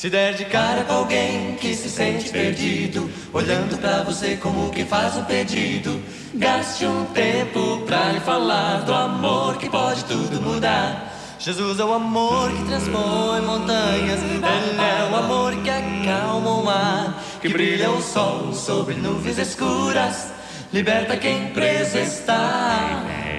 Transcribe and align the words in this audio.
Se 0.00 0.08
der 0.08 0.32
de 0.32 0.46
cara 0.46 0.82
com 0.84 0.94
alguém 0.94 1.56
que 1.56 1.74
se 1.74 1.90
sente 1.90 2.30
perdido, 2.30 3.10
olhando 3.34 3.76
pra 3.78 4.02
você 4.02 4.34
como 4.34 4.70
que 4.70 4.82
faz 4.82 5.14
um 5.18 5.24
pedido, 5.24 6.02
gaste 6.32 6.86
um 6.86 7.04
tempo 7.04 7.82
pra 7.84 8.10
lhe 8.10 8.20
falar 8.20 8.78
do 8.78 8.94
amor 8.94 9.58
que 9.58 9.68
pode 9.68 10.02
tudo 10.06 10.40
mudar. 10.40 11.36
Jesus 11.38 11.78
é 11.78 11.84
o 11.84 11.92
amor 11.92 12.50
que 12.50 12.64
transpõe 12.64 13.42
montanhas, 13.42 14.22
Ele 14.22 14.40
é 14.42 15.10
o 15.12 15.16
amor 15.16 15.54
que 15.56 15.68
acalma 15.68 16.50
o 16.50 16.64
mar, 16.64 17.22
que 17.42 17.50
brilha 17.50 17.90
o 17.90 18.00
sol 18.00 18.54
sobre 18.54 18.94
nuvens 18.94 19.36
escuras, 19.36 20.32
liberta 20.72 21.14
quem 21.14 21.48
preso 21.48 21.98
está. 21.98 22.89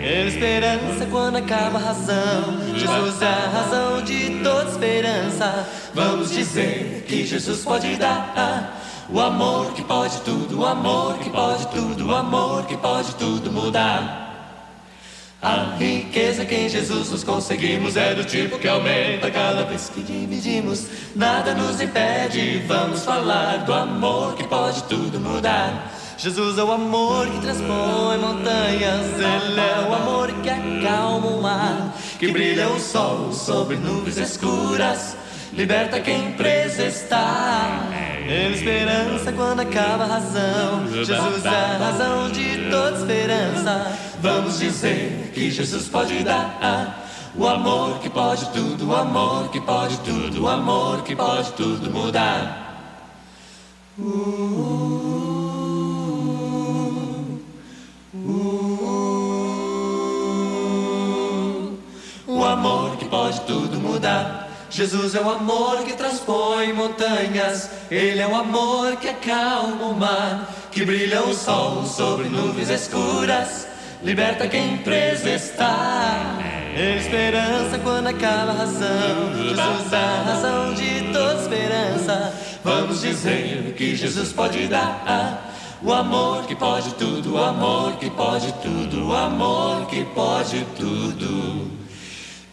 Esperança 0.03 1.05
quando 1.11 1.37
acaba 1.37 1.77
a 1.77 1.81
razão. 1.81 2.75
Jesus 2.75 3.21
é 3.21 3.25
a 3.25 3.49
razão 3.49 4.01
de 4.01 4.39
toda 4.43 4.71
esperança. 4.71 5.67
Vamos 5.93 6.31
dizer 6.31 7.05
que 7.07 7.25
Jesus 7.25 7.63
pode 7.63 7.95
dar 7.97 8.81
o 9.09 9.19
amor 9.19 9.73
que 9.73 9.83
pode 9.83 10.19
tudo, 10.21 10.61
o 10.61 10.65
amor 10.65 11.19
que 11.19 11.29
pode 11.29 11.67
tudo, 11.67 12.07
o 12.07 12.15
amor 12.15 12.65
que 12.65 12.77
pode 12.77 13.13
tudo 13.15 13.51
mudar. 13.51 14.21
A 15.39 15.75
riqueza 15.77 16.45
que 16.45 16.55
em 16.55 16.69
Jesus 16.69 17.11
nos 17.11 17.23
conseguimos 17.23 17.97
é 17.97 18.13
do 18.15 18.23
tipo 18.23 18.57
que 18.57 18.67
aumenta 18.67 19.29
cada 19.29 19.63
vez 19.65 19.89
que 19.89 20.01
dividimos. 20.01 20.87
Nada 21.15 21.53
nos 21.53 21.79
impede, 21.79 22.59
vamos 22.67 23.03
falar 23.03 23.65
do 23.65 23.73
amor 23.73 24.35
que 24.35 24.47
pode 24.47 24.83
tudo 24.83 25.19
mudar. 25.19 25.91
Jesus 26.21 26.59
é 26.59 26.63
o 26.63 26.71
amor 26.71 27.27
que 27.31 27.39
transpõe 27.39 28.15
montanhas, 28.19 29.07
Ele 29.15 29.59
é 29.59 29.89
o 29.89 29.91
amor 29.91 30.31
que 30.43 30.49
acalma 30.51 31.25
o 31.25 31.41
mar, 31.41 31.97
que 32.19 32.31
brilha 32.31 32.69
o 32.69 32.79
sol 32.79 33.33
sobre 33.33 33.75
nuvens 33.77 34.17
escuras, 34.17 35.17
liberta 35.51 35.99
quem 35.99 36.33
preso 36.33 36.83
está. 36.83 37.89
Ele 38.23 38.33
é 38.33 38.51
esperança 38.51 39.31
quando 39.31 39.61
acaba 39.61 40.03
a 40.03 40.07
razão, 40.07 40.87
Jesus 40.93 41.43
é 41.43 41.49
a 41.49 41.77
razão 41.79 42.29
de 42.29 42.69
toda 42.69 42.99
esperança. 42.99 43.97
Vamos 44.21 44.59
dizer 44.59 45.31
que 45.33 45.49
Jesus 45.49 45.87
pode 45.87 46.23
dar. 46.23 47.07
O 47.35 47.47
amor 47.47 47.97
que 47.97 48.11
pode 48.11 48.47
tudo, 48.51 48.89
o 48.89 48.95
amor 48.95 49.49
que 49.49 49.59
pode 49.59 49.97
tudo, 50.01 50.43
o 50.43 50.47
amor 50.47 51.01
que 51.01 51.15
pode 51.15 51.51
tudo 51.53 51.89
mudar. 51.89 52.67
Uh, 53.97 54.03
uh. 54.03 55.40
Pode 63.31 63.41
tudo 63.41 63.79
mudar. 63.79 64.49
Jesus 64.69 65.15
é 65.15 65.21
o 65.21 65.29
amor 65.29 65.83
que 65.83 65.93
transpõe 65.93 66.73
montanhas. 66.73 67.69
Ele 67.89 68.19
é 68.19 68.27
o 68.27 68.35
amor 68.35 68.97
que 68.97 69.07
acalma 69.07 69.85
o 69.85 69.97
mar, 69.97 70.49
que 70.71 70.85
brilha 70.85 71.23
o 71.23 71.33
sol 71.33 71.85
sobre 71.85 72.27
nuvens 72.29 72.69
escuras, 72.69 73.67
liberta 74.03 74.47
quem 74.47 74.77
preso 74.77 75.27
está. 75.27 76.37
É 76.75 76.97
esperança 76.97 77.79
quando 77.79 78.07
acaba 78.07 78.51
a 78.51 78.55
razão. 78.55 79.33
Jesus 79.33 79.93
é 79.93 79.97
a 79.97 80.23
razão 80.23 80.73
de 80.73 81.13
toda 81.13 81.41
esperança. 81.41 82.33
Vamos 82.63 83.01
dizer 83.01 83.73
que 83.77 83.95
Jesus 83.95 84.31
pode 84.31 84.67
dar. 84.67 85.49
O 85.83 85.91
amor 85.91 86.45
que 86.45 86.55
pode 86.55 86.93
tudo, 86.93 87.33
o 87.33 87.43
amor 87.43 87.93
que 87.93 88.09
pode 88.11 88.53
tudo, 88.61 89.07
o 89.07 89.15
amor 89.15 89.87
que 89.87 90.05
pode 90.05 90.65
tudo 90.77 91.80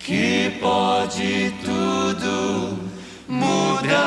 que 0.08 0.50
pode 0.58 1.52
tudo 1.62 2.78
mudar. 3.28 3.98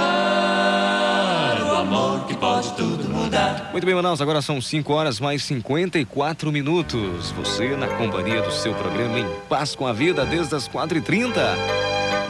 O 1.63 1.75
amor 1.75 2.25
que 2.25 2.35
pode 2.35 2.73
tudo 2.73 3.07
mudar. 3.07 3.69
Muito 3.71 3.85
bem, 3.85 3.93
Manaus, 3.93 4.19
agora 4.19 4.41
são 4.41 4.59
5 4.59 4.91
horas 4.91 5.19
mais 5.19 5.43
54 5.43 6.51
minutos. 6.51 7.29
Você 7.37 7.75
na 7.77 7.85
companhia 7.87 8.41
do 8.41 8.51
seu 8.51 8.73
programa 8.73 9.19
Em 9.19 9.27
Paz 9.47 9.75
com 9.75 9.85
a 9.85 9.93
Vida 9.93 10.25
desde 10.25 10.55
as 10.55 10.67
4h30. 10.67 11.35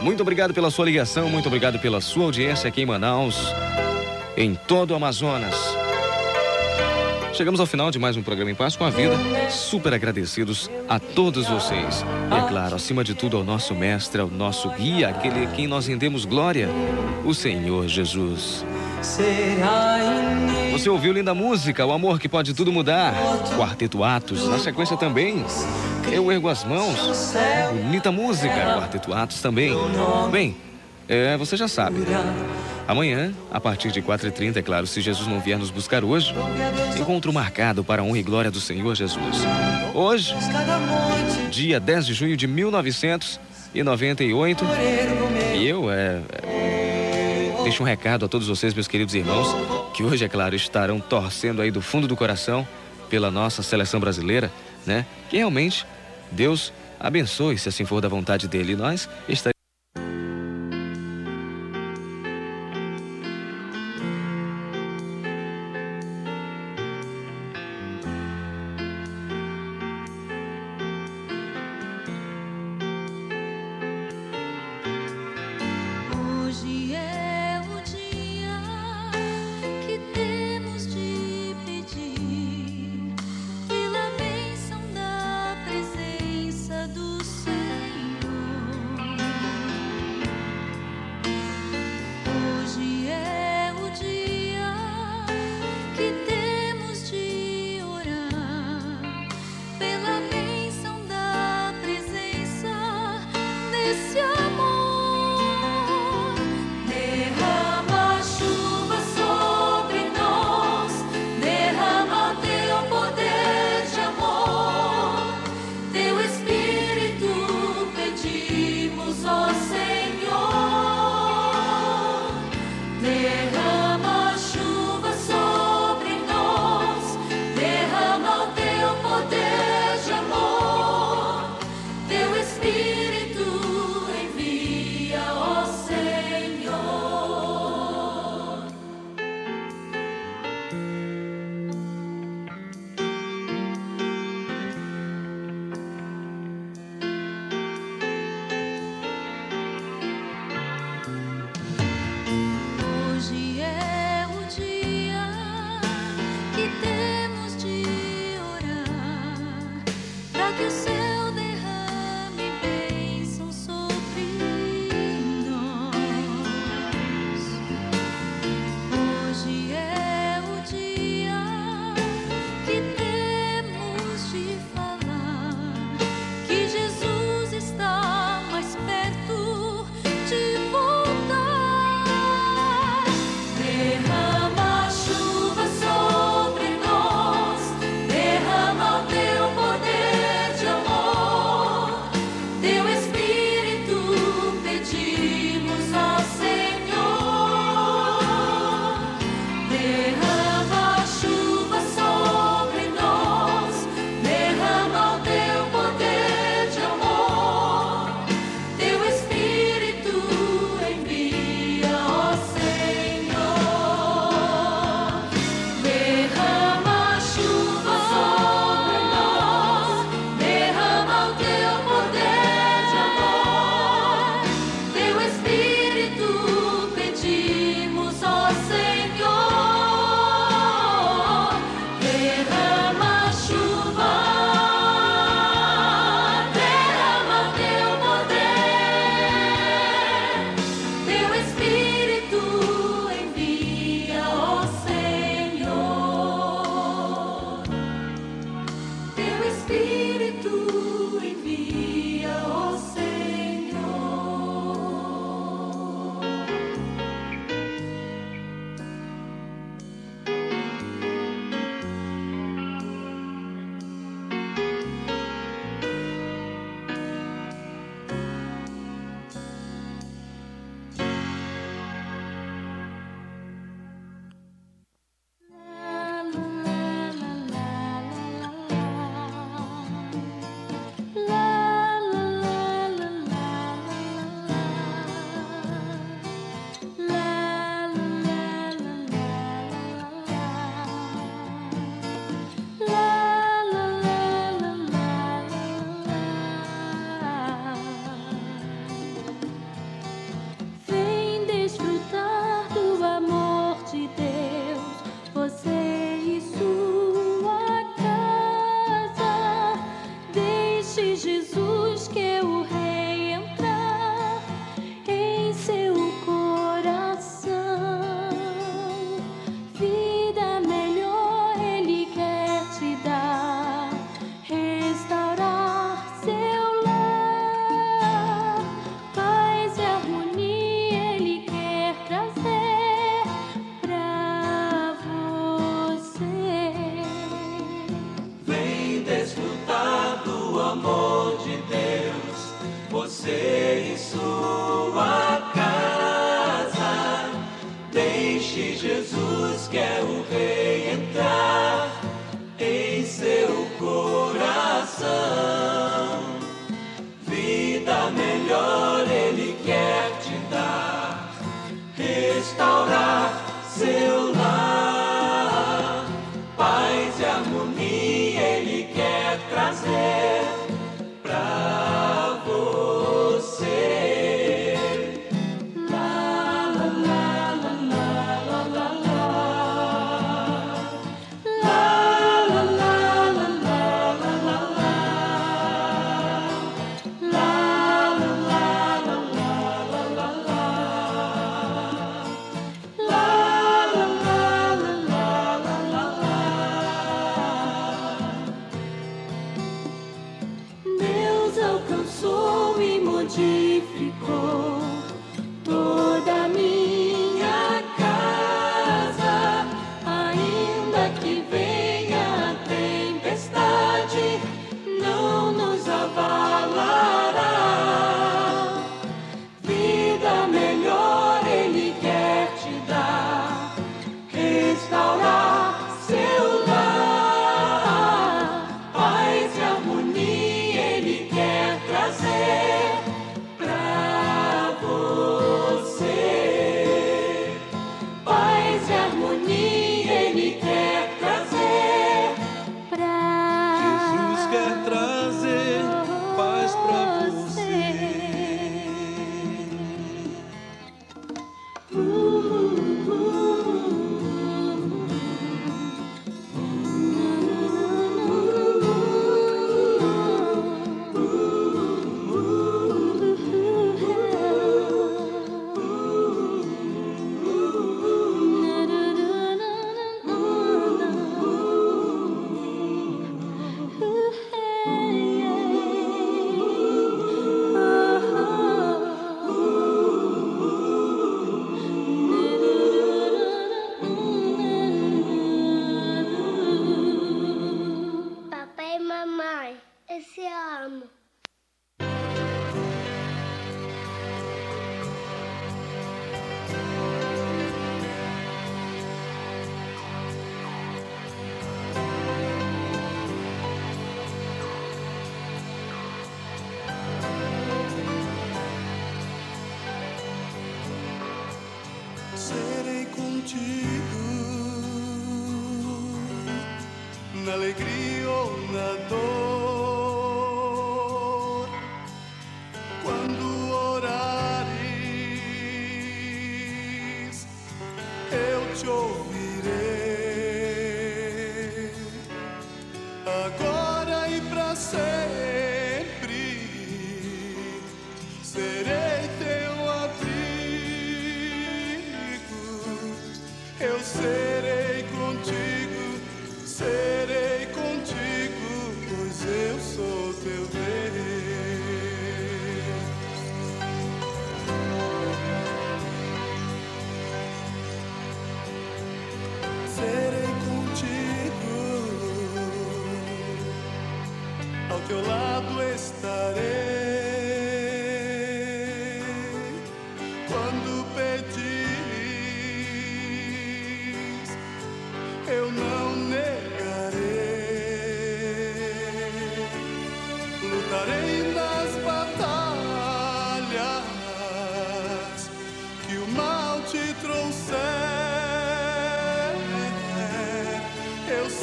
Muito 0.02 0.20
obrigado 0.20 0.52
pela 0.52 0.70
sua 0.70 0.84
ligação, 0.84 1.30
muito 1.30 1.46
obrigado 1.46 1.78
pela 1.78 2.02
sua 2.02 2.24
audiência 2.24 2.68
aqui 2.68 2.82
em 2.82 2.86
Manaus, 2.86 3.54
em 4.36 4.54
todo 4.54 4.90
o 4.90 4.94
Amazonas. 4.96 5.71
Chegamos 7.42 7.58
ao 7.58 7.66
final 7.66 7.90
de 7.90 7.98
mais 7.98 8.16
um 8.16 8.22
programa 8.22 8.52
em 8.52 8.54
Paz 8.54 8.76
com 8.76 8.84
a 8.84 8.90
Vida. 8.90 9.16
Super 9.50 9.92
agradecidos 9.92 10.70
a 10.88 11.00
todos 11.00 11.48
vocês. 11.48 12.04
E 12.30 12.34
é 12.36 12.48
claro, 12.48 12.76
acima 12.76 13.02
de 13.02 13.16
tudo, 13.16 13.36
ao 13.36 13.42
nosso 13.42 13.74
mestre, 13.74 14.20
ao 14.20 14.28
nosso 14.28 14.70
guia, 14.70 15.08
aquele 15.08 15.46
a 15.46 15.48
quem 15.48 15.66
nós 15.66 15.88
rendemos 15.88 16.24
glória, 16.24 16.68
o 17.24 17.34
Senhor 17.34 17.88
Jesus. 17.88 18.64
Você 20.70 20.88
ouviu 20.88 21.12
linda 21.12 21.34
música, 21.34 21.84
O 21.84 21.90
Amor 21.90 22.20
que 22.20 22.28
Pode 22.28 22.54
Tudo 22.54 22.70
Mudar, 22.70 23.12
Quarteto 23.58 24.04
Atos. 24.04 24.46
Na 24.46 24.60
sequência 24.60 24.96
também, 24.96 25.44
Eu 26.12 26.30
Ergo 26.30 26.48
as 26.48 26.62
Mãos, 26.62 27.34
bonita 27.82 28.12
música, 28.12 28.54
Quarteto 28.54 29.12
Atos 29.12 29.42
também. 29.42 29.74
Bem, 30.30 30.56
é, 31.08 31.36
você 31.36 31.56
já 31.56 31.66
sabe. 31.66 32.06
Amanhã, 32.92 33.32
a 33.50 33.58
partir 33.58 33.90
de 33.90 34.00
4h30, 34.02 34.58
é 34.58 34.62
claro, 34.62 34.86
se 34.86 35.00
Jesus 35.00 35.26
não 35.26 35.40
vier 35.40 35.58
nos 35.58 35.70
buscar 35.70 36.04
hoje, 36.04 36.34
encontro 37.00 37.32
marcado 37.32 37.82
para 37.82 38.02
a 38.02 38.04
honra 38.04 38.18
e 38.18 38.22
glória 38.22 38.50
do 38.50 38.60
Senhor 38.60 38.94
Jesus. 38.94 39.38
Hoje, 39.94 40.34
dia 41.50 41.80
10 41.80 42.04
de 42.04 42.12
junho 42.12 42.36
de 42.36 42.46
1998, 42.46 44.64
e 45.56 45.66
eu 45.66 45.90
é, 45.90 46.20
é, 46.42 47.60
deixo 47.62 47.82
um 47.82 47.86
recado 47.86 48.26
a 48.26 48.28
todos 48.28 48.46
vocês, 48.46 48.74
meus 48.74 48.86
queridos 48.86 49.14
irmãos, 49.14 49.56
que 49.94 50.02
hoje, 50.02 50.26
é 50.26 50.28
claro, 50.28 50.54
estarão 50.54 51.00
torcendo 51.00 51.62
aí 51.62 51.70
do 51.70 51.80
fundo 51.80 52.06
do 52.06 52.14
coração 52.14 52.68
pela 53.08 53.30
nossa 53.30 53.62
seleção 53.62 54.00
brasileira, 54.00 54.52
né? 54.84 55.06
Que 55.30 55.38
realmente 55.38 55.86
Deus 56.30 56.74
abençoe, 57.00 57.56
se 57.56 57.70
assim 57.70 57.86
for 57.86 58.02
da 58.02 58.08
vontade 58.08 58.46
dele. 58.46 58.76
Nós 58.76 59.08
estaremos 59.26 59.51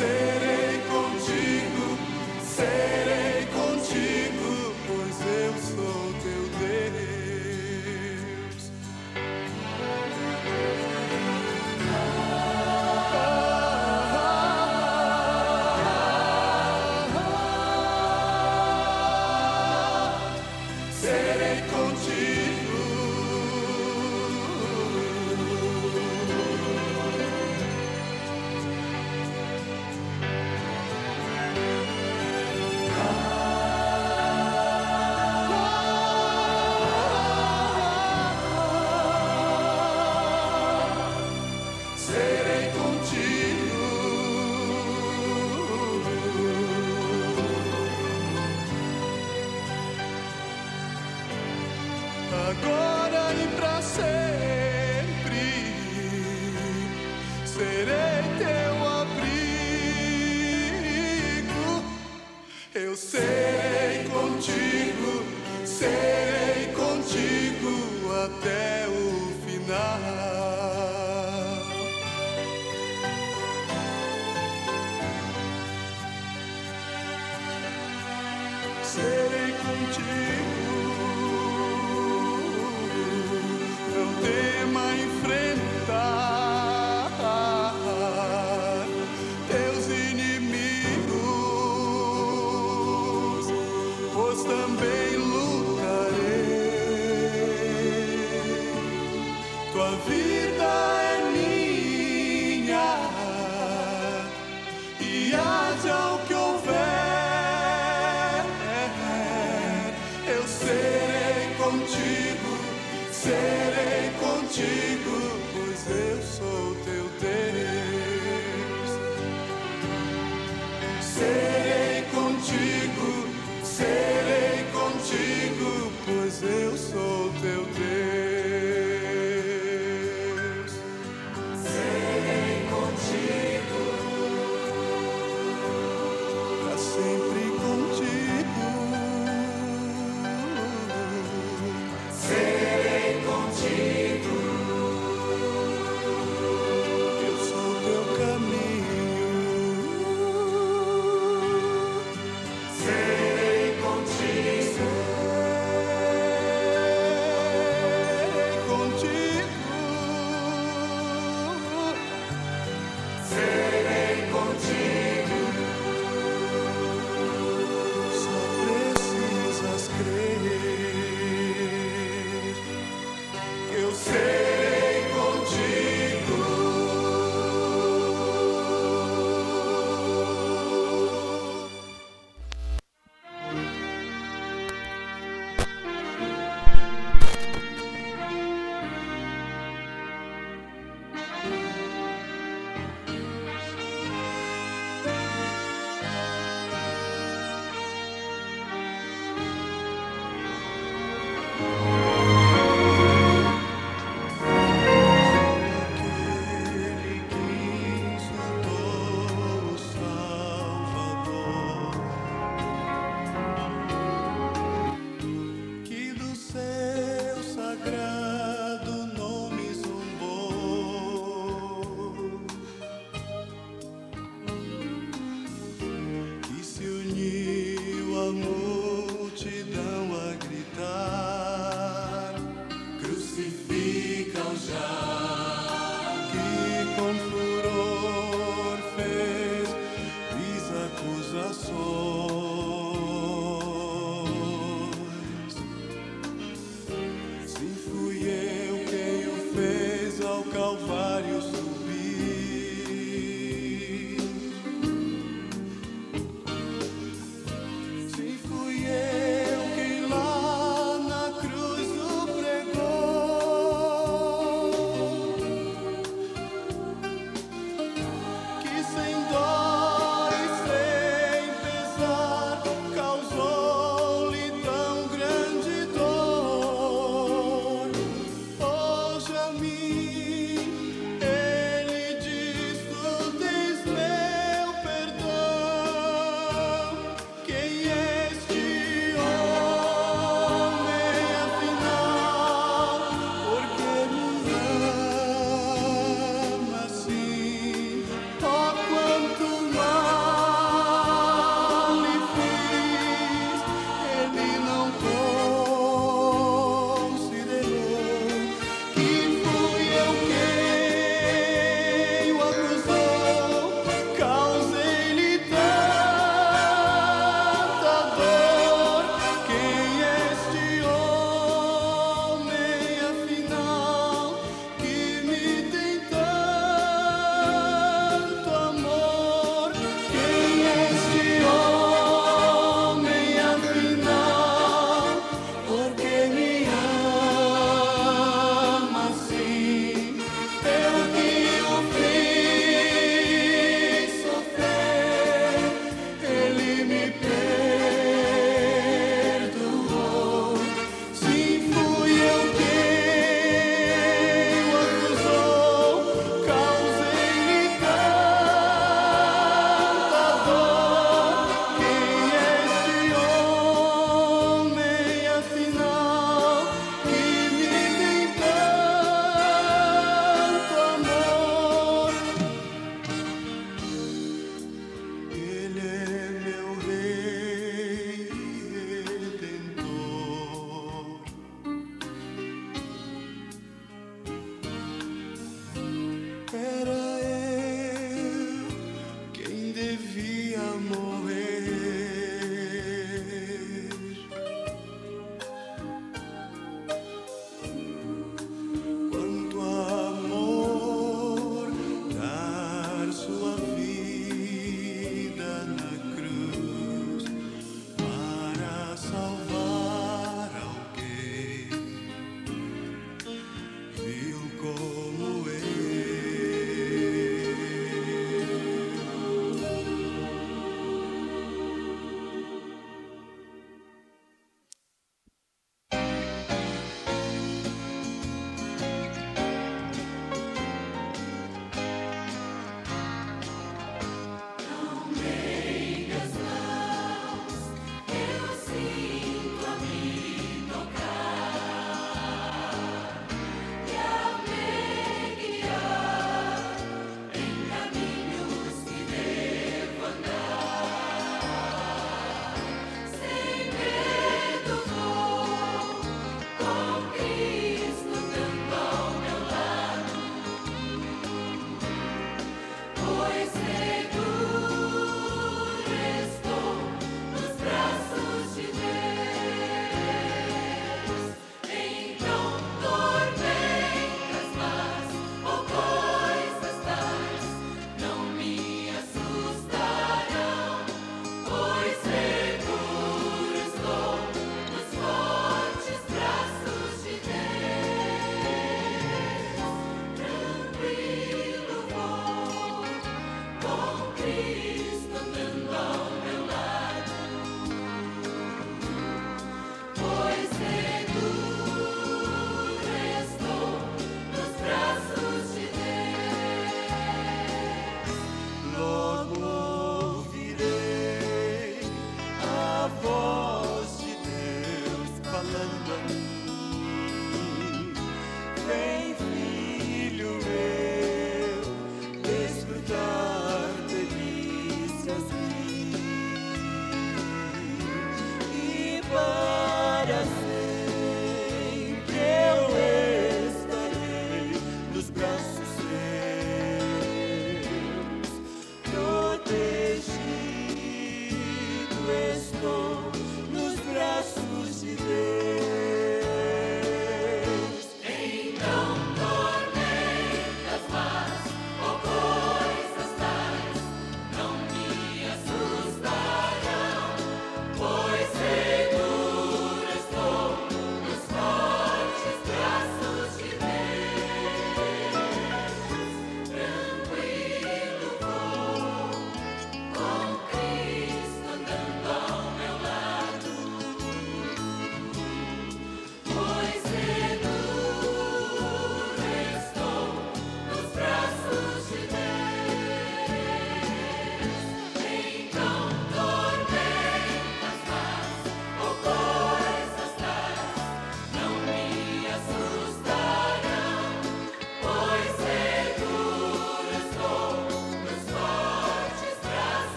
Eu 0.00 0.23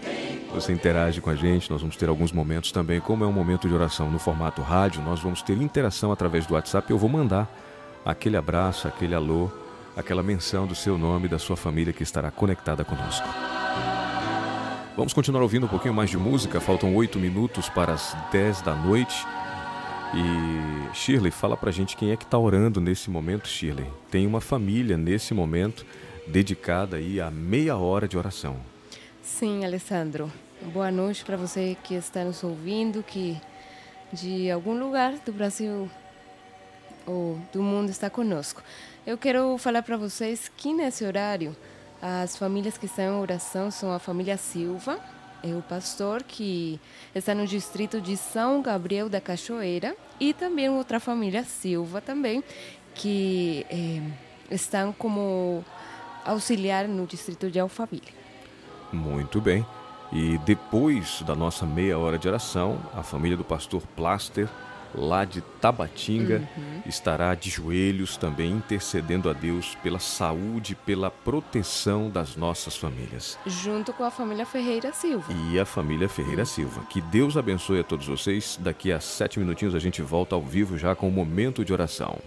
Você 0.54 0.74
interage 0.74 1.22
com 1.22 1.30
a 1.30 1.36
gente, 1.36 1.72
nós 1.72 1.82
vamos 1.82 1.96
ter 1.96 2.10
alguns 2.10 2.32
momentos 2.32 2.72
também, 2.72 3.00
como 3.00 3.24
é 3.24 3.28
um 3.28 3.32
momento 3.32 3.68
de 3.68 3.74
oração 3.74 4.12
no 4.12 4.20
formato 4.20 4.62
rádio, 4.62 5.02
nós 5.02 5.22
vamos 5.22 5.42
ter 5.42 5.60
interação 5.62 6.12
através 6.12 6.46
do 6.46 6.56
WhatsApp. 6.56 6.92
Eu 6.92 6.98
vou 6.98 7.10
mandar 7.10 7.50
aquele 8.06 8.36
abraço, 8.36 8.88
aquele 8.88 9.16
alô, 9.16 9.50
aquela 9.96 10.22
menção 10.22 10.68
do 10.68 10.76
seu 10.76 10.98
nome 10.98 11.28
da 11.28 11.40
sua 11.40 11.56
família 11.56 11.94
que 11.94 12.04
estará 12.04 12.30
conectada 12.32 12.84
conosco. 12.84 13.28
Vamos 14.98 15.14
continuar 15.14 15.42
ouvindo 15.42 15.66
um 15.66 15.70
pouquinho 15.70 15.94
mais 15.94 16.10
de 16.10 16.18
música, 16.18 16.60
faltam 16.60 16.94
oito 16.96 17.18
minutos 17.18 17.70
para 17.70 17.94
as 17.94 18.16
10 18.32 18.62
da 18.62 18.76
noite. 18.76 19.26
E 20.14 20.94
Shirley, 20.94 21.32
fala 21.32 21.56
pra 21.56 21.72
gente 21.72 21.96
quem 21.96 22.12
é 22.12 22.18
que 22.18 22.26
está 22.26 22.38
orando 22.38 22.82
nesse 22.82 23.10
momento, 23.10 23.48
Shirley. 23.48 23.88
Tem 24.10 24.28
uma 24.28 24.42
família 24.42 24.98
nesse 24.98 25.34
momento 25.34 25.86
dedicada 26.28 26.98
aí 26.98 27.20
a 27.20 27.30
meia 27.30 27.78
hora 27.78 28.08
de 28.08 28.18
oração. 28.18 28.58
Sim, 29.22 29.66
Alessandro. 29.66 30.32
Boa 30.74 30.92
noite 30.92 31.26
para 31.26 31.38
você 31.38 31.76
que 31.84 31.96
está 31.96 32.24
nos 32.24 32.44
ouvindo, 32.44 33.02
que 33.04 33.40
de 34.14 34.52
algum 34.52 34.78
lugar 34.78 35.14
do 35.26 35.32
Brasil 35.32 35.90
ou 37.06 37.40
do 37.52 37.64
mundo 37.64 37.90
está 37.90 38.10
conosco. 38.10 38.62
Eu 39.06 39.18
quero 39.18 39.58
falar 39.58 39.82
para 39.82 39.98
vocês 39.98 40.52
que 40.56 40.74
nesse 40.74 41.04
horário 41.04 41.56
as 42.02 42.36
famílias 42.36 42.78
que 42.78 42.86
estão 42.86 43.06
em 43.06 43.22
oração 43.22 43.72
são 43.72 43.92
a 43.92 44.00
família 44.00 44.38
Silva, 44.38 45.00
é 45.44 45.56
o 45.56 45.62
pastor 45.62 46.22
que 46.22 46.80
está 47.16 47.34
no 47.34 47.48
distrito 47.48 48.00
de 48.00 48.16
São 48.16 48.62
Gabriel 48.62 49.10
da 49.10 49.20
Cachoeira 49.20 49.96
e 50.20 50.34
também 50.34 50.70
outra 50.70 51.00
família 51.00 51.44
Silva 51.44 52.00
também 52.00 52.44
que 52.94 53.66
eh, 53.70 54.02
estão 54.52 54.94
como 54.94 55.66
auxiliar 56.26 56.88
no 56.88 57.06
distrito 57.06 57.50
de 57.50 57.60
Alphaville. 57.60 58.14
Muito 58.92 59.40
bem. 59.40 59.66
E 60.12 60.38
depois 60.40 61.22
da 61.22 61.34
nossa 61.36 61.66
meia 61.66 61.98
hora 61.98 62.18
de 62.18 62.28
oração, 62.28 62.78
a 62.94 63.02
família 63.02 63.38
do 63.38 63.46
pastor 63.46 63.82
Plaster, 63.96 64.50
lá 64.94 65.24
de 65.24 65.40
Tabatinga, 65.62 66.46
estará 66.86 67.34
de 67.34 67.50
joelhos 67.50 68.18
também 68.18 68.52
intercedendo 68.52 69.30
a 69.30 69.34
Deus 69.34 69.76
pela 69.82 70.00
saúde, 70.00 70.76
pela 70.76 71.10
proteção 71.10 72.10
das 72.10 72.36
nossas 72.36 72.76
famílias. 72.76 73.40
Junto 73.46 73.94
com 73.94 74.04
a 74.04 74.12
família 74.12 74.46
Ferreira 74.46 74.92
Silva. 74.92 75.32
E 75.50 75.58
a 75.58 75.66
família 75.66 76.10
Ferreira 76.10 76.44
Silva. 76.44 76.82
Que 76.90 77.00
Deus 77.00 77.38
abençoe 77.38 77.80
a 77.80 77.84
todos 77.84 78.06
vocês. 78.06 78.60
Daqui 78.60 78.92
a 78.92 79.00
sete 79.00 79.40
minutinhos 79.40 79.76
a 79.76 79.80
gente 79.80 80.02
volta 80.02 80.36
ao 80.36 80.42
vivo 80.42 80.78
já 80.78 80.94
com 80.94 81.08
o 81.08 81.12
momento 81.12 81.64
de 81.64 81.72
oração. 81.72 82.20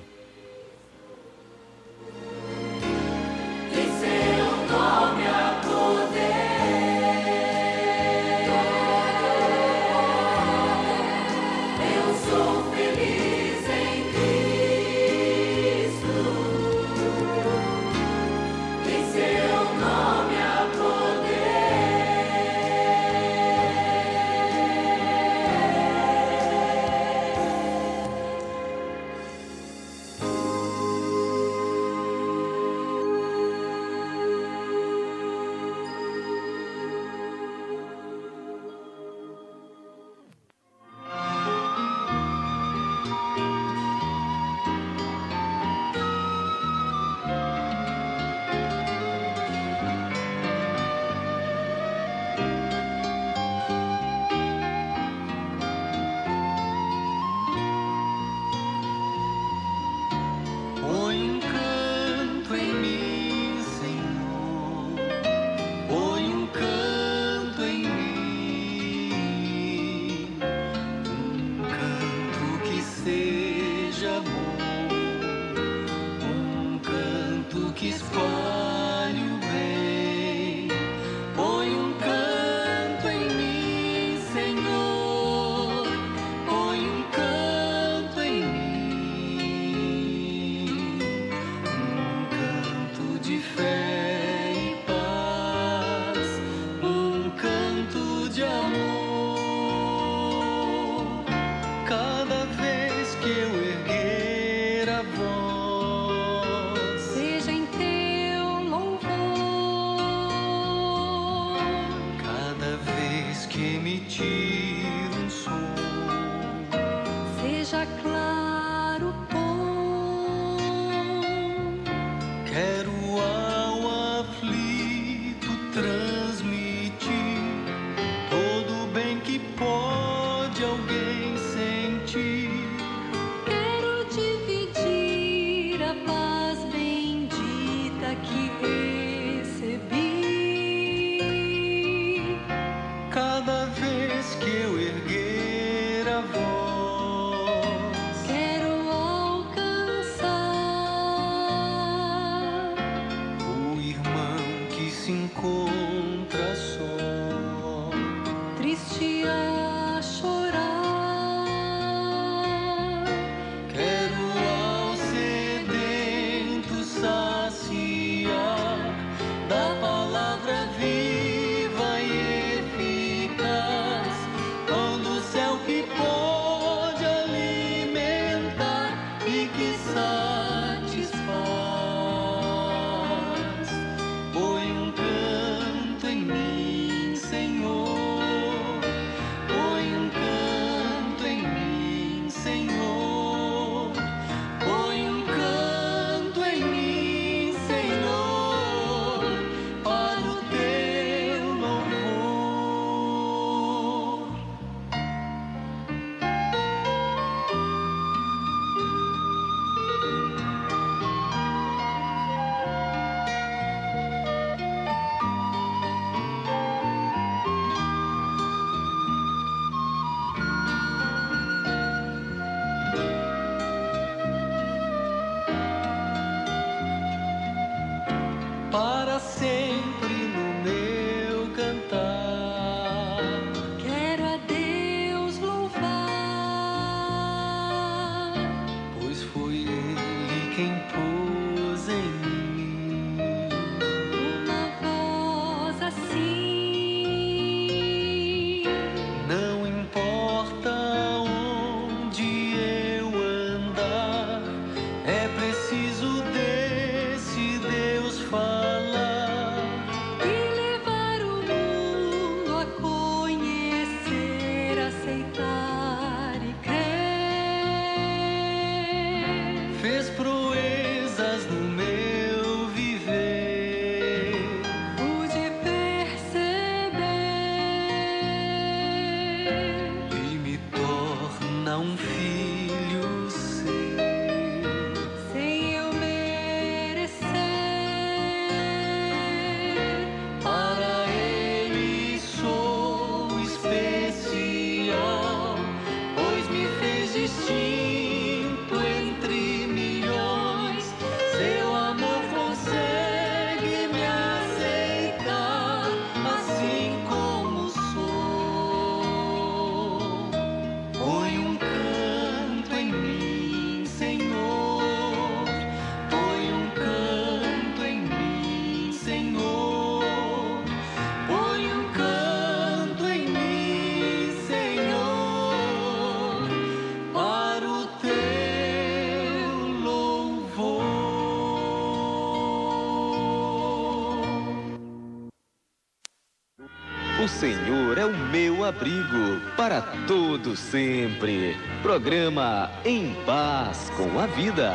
Senhor 337.38 337.98
é 337.98 338.04
o 338.06 338.16
meu 338.16 338.64
abrigo 338.64 339.40
para 339.56 339.80
todo 340.06 340.56
sempre. 340.56 341.56
Programa 341.82 342.70
Em 342.84 343.12
Paz 343.26 343.90
com 343.96 344.20
a 344.20 344.26
Vida. 344.26 344.72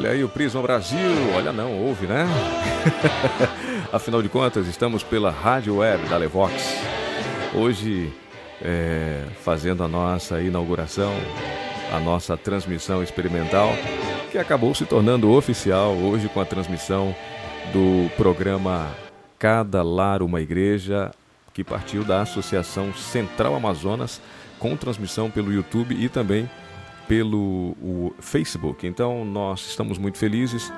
Olha 0.00 0.12
aí 0.12 0.24
o 0.24 0.30
Prisma 0.30 0.62
Brasil. 0.62 0.98
Olha 1.36 1.52
não, 1.52 1.78
ouve, 1.78 2.06
né? 2.06 2.26
Afinal 3.92 4.22
de 4.22 4.30
contas, 4.30 4.66
estamos 4.66 5.02
pela 5.02 5.30
rádio 5.30 5.76
web 5.76 6.08
da 6.08 6.16
Levox. 6.16 6.54
Hoje, 7.54 8.10
é, 8.62 9.26
fazendo 9.42 9.84
a 9.84 9.88
nossa 9.88 10.40
inauguração, 10.40 11.12
a 11.92 12.00
nossa 12.00 12.34
transmissão 12.34 13.02
experimental, 13.02 13.74
que 14.32 14.38
acabou 14.38 14.74
se 14.74 14.86
tornando 14.86 15.30
oficial 15.32 15.92
hoje 15.92 16.30
com 16.30 16.40
a 16.40 16.46
transmissão 16.46 17.14
do 17.70 18.08
programa 18.16 18.88
Cada 19.38 19.82
Lar 19.82 20.22
Uma 20.22 20.40
Igreja, 20.40 21.10
que 21.52 21.62
partiu 21.62 22.04
da 22.04 22.22
Associação 22.22 22.94
Central 22.94 23.54
Amazonas, 23.54 24.18
com 24.58 24.74
transmissão 24.78 25.30
pelo 25.30 25.52
YouTube 25.52 25.94
e 25.94 26.08
também 26.08 26.48
pelo 27.10 28.14
Facebook. 28.20 28.86
Então, 28.86 29.24
nós 29.24 29.66
estamos 29.66 29.98
muito 29.98 30.16
felizes 30.16 30.72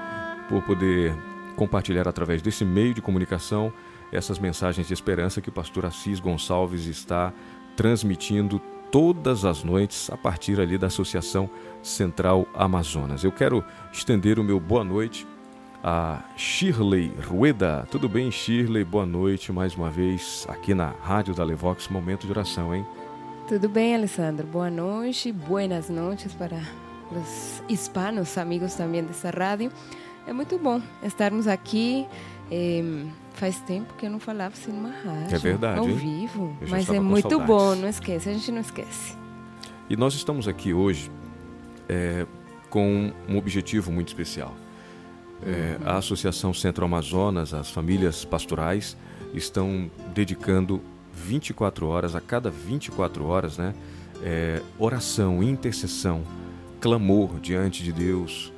por 0.49 0.63
poder 0.63 1.15
compartilhar 1.57 2.09
através 2.09 2.41
desse 2.41 2.65
meio 2.65 2.95
de 2.95 3.03
comunicação 3.03 3.71
essas 4.11 4.39
mensagens 4.39 4.89
de 4.89 4.95
esperança 4.95 5.43
que 5.43 5.51
o 5.51 5.53
pastor 5.53 5.85
Assis 5.85 6.21
Gonçalves 6.21 6.87
está 6.87 7.35
transmitindo 7.77 8.59
todas 8.91 9.45
as 9.45 9.63
noites 9.63 10.09
a 10.09 10.17
partir 10.17 10.59
ali 10.59 10.79
da 10.79 10.87
Associação 10.87 11.51
Central 11.83 12.49
Amazonas. 12.55 13.23
Eu 13.23 13.31
quero 13.31 13.63
estender 13.93 14.39
o 14.39 14.45
meu 14.45 14.59
boa 14.59 14.83
noite 14.83 15.27
a 15.85 16.25
Shirley 16.35 17.13
Rueda. 17.29 17.87
Tudo 17.91 18.09
bem, 18.09 18.31
Shirley? 18.31 18.85
Boa 18.85 19.05
noite 19.05 19.53
mais 19.53 19.75
uma 19.75 19.91
vez 19.91 20.47
aqui 20.49 20.73
na 20.73 20.95
Rádio 21.03 21.35
da 21.35 21.45
Levox, 21.45 21.89
momento 21.89 22.25
de 22.25 22.33
oração, 22.33 22.75
hein? 22.75 22.87
Tudo 23.53 23.69
bem, 23.69 23.95
Alessandro? 23.95 24.47
Boa 24.47 24.71
noite, 24.71 25.31
buenas 25.31 25.91
noches 25.91 26.33
para 26.33 26.57
os 27.11 27.63
hispanos, 27.69 28.39
amigos 28.39 28.73
também 28.73 29.05
dessa 29.05 29.29
rádio. 29.29 29.71
É 30.27 30.33
muito 30.33 30.59
bom 30.59 30.81
estarmos 31.03 31.47
aqui. 31.47 32.07
Eh, 32.51 33.05
faz 33.35 33.61
tempo 33.61 33.93
que 33.93 34.07
eu 34.07 34.11
não 34.11 34.19
falava 34.19 34.55
assim 34.55 34.73
numa 34.73 34.89
rádio. 34.89 35.37
É 35.37 35.39
verdade, 35.39 35.81
Ao 35.81 35.85
vivo. 35.85 36.57
Mas 36.67 36.89
é 36.89 36.99
muito 36.99 37.29
saudades. 37.29 37.47
bom, 37.47 37.75
não 37.75 37.89
esquece, 37.91 38.31
a 38.31 38.33
gente 38.33 38.51
não 38.51 38.63
esquece. 38.63 39.19
E 39.91 39.99
nós 39.99 40.15
estamos 40.15 40.49
aqui 40.49 40.73
hoje 40.73 41.11
é, 41.91 42.27
com 42.71 43.13
um 43.29 43.37
objetivo 43.37 43.93
muito 43.93 44.09
especial. 44.09 44.55
É, 45.45 45.77
a 45.85 45.99
Associação 45.99 46.55
Centro 46.55 46.87
Amazonas, 46.87 47.53
as 47.53 47.71
famílias 47.71 48.25
pastorais, 48.25 48.97
estão 49.35 49.91
dedicando 50.15 50.81
24 51.13 51.87
horas, 51.87 52.15
a 52.15 52.21
cada 52.21 52.51
24 52.51 53.27
horas, 53.27 53.59
né, 53.59 53.75
é, 54.23 54.63
oração, 54.79 55.43
intercessão, 55.43 56.23
clamor 56.81 57.39
diante 57.41 57.83
de 57.83 57.93
Deus 57.93 58.53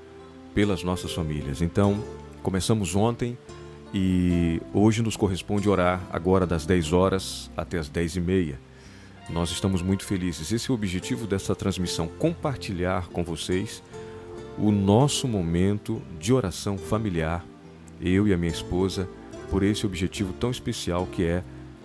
pelas 0.54 0.82
nossas 0.82 1.12
famílias. 1.12 1.60
Então, 1.60 2.02
começamos 2.42 2.94
ontem 2.94 3.36
e 3.92 4.60
hoje 4.72 5.02
nos 5.02 5.16
corresponde 5.16 5.68
orar 5.68 6.00
agora 6.12 6.46
das 6.46 6.66
10 6.66 6.92
horas 6.92 7.50
até 7.56 7.78
as 7.78 7.88
10 7.88 8.16
e 8.16 8.20
meia. 8.20 8.60
Nós 9.30 9.50
estamos 9.50 9.80
muito 9.82 10.04
felizes. 10.04 10.52
Esse 10.52 10.70
é 10.70 10.72
o 10.72 10.74
objetivo 10.74 11.26
dessa 11.26 11.54
transmissão: 11.54 12.06
compartilhar 12.06 13.08
com 13.08 13.24
vocês 13.24 13.82
o 14.58 14.70
nosso 14.70 15.26
momento 15.26 16.02
de 16.18 16.32
oração 16.32 16.76
familiar, 16.76 17.44
eu 18.00 18.28
e 18.28 18.34
a 18.34 18.36
minha 18.36 18.52
esposa, 18.52 19.08
por 19.50 19.62
esse 19.62 19.86
objetivo 19.86 20.32
tão 20.34 20.50
especial 20.50 21.06
que 21.06 21.24
é 21.24 21.42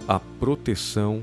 a 0.10 0.20
proteção 0.20 1.22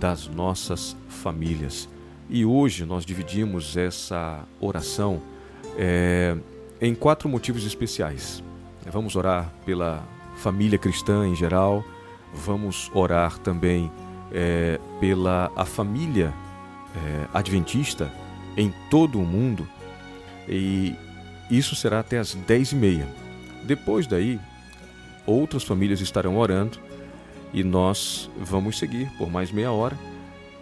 das 0.00 0.26
nossas 0.26 0.96
famílias. 1.08 1.88
E 2.28 2.44
hoje 2.44 2.84
nós 2.84 3.06
dividimos 3.06 3.76
essa 3.76 4.44
oração 4.60 5.22
é, 5.78 6.36
em 6.80 6.92
quatro 6.92 7.28
motivos 7.28 7.64
especiais. 7.64 8.42
Vamos 8.90 9.14
orar 9.14 9.52
pela 9.64 10.02
família 10.38 10.76
cristã 10.76 11.24
em 11.24 11.36
geral, 11.36 11.84
vamos 12.34 12.90
orar 12.92 13.38
também 13.38 13.92
é, 14.32 14.80
pela 14.98 15.52
a 15.54 15.64
família 15.64 16.34
é, 16.96 17.28
adventista 17.32 18.12
em 18.56 18.74
todo 18.90 19.20
o 19.20 19.24
mundo 19.24 19.68
e 20.48 20.96
isso 21.48 21.76
será 21.76 22.00
até 22.00 22.18
as 22.18 22.34
dez 22.34 22.72
e 22.72 22.74
meia. 22.74 23.06
Depois 23.62 24.04
daí, 24.04 24.40
outras 25.24 25.62
famílias 25.62 26.00
estarão 26.00 26.36
orando 26.36 26.85
e 27.52 27.62
nós 27.64 28.30
vamos 28.38 28.78
seguir 28.78 29.10
por 29.18 29.30
mais 29.30 29.50
meia 29.50 29.72
hora, 29.72 29.96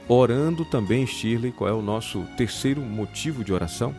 orando 0.09 0.65
também, 0.65 1.07
Shirley, 1.07 1.53
qual 1.53 1.69
é 1.71 1.73
o 1.73 1.83
nosso 1.83 2.23
terceiro 2.37 2.81
motivo 2.81 3.43
de 3.45 3.53
oração? 3.53 3.95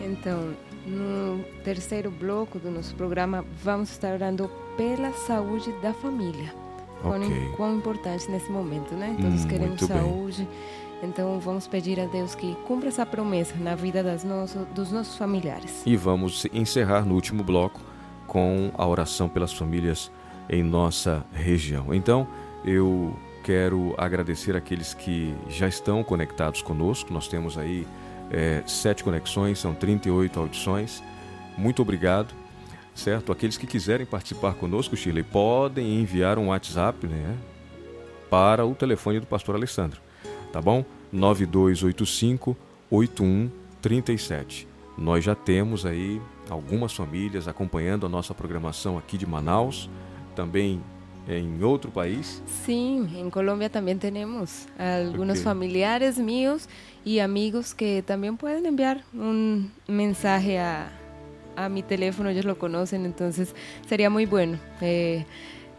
Então, 0.00 0.52
no 0.86 1.44
terceiro 1.62 2.10
bloco 2.10 2.58
do 2.58 2.70
nosso 2.70 2.94
programa, 2.94 3.44
vamos 3.62 3.90
estar 3.90 4.12
orando 4.14 4.50
pela 4.76 5.12
saúde 5.12 5.72
da 5.82 5.92
família. 5.92 6.52
Quão, 7.02 7.20
Ok. 7.22 7.52
quão 7.56 7.76
importante 7.76 8.30
nesse 8.30 8.50
momento, 8.50 8.94
né? 8.94 9.16
Todos 9.20 9.44
Hum, 9.44 9.48
queremos 9.48 9.80
muito 9.80 9.88
bem. 9.88 9.96
saúde. 9.98 10.48
Então, 11.02 11.38
vamos 11.40 11.66
pedir 11.66 11.98
a 11.98 12.04
Deus 12.06 12.34
que 12.34 12.54
cumpra 12.66 12.88
essa 12.88 13.06
promessa 13.06 13.54
na 13.58 13.74
vida 13.74 14.02
das 14.02 14.22
nosso, 14.22 14.58
dos 14.74 14.92
nossos 14.92 15.16
familiares. 15.16 15.82
E 15.86 15.96
vamos 15.96 16.46
encerrar 16.52 17.06
no 17.06 17.14
último 17.14 17.42
bloco 17.42 17.80
com 18.26 18.70
a 18.76 18.86
oração 18.86 19.26
pelas 19.28 19.52
famílias 19.52 20.10
em 20.50 20.62
nossa 20.62 21.24
região. 21.32 21.94
Então, 21.94 22.26
eu 22.64 23.16
quero 23.44 23.94
agradecer 23.96 24.56
aqueles 24.56 24.92
que 24.92 25.34
já 25.48 25.68
estão 25.68 26.02
conectados 26.02 26.60
conosco. 26.60 27.12
Nós 27.12 27.28
temos 27.28 27.56
aí 27.56 27.86
eh, 28.30 28.62
sete 28.66 29.04
conexões, 29.04 29.58
são 29.58 29.72
38 29.72 30.40
audições. 30.40 31.02
Muito 31.56 31.80
obrigado. 31.80 32.34
Certo? 32.94 33.30
Aqueles 33.32 33.56
que 33.56 33.66
quiserem 33.66 34.04
participar 34.04 34.54
conosco, 34.54 34.96
Shirley, 34.96 35.22
podem 35.22 36.00
enviar 36.00 36.38
um 36.38 36.48
WhatsApp 36.48 37.06
né, 37.06 37.36
para 38.28 38.66
o 38.66 38.74
telefone 38.74 39.20
do 39.20 39.26
pastor 39.26 39.54
Alessandro. 39.54 40.00
Tá 40.52 40.60
bom? 40.60 40.84
9285 41.12 42.56
8137. 42.90 44.68
Nós 44.98 45.24
já 45.24 45.34
temos 45.34 45.86
aí 45.86 46.20
algumas 46.48 46.92
famílias 46.92 47.46
acompanhando 47.46 48.04
a 48.04 48.08
nossa 48.08 48.34
programação 48.34 48.98
aqui 48.98 49.16
de 49.16 49.26
Manaus, 49.26 49.88
também 50.34 50.80
em 51.28 51.62
outro 51.62 51.90
país. 51.90 52.42
Sim, 52.64 53.08
em 53.16 53.30
Colômbia 53.30 53.68
também 53.70 53.96
temos 53.96 54.66
algunos 54.78 55.38
Ok. 55.38 55.44
familiares 55.44 56.18
míos 56.18 56.68
y 57.04 57.20
amigos 57.20 57.72
que 57.74 58.02
también 58.02 58.36
pueden 58.36 58.66
enviar 58.66 59.02
un 59.14 59.70
mensaje 59.86 60.58
a, 60.58 60.90
a 61.56 61.68
mi 61.68 61.82
teléfono, 61.82 62.30
ellos 62.30 62.44
lo 62.44 62.58
conocen, 62.58 63.04
entonces 63.06 63.54
sería 63.88 64.10
muy 64.10 64.26
bueno. 64.26 64.58
Eh, 64.80 65.24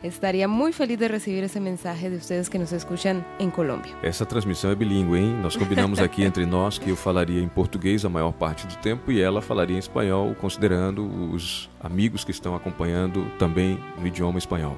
estaría 0.04 0.48
muy 0.48 0.74
feliz 0.74 1.00
de 1.00 1.08
recibir 1.08 1.44
ese 1.44 1.60
mensaje 1.60 2.10
de 2.10 2.18
ustedes 2.18 2.50
que 2.50 2.58
nos 2.58 2.72
escuchan 2.72 3.24
en 3.40 3.52
Colombia. 3.52 3.94
Essa 4.02 4.26
transmissão 4.26 4.72
é 4.72 4.76
bilíngue, 4.76 5.20
hein? 5.20 5.36
Nós 5.42 5.56
combinamos 5.56 6.00
aqui 6.00 6.24
entre 6.24 6.46
nós 6.46 6.78
que 6.78 6.90
eu 6.90 6.96
falaria 6.96 7.42
em 7.42 7.48
português 7.48 8.04
a 8.06 8.10
maior 8.10 8.32
parte 8.32 8.66
do 8.68 8.76
tempo 8.78 9.12
e 9.12 9.22
ela 9.22 9.42
falaria 9.42 9.76
em 9.76 9.80
espanhol, 9.80 10.34
considerando 10.36 11.06
os 11.32 11.70
amigos 11.80 12.24
que 12.24 12.32
estão 12.32 12.56
acompanhando 12.56 13.26
também 13.38 13.80
no 14.00 14.08
idioma 14.08 14.40
espanhol. 14.40 14.78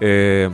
É, 0.00 0.50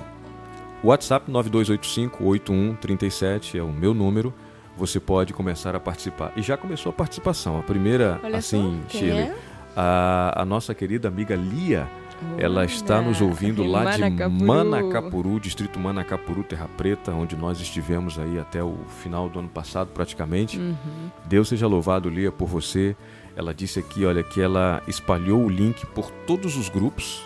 WhatsApp 0.82 1.30
9285-8137 1.30 3.58
é 3.58 3.62
o 3.62 3.72
meu 3.72 3.94
número. 3.94 4.34
Você 4.76 4.98
pode 4.98 5.32
começar 5.32 5.76
a 5.76 5.80
participar. 5.80 6.32
E 6.36 6.42
já 6.42 6.56
começou 6.56 6.90
a 6.90 6.92
participação. 6.92 7.56
A 7.58 7.62
primeira, 7.62 8.18
Olha 8.24 8.38
assim, 8.38 8.82
Shirley, 8.88 9.28
é? 9.28 9.34
a, 9.76 10.42
a 10.42 10.44
nossa 10.44 10.74
querida 10.74 11.06
amiga 11.08 11.36
Lia, 11.36 11.88
ela 12.38 12.64
está 12.64 13.00
nos 13.00 13.20
ouvindo 13.20 13.62
lá 13.62 13.96
de 13.96 14.44
Manacapuru. 14.44 15.38
Distrito 15.38 15.78
Manacapuru, 15.78 16.42
Terra 16.42 16.68
Preta, 16.76 17.12
onde 17.12 17.36
nós 17.36 17.60
estivemos 17.60 18.18
aí 18.18 18.38
até 18.38 18.62
o 18.62 18.76
final 19.02 19.28
do 19.28 19.38
ano 19.38 19.48
passado, 19.48 19.88
praticamente. 19.94 20.58
Uhum. 20.58 21.10
Deus 21.26 21.48
seja 21.48 21.66
louvado, 21.66 22.08
Lia, 22.08 22.32
por 22.32 22.48
você. 22.48 22.96
Ela 23.36 23.52
disse 23.52 23.80
aqui, 23.80 24.04
olha, 24.04 24.22
que 24.22 24.40
ela 24.40 24.80
espalhou 24.86 25.44
o 25.44 25.48
link 25.48 25.84
por 25.86 26.10
todos 26.10 26.56
os 26.56 26.68
grupos 26.68 27.24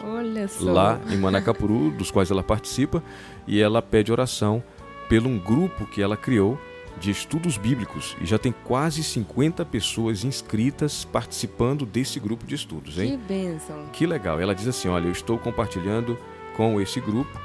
lá 0.60 0.98
em 1.10 1.18
Manacapuru, 1.18 1.90
dos 1.90 2.10
quais 2.10 2.30
ela 2.30 2.42
participa, 2.42 3.02
e 3.46 3.60
ela 3.60 3.82
pede 3.82 4.10
oração 4.10 4.62
pelo 5.08 5.28
um 5.28 5.38
grupo 5.38 5.86
que 5.86 6.00
ela 6.00 6.16
criou 6.16 6.58
de 6.98 7.10
estudos 7.10 7.56
bíblicos 7.56 8.16
e 8.20 8.26
já 8.26 8.38
tem 8.38 8.52
quase 8.64 9.02
50 9.02 9.64
pessoas 9.64 10.24
inscritas 10.24 11.04
participando 11.04 11.86
desse 11.86 12.18
grupo 12.20 12.46
de 12.46 12.54
estudos, 12.54 12.98
hein? 12.98 13.12
Que 13.12 13.34
bênção. 13.34 13.86
Que 13.92 14.06
legal. 14.06 14.40
Ela 14.40 14.54
diz 14.54 14.66
assim: 14.66 14.88
Olha, 14.88 15.06
eu 15.06 15.12
estou 15.12 15.38
compartilhando 15.38 16.18
com 16.56 16.80
esse 16.80 17.00
grupo 17.00 17.40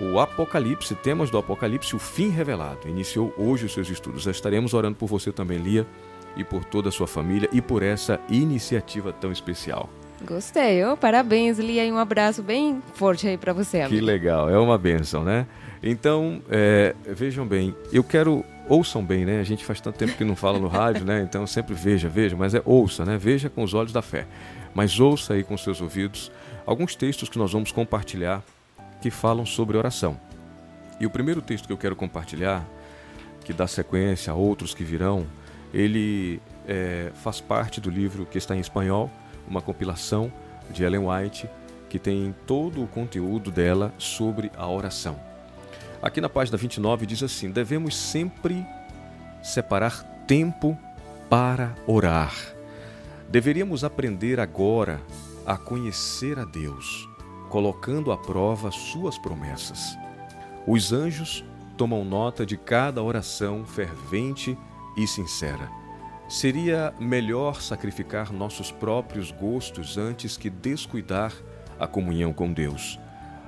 o 0.00 0.18
Apocalipse, 0.18 0.94
temas 0.96 1.30
do 1.30 1.38
Apocalipse, 1.38 1.94
o 1.94 1.98
fim 1.98 2.28
revelado. 2.28 2.88
Iniciou 2.88 3.32
hoje 3.36 3.66
os 3.66 3.72
seus 3.72 3.88
estudos. 3.88 4.22
Já 4.22 4.30
estaremos 4.30 4.74
orando 4.74 4.96
por 4.96 5.06
você 5.06 5.30
também, 5.30 5.58
Lia, 5.58 5.86
e 6.36 6.42
por 6.42 6.64
toda 6.64 6.88
a 6.88 6.92
sua 6.92 7.06
família 7.06 7.48
e 7.52 7.60
por 7.60 7.82
essa 7.82 8.18
iniciativa 8.28 9.12
tão 9.12 9.30
especial. 9.30 9.88
Gostei, 10.22 10.84
oh, 10.84 10.96
parabéns, 10.96 11.58
Lia, 11.58 11.84
e 11.84 11.92
um 11.92 11.98
abraço 11.98 12.42
bem 12.42 12.82
forte 12.94 13.26
aí 13.28 13.36
para 13.36 13.52
você, 13.52 13.86
Que 13.86 14.00
legal, 14.00 14.48
é 14.48 14.58
uma 14.58 14.78
benção, 14.78 15.22
né? 15.22 15.46
Então, 15.82 16.40
é, 16.48 16.94
vejam 17.04 17.46
bem, 17.46 17.74
eu 17.92 18.02
quero. 18.02 18.44
Ouçam 18.68 19.04
bem, 19.04 19.26
né? 19.26 19.40
A 19.40 19.44
gente 19.44 19.64
faz 19.64 19.80
tanto 19.80 19.98
tempo 19.98 20.16
que 20.16 20.24
não 20.24 20.34
fala 20.34 20.58
no 20.58 20.68
rádio, 20.68 21.04
né? 21.04 21.20
Então 21.22 21.46
sempre 21.46 21.74
veja, 21.74 22.08
veja, 22.08 22.34
mas 22.34 22.54
é 22.54 22.62
ouça, 22.64 23.04
né? 23.04 23.18
Veja 23.18 23.50
com 23.50 23.62
os 23.62 23.74
olhos 23.74 23.92
da 23.92 24.00
fé. 24.00 24.26
Mas 24.74 24.98
ouça 24.98 25.34
aí 25.34 25.44
com 25.44 25.56
seus 25.56 25.80
ouvidos 25.80 26.32
alguns 26.66 26.94
textos 26.94 27.28
que 27.28 27.38
nós 27.38 27.52
vamos 27.52 27.70
compartilhar 27.70 28.42
que 29.00 29.10
falam 29.10 29.44
sobre 29.44 29.76
oração. 29.76 30.18
E 30.98 31.04
o 31.04 31.10
primeiro 31.10 31.42
texto 31.42 31.66
que 31.66 31.72
eu 31.72 31.76
quero 31.76 31.94
compartilhar, 31.94 32.66
que 33.44 33.52
dá 33.52 33.66
sequência 33.66 34.32
a 34.32 34.36
outros 34.36 34.72
que 34.72 34.82
virão, 34.82 35.26
ele 35.72 36.40
é, 36.66 37.10
faz 37.14 37.40
parte 37.40 37.80
do 37.80 37.90
livro 37.90 38.24
que 38.24 38.38
está 38.38 38.56
em 38.56 38.60
espanhol, 38.60 39.10
uma 39.46 39.60
compilação 39.60 40.32
de 40.70 40.84
Ellen 40.84 41.02
White, 41.06 41.50
que 41.90 41.98
tem 41.98 42.34
todo 42.46 42.82
o 42.82 42.86
conteúdo 42.86 43.50
dela 43.50 43.92
sobre 43.98 44.50
a 44.56 44.66
oração. 44.66 45.33
Aqui 46.04 46.20
na 46.20 46.28
página 46.28 46.58
29 46.58 47.06
diz 47.06 47.22
assim: 47.22 47.50
devemos 47.50 47.96
sempre 47.96 48.66
separar 49.42 50.02
tempo 50.26 50.78
para 51.30 51.74
orar. 51.86 52.34
Deveríamos 53.30 53.84
aprender 53.84 54.38
agora 54.38 55.00
a 55.46 55.56
conhecer 55.56 56.38
a 56.38 56.44
Deus, 56.44 57.08
colocando 57.48 58.12
à 58.12 58.18
prova 58.18 58.70
suas 58.70 59.16
promessas. 59.16 59.96
Os 60.66 60.92
anjos 60.92 61.42
tomam 61.74 62.04
nota 62.04 62.44
de 62.44 62.58
cada 62.58 63.02
oração 63.02 63.64
fervente 63.64 64.58
e 64.98 65.06
sincera. 65.06 65.70
Seria 66.28 66.92
melhor 67.00 67.62
sacrificar 67.62 68.30
nossos 68.30 68.70
próprios 68.70 69.30
gostos 69.30 69.96
antes 69.96 70.36
que 70.36 70.50
descuidar 70.50 71.32
a 71.80 71.86
comunhão 71.86 72.30
com 72.30 72.52
Deus. 72.52 73.00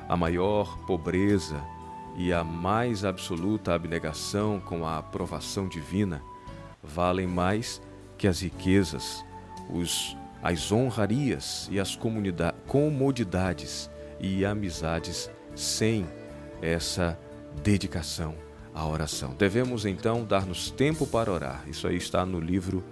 A 0.09 0.16
maior 0.16 0.78
pobreza 0.86 1.62
e 2.16 2.32
a 2.32 2.42
mais 2.42 3.04
absoluta 3.04 3.74
abnegação 3.74 4.58
com 4.58 4.86
a 4.86 4.98
aprovação 4.98 5.68
divina 5.68 6.22
valem 6.82 7.26
mais 7.26 7.80
que 8.16 8.26
as 8.26 8.40
riquezas, 8.40 9.24
os, 9.68 10.16
as 10.42 10.72
honrarias 10.72 11.68
e 11.70 11.78
as 11.78 11.98
comodidades 12.66 13.90
e 14.18 14.44
amizades 14.44 15.30
sem 15.54 16.06
essa 16.62 17.18
dedicação 17.62 18.34
à 18.74 18.86
oração. 18.86 19.34
Devemos 19.34 19.84
então 19.84 20.24
dar-nos 20.24 20.70
tempo 20.70 21.06
para 21.06 21.30
orar. 21.30 21.64
Isso 21.66 21.86
aí 21.86 21.96
está 21.96 22.24
no 22.24 22.40
livro 22.40 22.82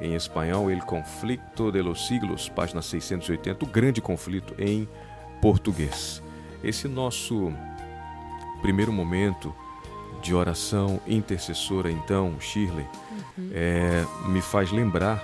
Em 0.00 0.14
espanhol, 0.14 0.70
El 0.70 0.80
Conflicto 0.80 1.70
de 1.70 1.80
los 1.80 2.08
Siglos, 2.08 2.48
página 2.48 2.82
680, 2.82 3.64
o 3.64 3.68
grande 3.68 4.00
conflito 4.00 4.52
em 4.58 4.88
português. 5.40 6.22
Esse 6.62 6.88
nosso 6.88 7.52
primeiro 8.64 8.90
momento 8.90 9.54
de 10.22 10.34
oração 10.34 10.98
intercessora, 11.06 11.90
então, 11.90 12.40
Shirley, 12.40 12.86
uhum. 13.36 13.50
é, 13.52 14.06
me 14.28 14.40
faz 14.40 14.72
lembrar 14.72 15.22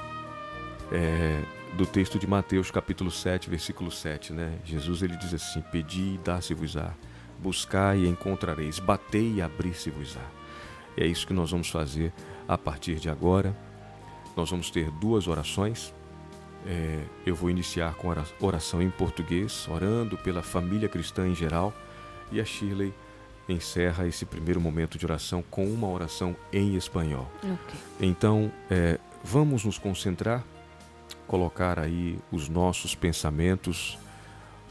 é, 0.92 1.40
do 1.72 1.86
texto 1.86 2.18
de 2.18 2.26
Mateus, 2.26 2.70
capítulo 2.70 3.10
7, 3.10 3.48
versículo 3.48 3.90
7, 3.90 4.34
né? 4.34 4.58
Jesus 4.62 5.00
ele 5.00 5.16
diz 5.16 5.32
assim: 5.32 5.62
Pedi 5.72 6.16
e 6.16 6.20
dá-se-vos-á, 6.22 6.92
buscai 7.38 8.00
e 8.00 8.08
encontrareis, 8.08 8.78
batei 8.78 9.36
e 9.36 9.40
abrir-se-vos-á. 9.40 10.20
É 10.94 11.06
isso 11.06 11.26
que 11.26 11.32
nós 11.32 11.50
vamos 11.50 11.70
fazer 11.70 12.12
a 12.46 12.58
partir 12.58 12.96
de 12.96 13.08
agora. 13.08 13.56
Nós 14.36 14.50
vamos 14.50 14.70
ter 14.70 14.90
duas 14.90 15.26
orações. 15.26 15.94
É, 16.66 17.00
eu 17.24 17.34
vou 17.34 17.48
iniciar 17.48 17.94
com 17.94 18.14
oração 18.38 18.82
em 18.82 18.90
português, 18.90 19.66
orando 19.66 20.18
pela 20.18 20.42
família 20.42 20.90
cristã 20.90 21.26
em 21.26 21.34
geral, 21.34 21.72
e 22.30 22.38
a 22.38 22.44
Shirley 22.44 22.92
encerra 23.50 24.06
esse 24.06 24.24
primeiro 24.24 24.60
momento 24.60 24.96
de 24.96 25.04
oração 25.04 25.42
com 25.50 25.66
uma 25.66 25.88
oração 25.88 26.36
em 26.52 26.76
espanhol. 26.76 27.30
Okay. 27.38 27.58
Então, 28.00 28.52
é, 28.70 28.98
vamos 29.24 29.64
nos 29.64 29.78
concentrar 29.78 30.44
colocar 31.30 31.78
aí 31.78 32.18
os 32.32 32.48
nossos 32.48 32.96
pensamentos, 32.96 33.96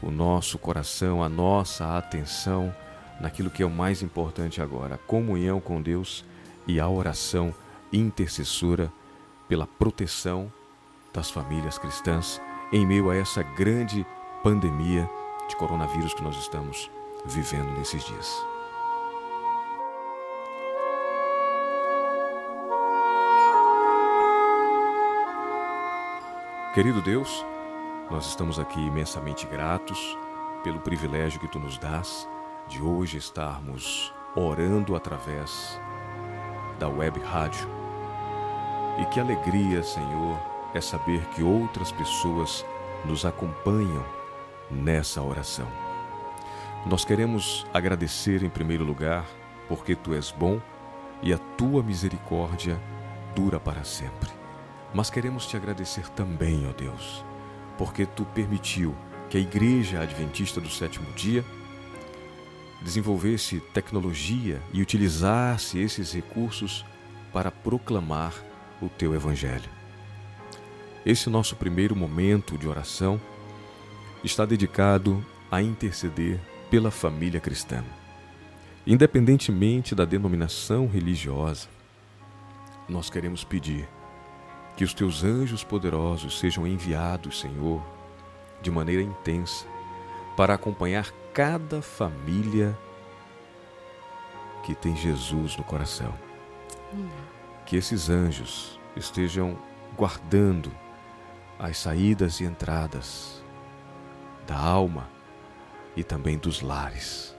o 0.02 0.10
nosso 0.10 0.58
coração, 0.58 1.22
a 1.22 1.28
nossa 1.28 1.96
atenção 1.96 2.74
naquilo 3.18 3.48
que 3.48 3.62
é 3.62 3.66
o 3.66 3.70
mais 3.70 4.02
importante 4.02 4.60
agora, 4.60 4.96
a 4.96 4.98
comunhão 4.98 5.58
com 5.58 5.80
Deus 5.80 6.22
e 6.66 6.78
a 6.78 6.86
oração 6.86 7.54
intercessora 7.90 8.92
pela 9.48 9.66
proteção 9.66 10.52
das 11.14 11.30
famílias 11.30 11.78
cristãs 11.78 12.38
em 12.70 12.86
meio 12.86 13.08
a 13.08 13.16
essa 13.16 13.42
grande 13.42 14.06
pandemia 14.42 15.08
de 15.48 15.56
coronavírus 15.56 16.12
que 16.12 16.22
nós 16.22 16.36
estamos 16.36 16.90
vivendo 17.24 17.70
nesses 17.78 18.04
dias. 18.04 18.59
Querido 26.72 27.02
Deus, 27.02 27.44
nós 28.08 28.26
estamos 28.26 28.56
aqui 28.56 28.78
imensamente 28.78 29.44
gratos 29.44 30.16
pelo 30.62 30.78
privilégio 30.78 31.40
que 31.40 31.48
tu 31.48 31.58
nos 31.58 31.76
dás 31.76 32.28
de 32.68 32.80
hoje 32.80 33.18
estarmos 33.18 34.14
orando 34.36 34.94
através 34.94 35.80
da 36.78 36.88
web 36.88 37.18
rádio. 37.18 37.68
E 39.00 39.04
que 39.06 39.18
alegria, 39.18 39.82
Senhor, 39.82 40.38
é 40.72 40.80
saber 40.80 41.26
que 41.30 41.42
outras 41.42 41.90
pessoas 41.90 42.64
nos 43.04 43.24
acompanham 43.24 44.04
nessa 44.70 45.20
oração. 45.20 45.66
Nós 46.86 47.04
queremos 47.04 47.66
agradecer 47.74 48.44
em 48.44 48.48
primeiro 48.48 48.84
lugar 48.84 49.26
porque 49.68 49.96
tu 49.96 50.14
és 50.14 50.30
bom 50.30 50.60
e 51.20 51.32
a 51.32 51.38
tua 51.56 51.82
misericórdia 51.82 52.80
dura 53.34 53.58
para 53.58 53.82
sempre. 53.82 54.39
Mas 54.92 55.08
queremos 55.08 55.46
te 55.46 55.56
agradecer 55.56 56.08
também, 56.10 56.66
ó 56.68 56.72
Deus, 56.72 57.24
porque 57.78 58.04
tu 58.04 58.24
permitiu 58.24 58.94
que 59.28 59.38
a 59.38 59.40
Igreja 59.40 60.00
Adventista 60.00 60.60
do 60.60 60.68
Sétimo 60.68 61.06
Dia 61.12 61.44
desenvolvesse 62.82 63.60
tecnologia 63.72 64.60
e 64.72 64.82
utilizasse 64.82 65.78
esses 65.78 66.12
recursos 66.12 66.84
para 67.32 67.50
proclamar 67.50 68.34
o 68.80 68.88
teu 68.88 69.14
Evangelho. 69.14 69.70
Esse 71.04 71.30
nosso 71.30 71.54
primeiro 71.56 71.94
momento 71.94 72.58
de 72.58 72.66
oração 72.66 73.20
está 74.24 74.44
dedicado 74.44 75.24
a 75.50 75.62
interceder 75.62 76.40
pela 76.68 76.90
família 76.90 77.40
cristã. 77.40 77.84
Independentemente 78.86 79.94
da 79.94 80.04
denominação 80.04 80.86
religiosa, 80.86 81.68
nós 82.88 83.08
queremos 83.08 83.44
pedir 83.44 83.88
que 84.80 84.84
os 84.84 84.94
teus 84.94 85.22
anjos 85.22 85.62
poderosos 85.62 86.38
sejam 86.38 86.66
enviados, 86.66 87.40
Senhor, 87.40 87.82
de 88.62 88.70
maneira 88.70 89.02
intensa, 89.02 89.66
para 90.34 90.54
acompanhar 90.54 91.12
cada 91.34 91.82
família 91.82 92.74
que 94.64 94.74
tem 94.74 94.96
Jesus 94.96 95.54
no 95.54 95.64
coração. 95.64 96.14
Que 97.66 97.76
esses 97.76 98.08
anjos 98.08 98.80
estejam 98.96 99.54
guardando 99.98 100.72
as 101.58 101.76
saídas 101.76 102.40
e 102.40 102.44
entradas 102.44 103.44
da 104.46 104.56
alma 104.56 105.10
e 105.94 106.02
também 106.02 106.38
dos 106.38 106.62
lares. 106.62 107.36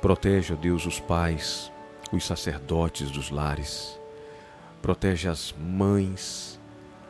Protege, 0.00 0.52
ó 0.52 0.56
Deus, 0.56 0.86
os 0.86 1.00
pais, 1.00 1.72
os 2.12 2.24
sacerdotes 2.24 3.10
dos 3.10 3.30
lares 3.30 4.00
protege 4.82 5.28
as 5.28 5.54
mães, 5.56 6.60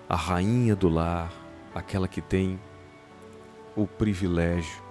a 0.07 0.15
rainha 0.15 0.77
do 0.77 0.91
lar, 0.91 1.33
aquela 1.75 2.07
que 2.07 2.21
tem 2.21 2.61
o 3.75 3.87
privilégio 3.87 4.83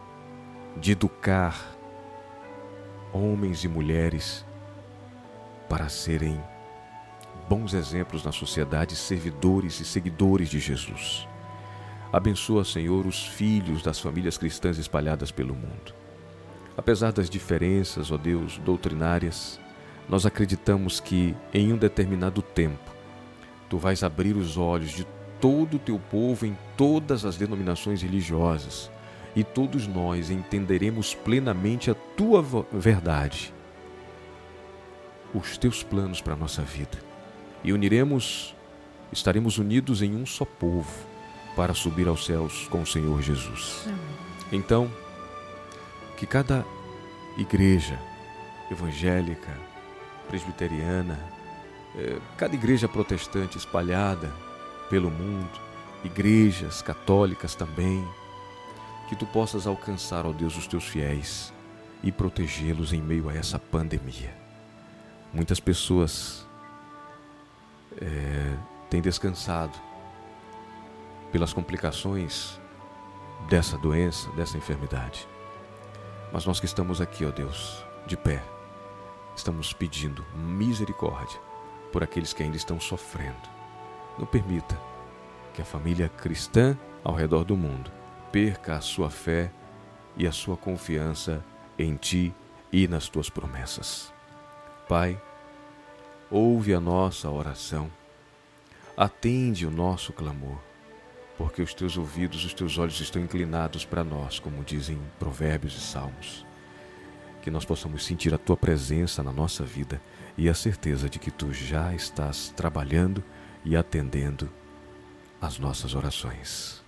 de 0.78 0.94
educar 0.94 1.78
homens 3.14 3.64
e 3.64 3.68
mulheres 3.68 4.44
para 5.70 5.88
serem 5.90 6.42
bons 7.48 7.74
exemplos 7.74 8.24
na 8.24 8.32
sociedade, 8.32 8.96
servidores 8.96 9.80
e 9.80 9.86
seguidores 9.86 10.50
de 10.50 10.60
Jesus. 10.60 11.28
Abençoa, 12.12 12.66
Senhor, 12.66 13.06
os 13.06 13.26
filhos 13.26 13.84
das 13.84 14.00
famílias 14.00 14.38
cristãs 14.38 14.78
espalhadas 14.78 15.32
pelo 15.32 15.54
mundo. 15.54 15.94
Apesar 16.76 17.12
das 17.12 17.30
diferenças, 17.30 18.12
ó 18.12 18.18
Deus, 18.18 18.58
doutrinárias, 18.58 19.60
nós 20.08 20.26
acreditamos 20.26 21.00
que 21.00 21.36
em 21.54 21.72
um 21.72 21.78
determinado 21.78 22.42
tempo 22.42 22.92
tu 23.70 23.78
vais 23.78 24.04
abrir 24.04 24.36
os 24.36 24.58
olhos 24.58 24.92
de 24.92 25.06
todo 25.40 25.76
o 25.76 25.80
teu 25.80 25.98
povo 25.98 26.46
em 26.46 26.58
todas 26.78 27.26
as 27.26 27.38
denominações 27.38 28.02
religiosas 28.02 28.92
e 29.36 29.44
todos 29.44 29.88
nós 29.88 30.30
entenderemos 30.30 31.16
plenamente 31.16 31.90
a 31.90 31.96
tua 31.96 32.44
verdade, 32.72 33.54
os 35.34 35.58
teus 35.58 35.82
planos 35.82 36.22
para 36.22 36.34
a 36.34 36.38
nossa 36.38 36.62
vida 36.62 37.12
e 37.64 37.72
uniremos, 37.72 38.56
estaremos 39.12 39.58
unidos 39.58 40.02
em 40.02 40.16
um 40.16 40.26
só 40.26 40.46
povo 40.46 40.92
para 41.56 41.74
subir 41.74 42.08
aos 42.08 42.26
céus 42.26 42.68
com 42.70 42.82
o 42.82 42.88
Senhor 42.88 43.22
Jesus. 43.22 43.88
Então, 44.52 44.92
que 46.18 46.26
cada 46.26 46.66
igreja 47.38 48.00
evangélica, 48.70 49.52
presbiteriana, 50.32 51.20
é, 51.94 52.18
cada 52.38 52.56
igreja 52.56 52.88
protestante 52.88 53.58
espalhada 53.58 54.32
pelo 54.90 55.12
mundo, 55.12 55.60
igrejas 56.06 56.82
católicas 56.82 57.54
também, 57.54 58.08
que 59.10 59.16
tu 59.16 59.26
possas 59.26 59.68
alcançar, 59.68 60.26
ó 60.26 60.32
Deus, 60.32 60.56
os 60.56 60.68
teus 60.68 60.86
fiéis 60.86 61.52
e 62.02 62.14
protegê-los 62.14 62.94
em 62.94 63.02
meio 63.02 63.28
a 63.28 63.36
essa 63.36 63.60
pandemia. 63.60 64.34
Muitas 65.34 65.60
pessoas 65.60 66.48
é, 68.02 68.56
têm 68.90 69.02
descansado 69.02 69.78
pelas 71.30 71.52
complicações 71.52 72.58
dessa 73.50 73.78
doença, 73.78 74.30
dessa 74.32 74.58
enfermidade. 74.58 75.28
Mas 76.32 76.46
nós 76.46 76.62
que 76.62 76.66
estamos 76.66 77.02
aqui, 77.02 77.26
ó 77.26 77.32
Deus, 77.32 77.84
de 78.08 78.16
pé, 78.16 78.42
estamos 79.36 79.74
pedindo 79.74 80.26
misericórdia 80.36 81.40
por 81.92 82.04
aqueles 82.04 82.34
que 82.34 82.44
ainda 82.44 82.58
estão 82.58 82.80
sofrendo. 82.80 83.50
Não 84.18 84.26
permita 84.26 84.80
que 85.54 85.62
a 85.62 85.66
família 85.66 86.10
cristã 86.10 86.78
ao 87.04 87.14
redor 87.14 87.44
do 87.44 87.58
mundo 87.58 87.92
perca 88.32 88.76
a 88.76 88.82
sua 88.82 89.10
fé 89.10 89.52
e 90.16 90.28
a 90.28 90.32
sua 90.32 90.56
confiança 90.56 91.44
em 91.78 91.96
Ti 91.96 92.34
e 92.72 92.88
nas 92.88 93.10
Tuas 93.10 93.30
promessas. 93.30 94.14
Pai, 94.88 95.22
ouve 96.30 96.74
a 96.74 96.80
nossa 96.80 97.30
oração, 97.30 97.90
atende 98.96 99.66
o 99.66 99.72
nosso 99.72 100.14
clamor, 100.14 100.58
porque 101.38 101.62
os 101.62 101.74
Teus 101.74 101.98
ouvidos, 101.98 102.46
os 102.46 102.54
Teus 102.54 102.78
olhos 102.78 103.00
estão 103.00 103.22
inclinados 103.22 103.86
para 103.86 104.04
nós, 104.04 104.40
como 104.40 104.64
dizem 104.64 105.00
Provérbios 105.20 105.76
e 105.76 105.82
Salmos 105.82 106.46
que 107.42 107.52
nós 107.52 107.66
possamos 107.66 108.06
sentir 108.06 108.34
a 108.34 108.38
tua 108.38 108.56
presença 108.56 109.24
na 109.24 109.32
nossa 109.32 109.64
vida 109.64 110.02
e 110.38 110.48
a 110.48 110.54
certeza 110.54 111.10
de 111.10 111.20
que 111.20 111.32
tu 111.32 111.52
já 111.52 111.94
estás 111.94 112.54
trabalhando 112.56 113.24
e 113.66 113.76
atendendo 113.76 114.50
às 115.42 115.60
nossas 115.60 115.96
orações. 115.96 116.82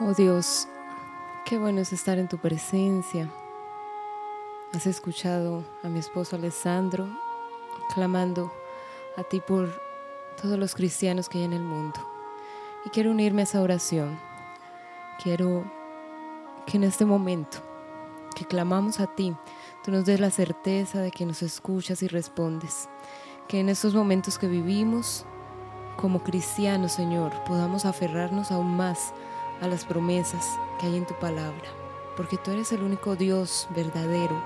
Oh 0.00 0.12
Dios, 0.12 0.66
qué 1.46 1.56
bueno 1.56 1.80
es 1.80 1.92
estar 1.92 2.18
en 2.18 2.28
tu 2.28 2.36
presencia, 2.36 3.30
Has 4.74 4.88
escuchado 4.88 5.64
a 5.84 5.88
mi 5.88 6.00
esposo 6.00 6.34
Alessandro 6.34 7.06
clamando 7.94 8.50
a 9.16 9.22
ti 9.22 9.40
por 9.40 9.68
todos 10.40 10.58
los 10.58 10.74
cristianos 10.74 11.28
que 11.28 11.38
hay 11.38 11.44
en 11.44 11.52
el 11.52 11.62
mundo. 11.62 12.00
Y 12.84 12.90
quiero 12.90 13.10
unirme 13.10 13.42
a 13.42 13.44
esa 13.44 13.62
oración. 13.62 14.18
Quiero 15.22 15.64
que 16.66 16.76
en 16.76 16.84
este 16.84 17.04
momento 17.04 17.58
que 18.34 18.44
clamamos 18.44 19.00
a 19.00 19.06
ti, 19.06 19.34
tú 19.84 19.90
nos 19.90 20.04
des 20.04 20.20
la 20.20 20.30
certeza 20.30 21.00
de 21.00 21.10
que 21.10 21.24
nos 21.24 21.42
escuchas 21.42 22.02
y 22.02 22.08
respondes. 22.08 22.88
Que 23.48 23.60
en 23.60 23.68
estos 23.68 23.94
momentos 23.94 24.38
que 24.38 24.48
vivimos 24.48 25.24
como 25.96 26.22
cristianos, 26.22 26.92
Señor, 26.92 27.32
podamos 27.44 27.84
aferrarnos 27.84 28.50
aún 28.50 28.76
más 28.76 29.14
a 29.60 29.68
las 29.68 29.84
promesas 29.84 30.58
que 30.78 30.86
hay 30.86 30.96
en 30.96 31.06
tu 31.06 31.14
palabra. 31.14 31.68
Porque 32.16 32.36
tú 32.36 32.50
eres 32.50 32.72
el 32.72 32.82
único 32.82 33.16
Dios 33.16 33.68
verdadero, 33.74 34.42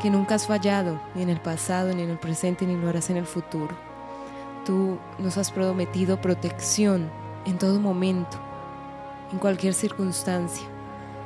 que 0.00 0.10
nunca 0.10 0.34
has 0.34 0.46
fallado, 0.46 1.00
ni 1.14 1.22
en 1.22 1.30
el 1.30 1.40
pasado, 1.40 1.92
ni 1.94 2.02
en 2.02 2.10
el 2.10 2.18
presente, 2.18 2.66
ni 2.66 2.76
lo 2.76 2.88
harás 2.88 3.10
en 3.10 3.18
el 3.18 3.26
futuro. 3.26 3.91
Tú 4.64 4.98
nos 5.18 5.38
has 5.38 5.50
prometido 5.50 6.20
protección 6.20 7.10
en 7.46 7.58
todo 7.58 7.80
momento, 7.80 8.40
en 9.32 9.38
cualquier 9.38 9.74
circunstancia. 9.74 10.66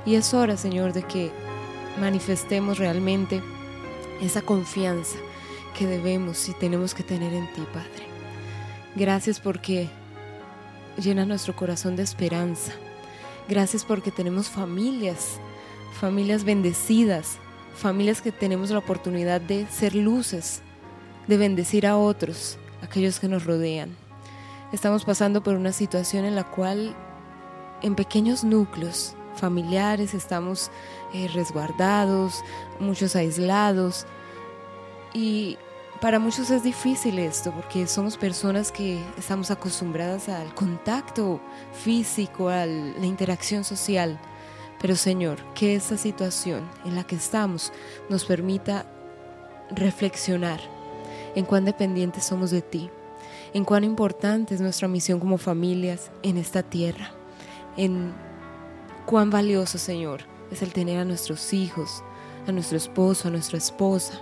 Y 0.05 0.15
es 0.15 0.33
hora, 0.33 0.57
Señor, 0.57 0.93
de 0.93 1.03
que 1.03 1.33
manifestemos 2.01 2.79
realmente 2.79 3.43
esa 4.21 4.43
confianza 4.43 5.19
que 5.79 5.87
debemos 5.87 6.49
y 6.49 6.55
tenemos 6.55 6.95
que 6.95 7.03
tener 7.03 7.35
en 7.35 7.53
ti, 7.53 7.63
Padre. 7.73 8.07
Gracias 8.95 9.41
porque 9.41 9.91
llena 10.97 11.27
nuestro 11.27 11.55
corazón 11.55 11.97
de 11.97 12.03
esperanza. 12.03 12.73
Gracias 13.49 13.85
porque 13.85 14.11
tenemos 14.11 14.49
familias, 14.49 15.39
familias 16.01 16.45
bendecidas, 16.45 17.39
familias 17.77 18.23
que 18.23 18.33
tenemos 18.33 18.71
la 18.71 18.79
oportunidad 18.79 19.41
de 19.41 19.67
ser 19.67 19.95
luces, 19.95 20.63
de 21.27 21.37
bendecir 21.37 21.87
a 21.87 21.97
otros, 21.97 22.59
aquellos 22.87 23.21
que 23.21 23.29
nos 23.29 23.45
rodean. 23.45 23.91
Estamos 24.73 25.05
pasando 25.05 25.43
por 25.43 25.55
una 25.55 25.73
situación 25.73 26.25
en 26.25 26.35
la 26.35 26.45
cual 26.45 26.95
en 27.83 27.95
pequeños 27.95 28.43
núcleos 28.43 29.15
familiares 29.37 30.15
estamos 30.15 30.71
eh, 31.13 31.29
resguardados, 31.29 32.43
muchos 32.81 33.15
aislados 33.15 34.07
y 35.13 35.59
para 36.01 36.19
muchos 36.19 36.51
es 36.51 36.63
difícil 36.63 37.19
esto 37.19 37.53
porque 37.53 37.87
somos 37.87 38.17
personas 38.17 38.73
que 38.73 39.03
estamos 39.17 39.51
acostumbradas 39.51 40.29
al 40.29 40.55
contacto 40.55 41.41
físico, 41.73 42.49
a 42.49 42.67
la 42.67 43.07
interacción 43.07 43.65
social. 43.65 44.19
Pero 44.81 44.95
Señor, 44.95 45.39
que 45.55 45.75
esta 45.75 45.97
situación 45.97 46.69
en 46.85 46.97
la 46.97 47.05
que 47.05 47.17
estamos 47.17 47.73
nos 48.11 48.25
permita 48.27 48.85
reflexionar 49.71 50.76
en 51.37 51.45
cuán 51.45 51.65
dependientes 51.65 52.25
somos 52.25 52.51
de 52.51 52.63
ti, 52.63 52.91
en 53.55 53.65
cuán 53.65 53.85
importante 53.85 54.55
es 54.55 54.61
nuestra 54.61 54.89
misión 54.89 55.21
como 55.21 55.39
familias 55.39 56.11
en 56.25 56.37
esta 56.37 56.65
tierra, 56.65 57.13
en 57.77 58.13
cuán 59.07 59.31
valioso, 59.31 59.79
Señor, 59.79 60.23
es 60.51 60.63
el 60.63 60.73
tener 60.73 60.99
a 60.99 61.05
nuestros 61.05 61.53
hijos, 61.53 62.03
a 62.49 62.53
nuestro 62.53 62.77
esposo, 62.77 63.29
a 63.29 63.31
nuestra 63.31 63.59
esposa, 63.59 64.21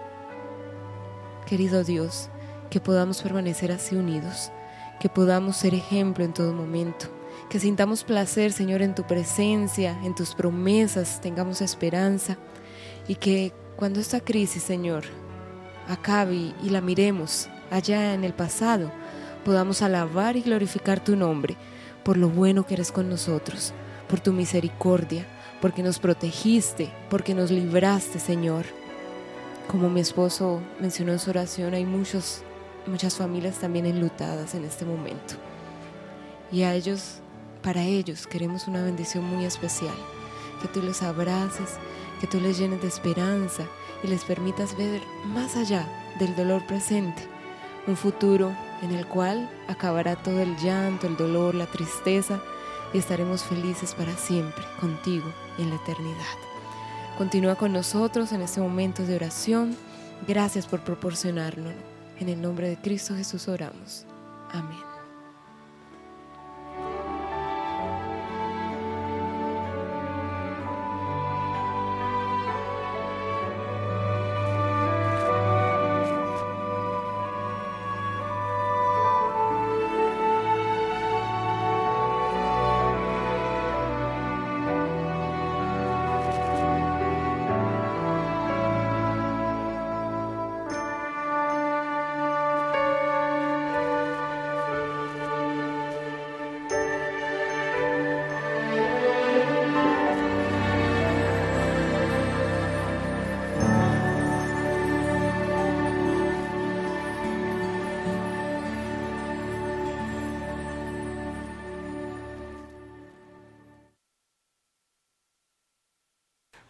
Querido 1.47 1.85
Dios, 1.85 2.31
que 2.71 2.81
podamos 2.81 3.21
permanecer 3.21 3.71
así 3.71 3.95
unidos, 3.97 4.51
que 4.99 5.11
podamos 5.11 5.57
ser 5.57 5.75
ejemplo 5.75 6.25
en 6.25 6.33
todo 6.33 6.55
momento, 6.55 7.07
que 7.51 7.61
sintamos 7.61 8.03
placer, 8.03 8.53
Señor, 8.53 8.81
en 8.81 8.95
tu 8.95 9.05
presencia, 9.05 9.99
en 10.03 10.15
tus 10.15 10.35
promesas, 10.35 11.21
tengamos 11.21 11.61
esperanza 11.61 12.39
y 13.07 13.17
que 13.17 13.53
cuando 13.77 14.01
esta 14.01 14.21
crisis, 14.21 14.62
Señor, 14.62 15.05
acabe 15.89 16.55
y 16.62 16.70
la 16.70 16.80
miremos 16.80 17.49
allá 17.70 18.14
en 18.14 18.24
el 18.24 18.32
pasado, 18.32 18.91
podamos 19.45 19.82
alabar 19.82 20.37
y 20.37 20.43
glorificar 20.43 21.03
tu 21.03 21.16
nombre 21.16 21.57
por 22.05 22.16
lo 22.16 22.28
bueno 22.28 22.66
que 22.66 22.74
eres 22.74 22.93
con 22.93 23.09
nosotros, 23.09 23.72
por 24.09 24.20
tu 24.20 24.32
misericordia, 24.32 25.26
porque 25.61 25.82
nos 25.82 25.99
protegiste, 25.99 26.93
porque 27.09 27.35
nos 27.35 27.51
libraste, 27.51 28.18
Señor. 28.18 28.66
Como 29.68 29.89
mi 29.89 30.01
esposo 30.01 30.61
mencionó 30.78 31.12
en 31.12 31.18
su 31.18 31.30
oración, 31.30 31.72
hay 31.72 31.87
muchos, 31.87 32.43
muchas 32.87 33.16
familias 33.16 33.59
también 33.59 33.87
enlutadas 33.87 34.55
en 34.55 34.64
este 34.64 34.85
momento. 34.85 35.35
Y 36.53 36.62
a 36.62 36.74
ellos, 36.74 37.20
para 37.62 37.82
ellos, 37.82 38.26
queremos 38.26 38.68
una 38.68 38.85
bendición 38.85 39.24
muy 39.24 39.47
especial. 39.47 39.95
Que 40.61 40.68
tú 40.68 40.82
les 40.82 41.03
abraces, 41.03 41.78
que 42.20 42.26
tú 42.26 42.39
les 42.41 42.59
llenes 42.59 42.82
de 42.82 42.89
esperanza 42.89 43.64
y 44.05 44.07
les 44.07 44.25
permitas 44.25 44.77
ver 44.77 45.01
más 45.25 45.57
allá 45.57 45.89
del 46.19 46.37
dolor 46.37 46.65
presente, 46.67 47.27
un 47.87 47.97
futuro 47.97 48.55
en 48.83 48.93
el 48.93 49.07
cual 49.07 49.51
acabará 49.67 50.15
todo 50.15 50.41
el 50.41 50.57
llanto, 50.59 51.07
el 51.07 51.17
dolor, 51.17 51.55
la 51.55 51.67
tristeza 51.67 52.41
y 52.93 52.99
estaremos 52.99 53.43
felices 53.43 53.95
para 53.95 54.17
siempre 54.17 54.63
contigo 54.79 55.27
en 55.59 55.71
la 55.71 55.77
eternidad. 55.77 56.37
Continúa 57.19 57.57
con 57.57 57.73
nosotros 57.73 58.33
en 58.33 58.43
este 58.43 58.61
momento 58.61 59.05
de 59.05 59.17
oración. 59.17 59.77
Gracias 60.29 60.67
por 60.67 60.81
proporcionarlo. 60.81 61.71
En 62.21 62.29
el 62.29 62.41
nombre 62.41 62.69
de 62.69 62.77
Cristo 62.77 63.15
Jesús 63.15 63.49
oramos. 63.49 64.05
Amén. 64.53 64.93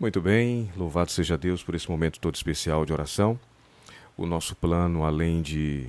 Muito 0.05 0.20
bem, 0.20 0.70
louvado 0.76 1.11
seja 1.11 1.38
Deus 1.38 1.62
por 1.62 1.74
esse 1.74 1.90
momento 1.90 2.20
todo 2.20 2.34
especial 2.34 2.84
de 2.84 2.92
oração. 2.92 3.40
O 4.18 4.26
nosso 4.26 4.55
plano, 4.55 5.02
além 5.02 5.40
de 5.40 5.88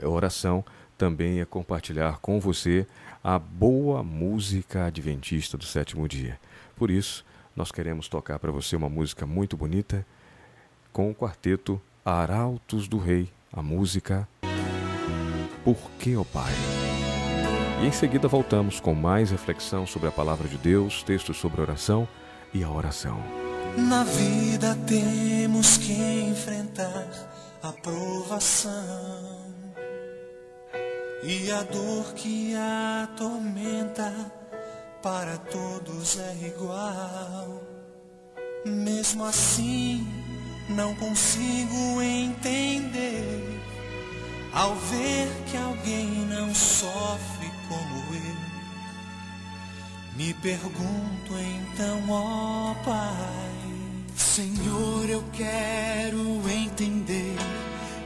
oração, 0.00 0.64
também 0.96 1.40
é 1.40 1.44
compartilhar 1.44 2.18
com 2.18 2.38
você 2.38 2.86
a 3.20 3.40
boa 3.40 4.00
música 4.04 4.84
adventista 4.84 5.58
do 5.58 5.64
sétimo 5.64 6.06
dia. 6.06 6.38
Por 6.76 6.88
isso, 6.88 7.24
nós 7.56 7.72
queremos 7.72 8.06
tocar 8.06 8.38
para 8.38 8.52
você 8.52 8.76
uma 8.76 8.88
música 8.88 9.26
muito 9.26 9.56
bonita 9.56 10.06
com 10.92 11.10
o 11.10 11.14
quarteto 11.14 11.82
Arautos 12.04 12.86
do 12.86 12.98
Rei, 12.98 13.28
a 13.52 13.60
música 13.60 14.28
Por 15.64 15.90
que, 15.98 16.14
ó 16.14 16.22
Pai? 16.22 16.52
E 17.82 17.86
em 17.88 17.92
seguida 17.92 18.28
voltamos 18.28 18.78
com 18.78 18.94
mais 18.94 19.32
reflexão 19.32 19.84
sobre 19.84 20.08
a 20.08 20.12
palavra 20.12 20.46
de 20.46 20.58
Deus, 20.58 21.02
textos 21.02 21.38
sobre 21.38 21.60
oração 21.60 22.06
e 22.54 22.62
a 22.62 22.70
oração. 22.70 23.18
Na 23.76 24.04
vida 24.04 24.76
temos 24.86 25.78
que 25.78 25.92
enfrentar 25.92 27.08
a 27.62 27.72
provação 27.72 29.42
e 31.22 31.50
a 31.52 31.62
dor 31.62 32.12
que 32.14 32.54
atormenta 33.04 34.12
para 35.02 35.36
todos 35.38 36.18
é 36.18 36.46
igual. 36.46 37.62
Mesmo 38.66 39.24
assim, 39.24 40.06
não 40.68 40.94
consigo 40.94 42.02
entender 42.02 43.60
ao 44.52 44.74
ver 44.74 45.28
que 45.50 45.56
alguém 45.56 46.06
não 46.26 46.54
sofre 46.54 47.50
como 47.68 48.14
eu. 48.14 48.31
Me 50.16 50.34
pergunto 50.34 51.32
então, 51.72 52.02
ó 52.10 52.74
Pai, 52.84 54.04
Senhor, 54.14 55.08
eu 55.08 55.24
quero 55.32 56.42
entender 56.50 57.34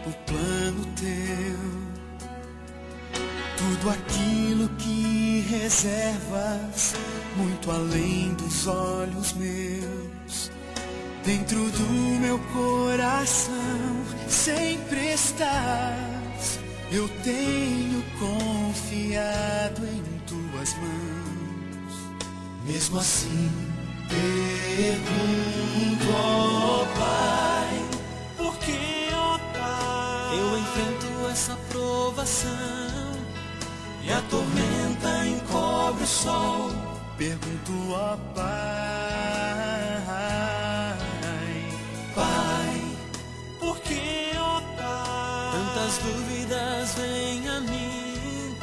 o 0.06 0.12
plano 0.24 0.86
teu. 0.94 1.86
Tudo 3.56 3.90
aquilo 3.90 4.68
que 4.76 5.44
reservas, 5.48 6.94
muito 7.36 7.70
além 7.72 8.34
dos 8.34 8.68
olhos 8.68 9.32
meus. 9.32 10.50
Dentro 11.24 11.58
do 11.72 12.20
meu 12.20 12.38
coração 12.52 14.04
sempre 14.28 15.12
estás. 15.12 16.60
Eu 16.92 17.08
tenho 17.24 18.00
confiado 18.20 19.84
em 19.84 20.02
tuas 20.24 20.72
mãos. 20.74 21.35
Mesmo 22.66 22.98
assim, 22.98 23.50
pergunto, 24.08 26.10
ó 26.12 26.84
Pai, 26.98 27.84
por 28.36 28.58
que, 28.58 29.08
ó 29.14 29.38
Pai, 29.38 30.40
eu 30.40 30.58
enfrento 30.58 31.06
essa 31.30 31.56
provação 31.68 32.50
e 34.02 34.12
a 34.12 34.20
tormenta 34.22 35.24
encobre 35.26 36.02
o 36.02 36.06
sol? 36.08 36.72
Pergunto, 37.16 37.92
ó 37.92 38.16
Pai, 38.34 38.44
Pai, 42.16 42.82
por 43.60 43.78
que, 43.78 44.32
ó 44.36 44.60
Pai, 44.76 45.52
tantas 45.52 45.98
dúvidas 45.98 46.94
vêm 46.96 47.48
a 47.48 47.60
mim? 47.60 48.56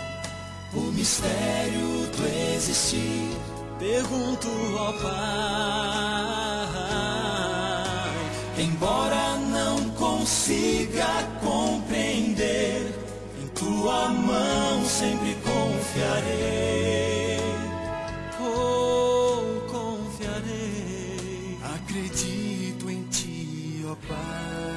O 0.74 0.92
mistério 0.92 2.06
do 2.18 2.28
existir. 2.54 3.33
Pergunto 3.84 4.48
ao 4.78 4.94
Pai, 4.94 5.12
embora 8.58 9.36
não 9.36 9.90
consiga 9.90 11.06
compreender, 11.44 12.96
em 13.44 13.48
tua 13.50 14.08
mão 14.08 14.86
sempre 14.86 15.36
confiarei. 15.44 17.42
Oh, 18.40 19.60
confiarei. 19.70 21.58
Acredito 21.76 22.90
em 22.90 23.04
ti, 23.08 23.86
ó 23.86 23.96
Pai. 24.08 24.73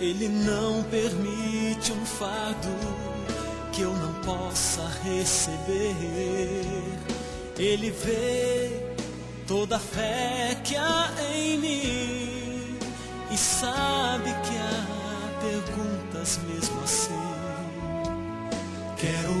Ele 0.00 0.28
não 0.28 0.84
permite 0.84 1.90
um 1.92 2.06
fardo 2.06 2.68
que 3.72 3.82
eu 3.82 3.92
não 3.92 4.14
possa 4.22 4.86
receber. 5.02 5.94
Ele 7.58 7.90
vê 7.90 8.94
toda 9.44 9.74
a 9.74 9.80
fé 9.80 10.56
que 10.62 10.76
há 10.76 11.12
em 11.34 11.58
mim 11.58 12.78
e 13.32 13.36
sabe 13.36 14.30
que 14.30 14.56
há 14.56 14.86
perguntas 15.40 16.38
mesmo 16.48 16.80
assim. 16.84 17.18
Quero 18.96 19.32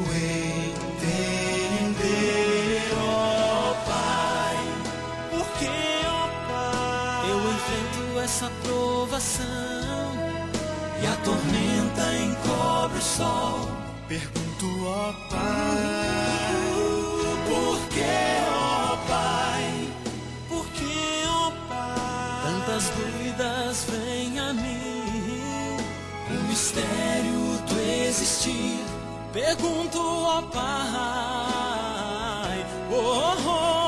entender, 0.90 2.02
ó 3.00 3.74
Pai, 3.86 4.56
porque, 5.30 5.70
ó 6.04 6.28
Pai, 6.48 7.30
eu 7.30 7.38
enfrento 7.38 8.18
essa 8.24 8.50
provação 8.64 10.07
e 11.02 11.06
a 11.06 11.16
tormenta 11.16 12.02
encobre 12.16 12.98
o 12.98 13.02
sol. 13.02 13.68
Pergunto, 14.08 14.66
ó 14.86 15.12
Pai, 15.30 16.56
por 17.46 17.78
que, 17.88 18.04
ó 18.50 18.96
Pai, 19.06 19.88
por 20.48 20.66
que, 20.68 21.24
ó 21.26 21.50
Pai, 21.68 22.42
tantas 22.44 22.90
dúvidas 22.90 23.86
vêm 23.90 24.38
a 24.40 24.52
mim, 24.54 25.76
o 26.30 26.34
mistério 26.48 27.58
do 27.68 27.80
existir. 28.08 28.84
Pergunto 29.32 29.98
ao 30.00 30.42
Pai, 30.44 30.68
oh, 32.90 33.36
oh, 33.46 33.48
embora 33.48 33.87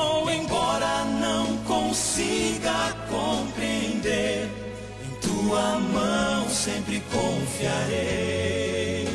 tua 5.51 5.79
mão 5.79 6.47
sempre 6.47 7.03
confiarei. 7.11 9.05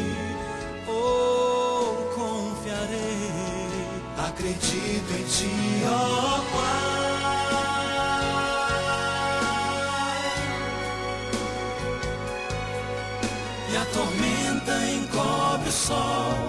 Oh, 0.87 1.95
confiarei, 2.15 3.31
acredito 4.19 5.13
em 5.19 5.25
ti, 5.25 5.83
ó 5.87 6.41
Pai. 6.53 6.77
E 13.73 13.77
a 13.79 13.85
tormenta 13.87 14.75
encobre 14.91 15.71
o 15.71 15.73
sol. 15.73 16.46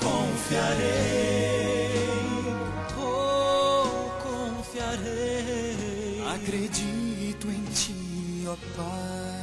Confiarei. 0.00 1.88
Oh, 2.98 4.10
confiarei. 4.22 6.22
Acredito 6.34 7.48
em 7.48 7.64
ti, 7.72 8.44
ó 8.46 8.56
Pai. 8.76 9.38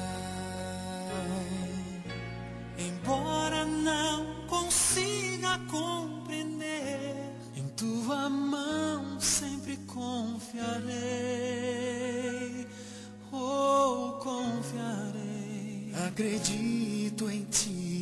Embora 2.78 3.66
não 3.66 4.46
consiga 4.48 5.58
compreender, 5.70 7.16
em 7.56 7.68
tua 7.70 8.30
mão 8.30 9.20
sempre 9.20 9.78
confiarei. 9.88 10.94
Oh, 13.32 14.20
confiarei. 14.22 15.92
Acredito 16.08 17.30
em 17.30 17.44
ti, 17.46 17.95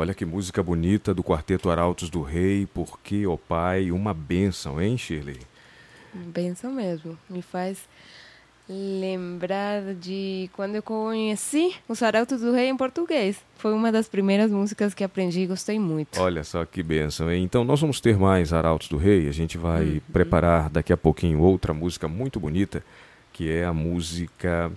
Olha 0.00 0.14
que 0.14 0.24
música 0.24 0.62
bonita 0.62 1.12
do 1.12 1.22
Quarteto 1.22 1.68
Arautos 1.68 2.08
do 2.08 2.22
Rei, 2.22 2.66
Porque, 2.72 3.26
ó 3.26 3.36
Pai, 3.36 3.92
uma 3.92 4.14
bênção, 4.14 4.80
hein, 4.80 4.96
Shirley? 4.96 5.36
Benção 6.14 6.72
mesmo. 6.72 7.18
Me 7.28 7.42
faz 7.42 7.86
lembrar 8.66 9.94
de 9.96 10.48
quando 10.54 10.76
eu 10.76 10.82
conheci 10.82 11.74
os 11.86 12.02
Arautos 12.02 12.40
do 12.40 12.50
Rei 12.50 12.70
em 12.70 12.76
português. 12.78 13.44
Foi 13.56 13.74
uma 13.74 13.92
das 13.92 14.08
primeiras 14.08 14.50
músicas 14.50 14.94
que 14.94 15.04
aprendi 15.04 15.40
e 15.40 15.46
gostei 15.46 15.78
muito. 15.78 16.18
Olha 16.18 16.44
só 16.44 16.64
que 16.64 16.82
bênção, 16.82 17.30
hein? 17.30 17.44
Então 17.44 17.62
nós 17.62 17.78
vamos 17.78 18.00
ter 18.00 18.16
mais 18.16 18.54
Arautos 18.54 18.88
do 18.88 18.96
Rei. 18.96 19.28
A 19.28 19.32
gente 19.32 19.58
vai 19.58 20.00
preparar 20.10 20.70
daqui 20.70 20.94
a 20.94 20.96
pouquinho 20.96 21.40
outra 21.40 21.74
música 21.74 22.08
muito 22.08 22.40
bonita, 22.40 22.82
que 23.34 23.50
é 23.50 23.66
a 23.66 23.74
música 23.74 24.72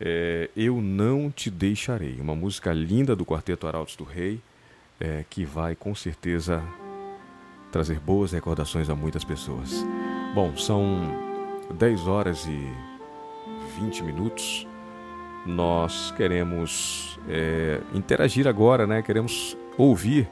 é, 0.00 0.50
Eu 0.56 0.80
Não 0.80 1.30
Te 1.30 1.50
Deixarei. 1.50 2.20
Uma 2.20 2.34
música 2.34 2.72
linda 2.72 3.14
do 3.14 3.24
Quarteto 3.24 3.66
Arautos 3.66 3.96
do 3.96 4.04
Rei, 4.04 4.40
é, 5.00 5.24
que 5.28 5.44
vai 5.44 5.74
com 5.74 5.94
certeza 5.94 6.62
trazer 7.70 7.98
boas 7.98 8.32
recordações 8.32 8.88
a 8.88 8.94
muitas 8.94 9.24
pessoas. 9.24 9.84
Bom, 10.34 10.56
são 10.56 11.00
10 11.76 12.06
horas 12.06 12.46
e 12.46 12.68
20 13.80 14.04
minutos. 14.04 14.66
Nós 15.46 16.12
queremos 16.12 17.18
é, 17.28 17.80
interagir 17.92 18.46
agora, 18.46 18.86
né? 18.86 19.02
Queremos 19.02 19.56
ouvir 19.76 20.28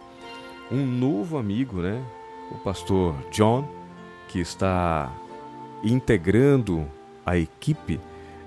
um 0.71 0.87
novo 0.87 1.37
amigo, 1.37 1.83
né? 1.83 2.03
O 2.51 2.59
pastor 2.59 3.15
John, 3.31 3.69
que 4.29 4.39
está 4.39 5.13
integrando 5.83 6.87
a 7.27 7.37
equipe 7.37 8.01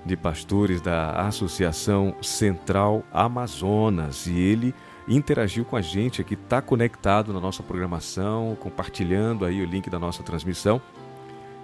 de 0.06 0.16
pastores 0.16 0.80
da 0.80 1.10
Associação 1.26 2.14
Central 2.22 3.02
Amazonas 3.12 4.26
e 4.26 4.38
ele 4.38 4.74
interagiu 5.08 5.64
com 5.64 5.76
a 5.76 5.80
gente 5.80 6.20
aqui, 6.20 6.34
está 6.34 6.62
conectado 6.62 7.32
na 7.32 7.40
nossa 7.40 7.62
programação, 7.62 8.56
compartilhando 8.60 9.44
aí 9.44 9.60
o 9.60 9.64
link 9.66 9.90
da 9.90 9.98
nossa 9.98 10.22
transmissão 10.22 10.80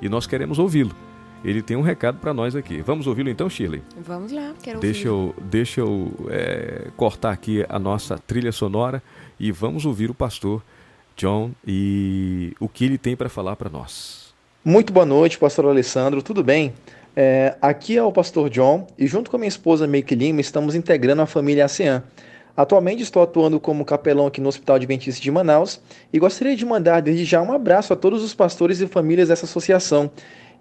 e 0.00 0.08
nós 0.08 0.26
queremos 0.26 0.58
ouvi-lo. 0.58 0.92
ele 1.44 1.62
tem 1.62 1.76
um 1.76 1.82
recado 1.82 2.18
para 2.18 2.32
nós 2.34 2.54
aqui. 2.54 2.82
Vamos 2.82 3.06
ouvi-lo 3.06 3.30
então, 3.30 3.48
Shirley? 3.48 3.82
Vamos 3.96 4.30
lá, 4.32 4.52
quero 4.62 4.80
Deixa 4.80 5.10
ouvir. 5.10 5.34
eu, 5.38 5.44
deixa 5.44 5.80
eu 5.80 6.12
é, 6.28 6.88
cortar 6.96 7.30
aqui 7.32 7.64
a 7.68 7.78
nossa 7.78 8.18
trilha 8.18 8.52
sonora 8.52 9.02
e 9.38 9.50
vamos 9.50 9.84
ouvir 9.86 10.10
o 10.10 10.14
pastor 10.14 10.62
John 11.16 11.50
e 11.66 12.54
o 12.60 12.68
que 12.68 12.84
ele 12.84 12.98
tem 12.98 13.16
para 13.16 13.28
falar 13.28 13.56
para 13.56 13.70
nós. 13.70 14.32
Muito 14.64 14.92
boa 14.92 15.04
noite, 15.06 15.38
pastor 15.38 15.66
Alessandro, 15.66 16.22
tudo 16.22 16.42
bem? 16.44 16.72
É, 17.14 17.56
aqui 17.60 17.96
é 17.96 18.02
o 18.02 18.10
pastor 18.10 18.48
John 18.48 18.86
e 18.98 19.06
junto 19.06 19.30
com 19.30 19.36
a 19.36 19.38
minha 19.38 19.48
esposa 19.48 19.86
Meike 19.86 20.14
Lima 20.14 20.40
estamos 20.40 20.74
integrando 20.74 21.22
a 21.22 21.26
família 21.26 21.66
ASEAN. 21.66 22.02
Atualmente 22.56 23.02
estou 23.02 23.22
atuando 23.22 23.58
como 23.58 23.84
capelão 23.84 24.26
aqui 24.26 24.40
no 24.40 24.48
Hospital 24.48 24.76
Adventista 24.76 25.20
de 25.20 25.30
Manaus 25.30 25.80
e 26.12 26.18
gostaria 26.18 26.54
de 26.54 26.64
mandar 26.64 27.00
desde 27.00 27.24
já 27.24 27.40
um 27.40 27.52
abraço 27.52 27.92
a 27.92 27.96
todos 27.96 28.22
os 28.22 28.34
pastores 28.34 28.80
e 28.80 28.86
famílias 28.86 29.28
dessa 29.28 29.46
associação. 29.46 30.10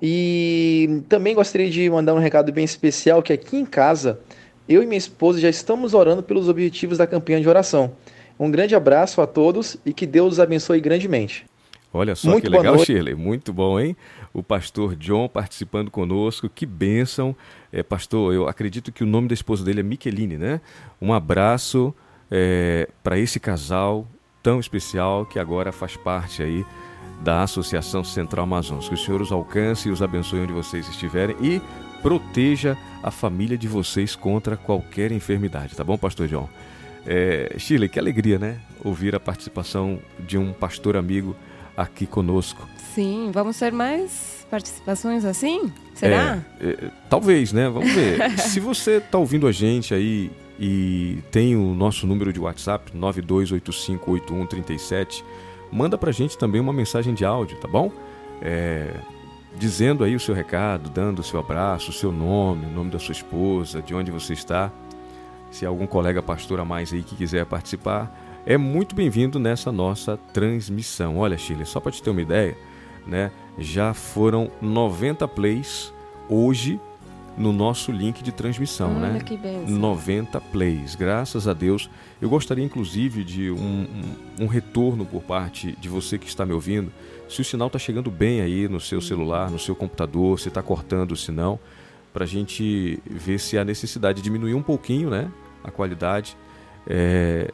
E 0.01 1.03
também 1.07 1.35
gostaria 1.35 1.69
de 1.69 1.89
mandar 1.89 2.13
um 2.13 2.19
recado 2.19 2.51
bem 2.51 2.63
especial 2.63 3.21
que 3.21 3.31
aqui 3.31 3.57
em 3.57 3.65
casa, 3.65 4.19
eu 4.67 4.81
e 4.81 4.85
minha 4.85 4.97
esposa 4.97 5.39
já 5.39 5.49
estamos 5.49 5.93
orando 5.93 6.23
pelos 6.23 6.49
objetivos 6.49 6.97
da 6.97 7.05
campanha 7.05 7.41
de 7.41 7.47
oração. 7.47 7.91
Um 8.39 8.49
grande 8.49 8.73
abraço 8.73 9.21
a 9.21 9.27
todos 9.27 9.77
e 9.85 9.93
que 9.93 10.07
Deus 10.07 10.33
os 10.33 10.39
abençoe 10.39 10.79
grandemente. 10.79 11.45
Olha 11.93 12.15
só 12.15 12.29
Muito 12.29 12.43
que 12.43 12.49
legal. 12.49 12.79
Shirley. 12.79 13.15
Muito 13.15 13.51
bom, 13.51 13.79
hein? 13.79 13.95
O 14.33 14.41
pastor 14.41 14.95
John 14.95 15.27
participando 15.27 15.91
conosco. 15.91 16.49
Que 16.49 16.65
bênção. 16.65 17.35
É, 17.71 17.83
pastor, 17.83 18.33
eu 18.33 18.47
acredito 18.47 18.91
que 18.91 19.03
o 19.03 19.07
nome 19.07 19.27
da 19.27 19.33
esposa 19.33 19.63
dele 19.63 19.81
é 19.81 19.83
Micheline, 19.83 20.37
né? 20.37 20.61
Um 21.01 21.13
abraço 21.13 21.93
para 23.03 23.19
esse 23.19 23.41
casal 23.41 24.07
tão 24.41 24.59
especial 24.59 25.25
que 25.25 25.37
agora 25.37 25.71
faz 25.71 25.97
parte 25.97 26.41
aí 26.41 26.65
da 27.21 27.43
Associação 27.43 28.03
Central 28.03 28.43
Amazonas. 28.43 28.87
Que 28.87 28.95
o 28.95 28.97
Senhor 28.97 29.21
os 29.21 29.31
alcance 29.31 29.89
e 29.89 29.91
os 29.91 30.01
abençoe 30.01 30.39
onde 30.39 30.53
vocês 30.53 30.87
estiverem 30.87 31.35
e 31.41 31.61
proteja 32.01 32.77
a 33.03 33.11
família 33.11 33.57
de 33.57 33.67
vocês 33.67 34.15
contra 34.15 34.57
qualquer 34.57 35.11
enfermidade, 35.11 35.75
tá 35.75 35.83
bom, 35.83 35.97
pastor 35.97 36.27
John? 36.27 36.49
É, 37.05 37.55
Shirley, 37.57 37.89
que 37.89 37.99
alegria, 37.99 38.39
né? 38.39 38.59
Ouvir 38.83 39.15
a 39.15 39.19
participação 39.19 39.99
de 40.19 40.37
um 40.37 40.53
pastor 40.53 40.95
amigo 40.95 41.35
aqui 41.75 42.05
conosco. 42.05 42.67
Sim, 42.93 43.31
vamos 43.33 43.57
ter 43.57 43.71
mais 43.71 44.45
participações 44.49 45.23
assim? 45.23 45.71
Será? 45.93 46.43
É, 46.59 46.69
é, 46.69 46.91
talvez, 47.09 47.53
né? 47.53 47.69
Vamos 47.69 47.93
ver. 47.93 48.31
Se 48.37 48.59
você 48.59 48.97
está 48.97 49.17
ouvindo 49.17 49.47
a 49.47 49.51
gente 49.51 49.93
aí 49.93 50.29
e 50.59 51.19
tem 51.31 51.55
o 51.55 51.73
nosso 51.73 52.05
número 52.05 52.33
de 52.33 52.39
WhatsApp, 52.39 52.91
92858137, 52.95 55.23
manda 55.71 55.97
pra 55.97 56.11
gente 56.11 56.37
também 56.37 56.59
uma 56.59 56.73
mensagem 56.73 57.13
de 57.13 57.23
áudio, 57.23 57.57
tá 57.59 57.67
bom? 57.67 57.89
É, 58.41 58.93
dizendo 59.57 60.03
aí 60.03 60.13
o 60.15 60.19
seu 60.19 60.35
recado, 60.35 60.89
dando 60.89 61.19
o 61.19 61.23
seu 61.23 61.39
abraço, 61.39 61.91
o 61.91 61.93
seu 61.93 62.11
nome, 62.11 62.65
o 62.65 62.69
nome 62.69 62.91
da 62.91 62.99
sua 62.99 63.13
esposa, 63.13 63.81
de 63.81 63.95
onde 63.95 64.11
você 64.11 64.33
está. 64.33 64.69
Se 65.49 65.65
algum 65.65 65.87
colega 65.87 66.21
pastor 66.21 66.59
a 66.59 66.65
mais 66.65 66.91
aí 66.91 67.03
que 67.03 67.15
quiser 67.15 67.45
participar, 67.45 68.43
é 68.45 68.57
muito 68.57 68.93
bem-vindo 68.95 69.39
nessa 69.39 69.71
nossa 69.71 70.17
transmissão. 70.33 71.17
Olha, 71.17 71.37
Chile, 71.37 71.65
só 71.65 71.79
para 71.79 71.91
te 71.91 72.03
ter 72.03 72.09
uma 72.09 72.21
ideia, 72.21 72.57
né? 73.05 73.31
Já 73.57 73.93
foram 73.93 74.49
90 74.61 75.27
plays 75.27 75.93
hoje 76.29 76.79
no 77.37 77.51
nosso 77.53 77.91
link 77.91 78.21
de 78.21 78.31
transmissão, 78.31 78.97
Olha 78.97 79.13
né? 79.13 79.19
que 79.19 79.37
bênção. 79.37 79.77
90 79.77 80.39
plays, 80.41 80.95
graças 80.95 81.47
a 81.47 81.53
Deus. 81.53 81.89
Eu 82.21 82.29
gostaria, 82.29 82.63
inclusive, 82.63 83.23
de 83.23 83.49
um, 83.49 83.55
um, 84.39 84.43
um 84.43 84.47
retorno 84.47 85.05
por 85.05 85.23
parte 85.23 85.71
de 85.79 85.87
você 85.87 86.17
que 86.17 86.27
está 86.27 86.45
me 86.45 86.53
ouvindo. 86.53 86.91
Se 87.29 87.41
o 87.41 87.43
sinal 87.43 87.67
está 87.67 87.79
chegando 87.79 88.11
bem 88.11 88.41
aí 88.41 88.67
no 88.67 88.79
seu 88.79 89.01
celular, 89.01 89.49
no 89.49 89.57
seu 89.57 89.75
computador, 89.75 90.39
se 90.39 90.49
está 90.49 90.61
cortando 90.61 91.13
o 91.13 91.17
sinal, 91.17 91.59
para 92.13 92.25
a 92.25 92.27
gente 92.27 93.01
ver 93.09 93.39
se 93.39 93.57
há 93.57 93.63
necessidade 93.63 94.17
de 94.17 94.23
diminuir 94.23 94.53
um 94.53 94.61
pouquinho, 94.61 95.09
né? 95.09 95.31
A 95.63 95.71
qualidade 95.71 96.35
é, 96.87 97.49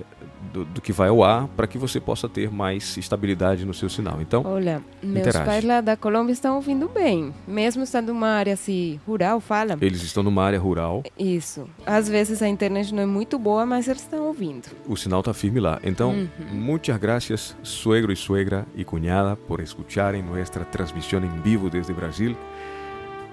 do, 0.53 0.65
do 0.65 0.81
que 0.81 0.91
vai 0.93 1.09
ao 1.09 1.23
ar, 1.23 1.47
para 1.49 1.67
que 1.67 1.77
você 1.77 1.99
possa 1.99 2.27
ter 2.29 2.49
mais 2.51 2.95
estabilidade 2.97 3.65
no 3.65 3.73
seu 3.73 3.89
sinal. 3.89 4.21
Então, 4.21 4.43
Olha, 4.45 4.81
meus 5.03 5.27
interage. 5.27 5.45
pais 5.45 5.63
lá 5.63 5.81
da 5.81 5.97
Colômbia 5.97 6.33
estão 6.33 6.55
ouvindo 6.55 6.87
bem. 6.87 7.33
Mesmo 7.47 7.83
estando 7.83 8.07
numa 8.09 8.29
área 8.29 8.53
assim, 8.53 8.99
rural, 9.05 9.39
fala. 9.39 9.77
eles 9.81 10.01
estão 10.01 10.23
numa 10.23 10.43
área 10.43 10.59
rural, 10.59 11.03
Isso. 11.17 11.67
Às 11.85 12.07
vezes 12.07 12.41
a 12.41 12.47
internet 12.47 12.93
não 12.93 13.03
é 13.03 13.05
muito 13.05 13.37
boa, 13.37 13.65
mas 13.65 13.87
eles 13.87 14.01
estão 14.01 14.25
ouvindo. 14.27 14.67
o 14.87 14.95
sinal 14.95 15.19
está 15.19 15.33
firme 15.33 15.59
lá. 15.59 15.79
Então, 15.83 16.27
muchas 16.51 16.97
gracias, 16.97 17.55
suegro 17.63 18.11
y 18.11 18.15
suegra 18.15 18.65
y 18.75 18.83
cuñada, 18.85 19.35
por 19.35 19.59
escucharem 19.61 20.23
nuestra 20.23 20.63
transmisión 20.65 21.23
en 21.23 21.43
vivo 21.43 21.69
desde 21.69 21.93
Brasil 21.93 22.35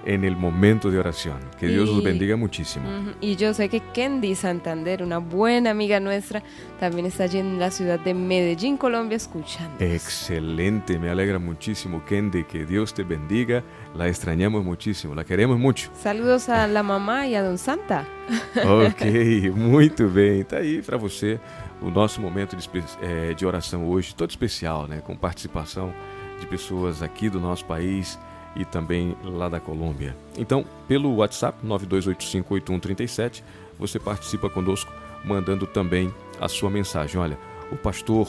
en 0.05 0.23
el 0.23 0.37
momento 0.37 0.91
de 0.91 0.99
oración. 0.99 1.39
Que 1.59 1.67
Dios 1.67 1.89
los 1.89 2.01
Y- 2.01 2.05
bendiga 2.05 2.35
muchísimo. 2.35 2.85
Y 3.21 3.35
yo 3.37 3.53
sé 3.53 3.69
que 3.69 3.79
Kendi 3.93 4.35
Santander, 4.35 5.01
una 5.01 5.17
buena 5.17 5.71
amiga 5.71 5.99
nuestra, 5.99 6.43
también 6.79 7.05
está 7.07 7.23
allí 7.23 7.39
en 7.39 7.59
la 7.59 7.71
ciudad 7.71 7.99
de 7.99 8.13
Medellín, 8.13 8.77
Colombia, 8.77 9.15
escuchando. 9.15 9.73
Excelente, 9.79 10.97
me 10.99 11.09
alegra 11.09 11.39
muchísimo, 11.39 12.03
Kendi, 12.05 12.43
que 12.43 12.65
Dios 12.65 12.93
te 12.93 13.03
bendiga. 13.03 13.63
La 13.95 14.07
extrañamos 14.07 14.63
muchísimo, 14.63 15.15
la 15.15 15.23
queremos 15.23 15.57
mucho. 15.57 15.89
Saludos 16.01 16.49
a 16.49 16.67
la 16.67 16.83
mamá 16.83 17.27
y 17.27 17.35
a 17.35 17.43
Don 17.43 17.57
Santa. 17.57 18.05
Ok, 18.63 19.51
muito 19.55 20.07
bem. 20.09 20.43
Tá 20.43 20.57
aí 20.57 20.81
para 20.81 20.97
você 20.97 21.39
o 21.81 21.89
nosso 21.89 22.21
momento 22.21 22.55
de, 22.55 22.67
eh, 23.01 23.33
de 23.35 23.45
oração 23.45 23.87
hoje, 23.87 24.15
todo 24.15 24.29
especial, 24.29 24.87
né? 24.87 25.01
Com 25.05 25.15
participação 25.15 25.93
de 26.39 26.45
pessoas 26.47 27.01
aqui 27.01 27.29
do 27.29 27.39
nosso 27.39 27.65
país 27.65 28.17
e 28.55 28.65
também 28.65 29.15
lá 29.23 29.49
da 29.49 29.59
Colômbia. 29.59 30.15
Então, 30.37 30.65
pelo 30.87 31.15
WhatsApp 31.15 31.57
92858137, 31.65 33.43
você 33.77 33.99
participa 33.99 34.49
conosco 34.49 34.91
mandando 35.23 35.65
também 35.65 36.13
a 36.39 36.47
sua 36.47 36.69
mensagem. 36.69 37.19
Olha, 37.19 37.37
o 37.71 37.75
pastor 37.75 38.27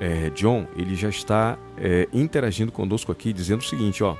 eh, 0.00 0.30
John, 0.34 0.66
ele 0.76 0.94
já 0.94 1.08
está 1.08 1.58
eh, 1.76 2.08
interagindo 2.12 2.70
conosco 2.70 3.10
aqui, 3.10 3.32
dizendo 3.32 3.60
o 3.60 3.64
seguinte, 3.64 4.02
ó. 4.02 4.16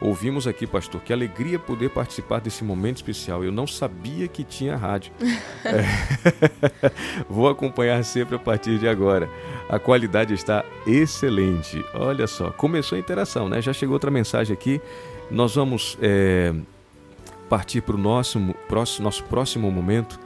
Ouvimos 0.00 0.46
aqui, 0.46 0.66
pastor, 0.66 1.00
que 1.00 1.12
alegria 1.12 1.58
poder 1.58 1.90
participar 1.90 2.40
desse 2.40 2.64
momento 2.64 2.96
especial. 2.96 3.44
Eu 3.44 3.52
não 3.52 3.66
sabia 3.66 4.26
que 4.28 4.42
tinha 4.42 4.76
rádio. 4.76 5.12
É. 5.64 5.84
Vou 7.28 7.48
acompanhar 7.48 8.04
sempre 8.04 8.36
a 8.36 8.38
partir 8.38 8.78
de 8.78 8.88
agora. 8.88 9.30
A 9.68 9.78
qualidade 9.78 10.34
está 10.34 10.64
excelente. 10.86 11.84
Olha 11.94 12.26
só, 12.26 12.50
começou 12.50 12.96
a 12.96 12.98
interação, 12.98 13.48
né? 13.48 13.62
Já 13.62 13.72
chegou 13.72 13.94
outra 13.94 14.10
mensagem 14.10 14.52
aqui. 14.52 14.80
Nós 15.30 15.54
vamos 15.54 15.96
é, 16.02 16.54
partir 17.48 17.80
para 17.80 17.94
o 17.94 17.98
nosso, 17.98 18.38
próximo, 18.68 19.04
nosso 19.04 19.24
próximo 19.24 19.70
momento, 19.70 20.18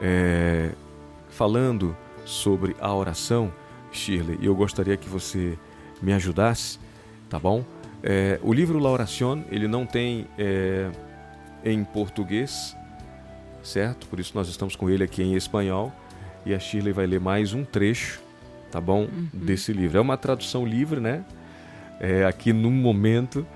é, 0.00 0.70
falando 1.28 1.96
sobre 2.24 2.74
a 2.80 2.92
oração, 2.92 3.52
Shirley. 3.92 4.38
E 4.40 4.46
eu 4.46 4.54
gostaria 4.54 4.96
que 4.96 5.08
você 5.08 5.56
me 6.02 6.12
ajudasse, 6.12 6.78
tá 7.28 7.38
bom? 7.38 7.64
É, 8.02 8.38
o 8.42 8.52
livro 8.52 8.78
La 8.78 8.90
Oración, 8.90 9.44
ele 9.50 9.68
não 9.68 9.84
tem 9.84 10.26
é, 10.38 10.90
em 11.64 11.84
português, 11.84 12.76
certo? 13.62 14.06
Por 14.06 14.18
isso 14.18 14.32
nós 14.34 14.48
estamos 14.48 14.74
com 14.74 14.88
ele 14.88 15.04
aqui 15.04 15.22
em 15.22 15.34
espanhol 15.34 15.92
e 16.46 16.54
a 16.54 16.58
Shirley 16.58 16.92
vai 16.92 17.06
ler 17.06 17.20
mais 17.20 17.52
um 17.52 17.64
trecho, 17.64 18.20
tá 18.70 18.80
bom? 18.80 19.08
Desse 19.32 19.72
livro. 19.72 19.98
É 19.98 20.00
uma 20.00 20.16
tradução 20.16 20.64
livre, 20.64 21.00
né? 21.00 21.24
É, 22.00 22.24
aqui 22.24 22.52
no 22.52 22.70
momento. 22.70 23.46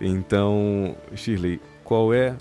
Então, 0.00 0.96
Shirley, 1.14 1.60
qual 1.84 2.12
é 2.12 2.34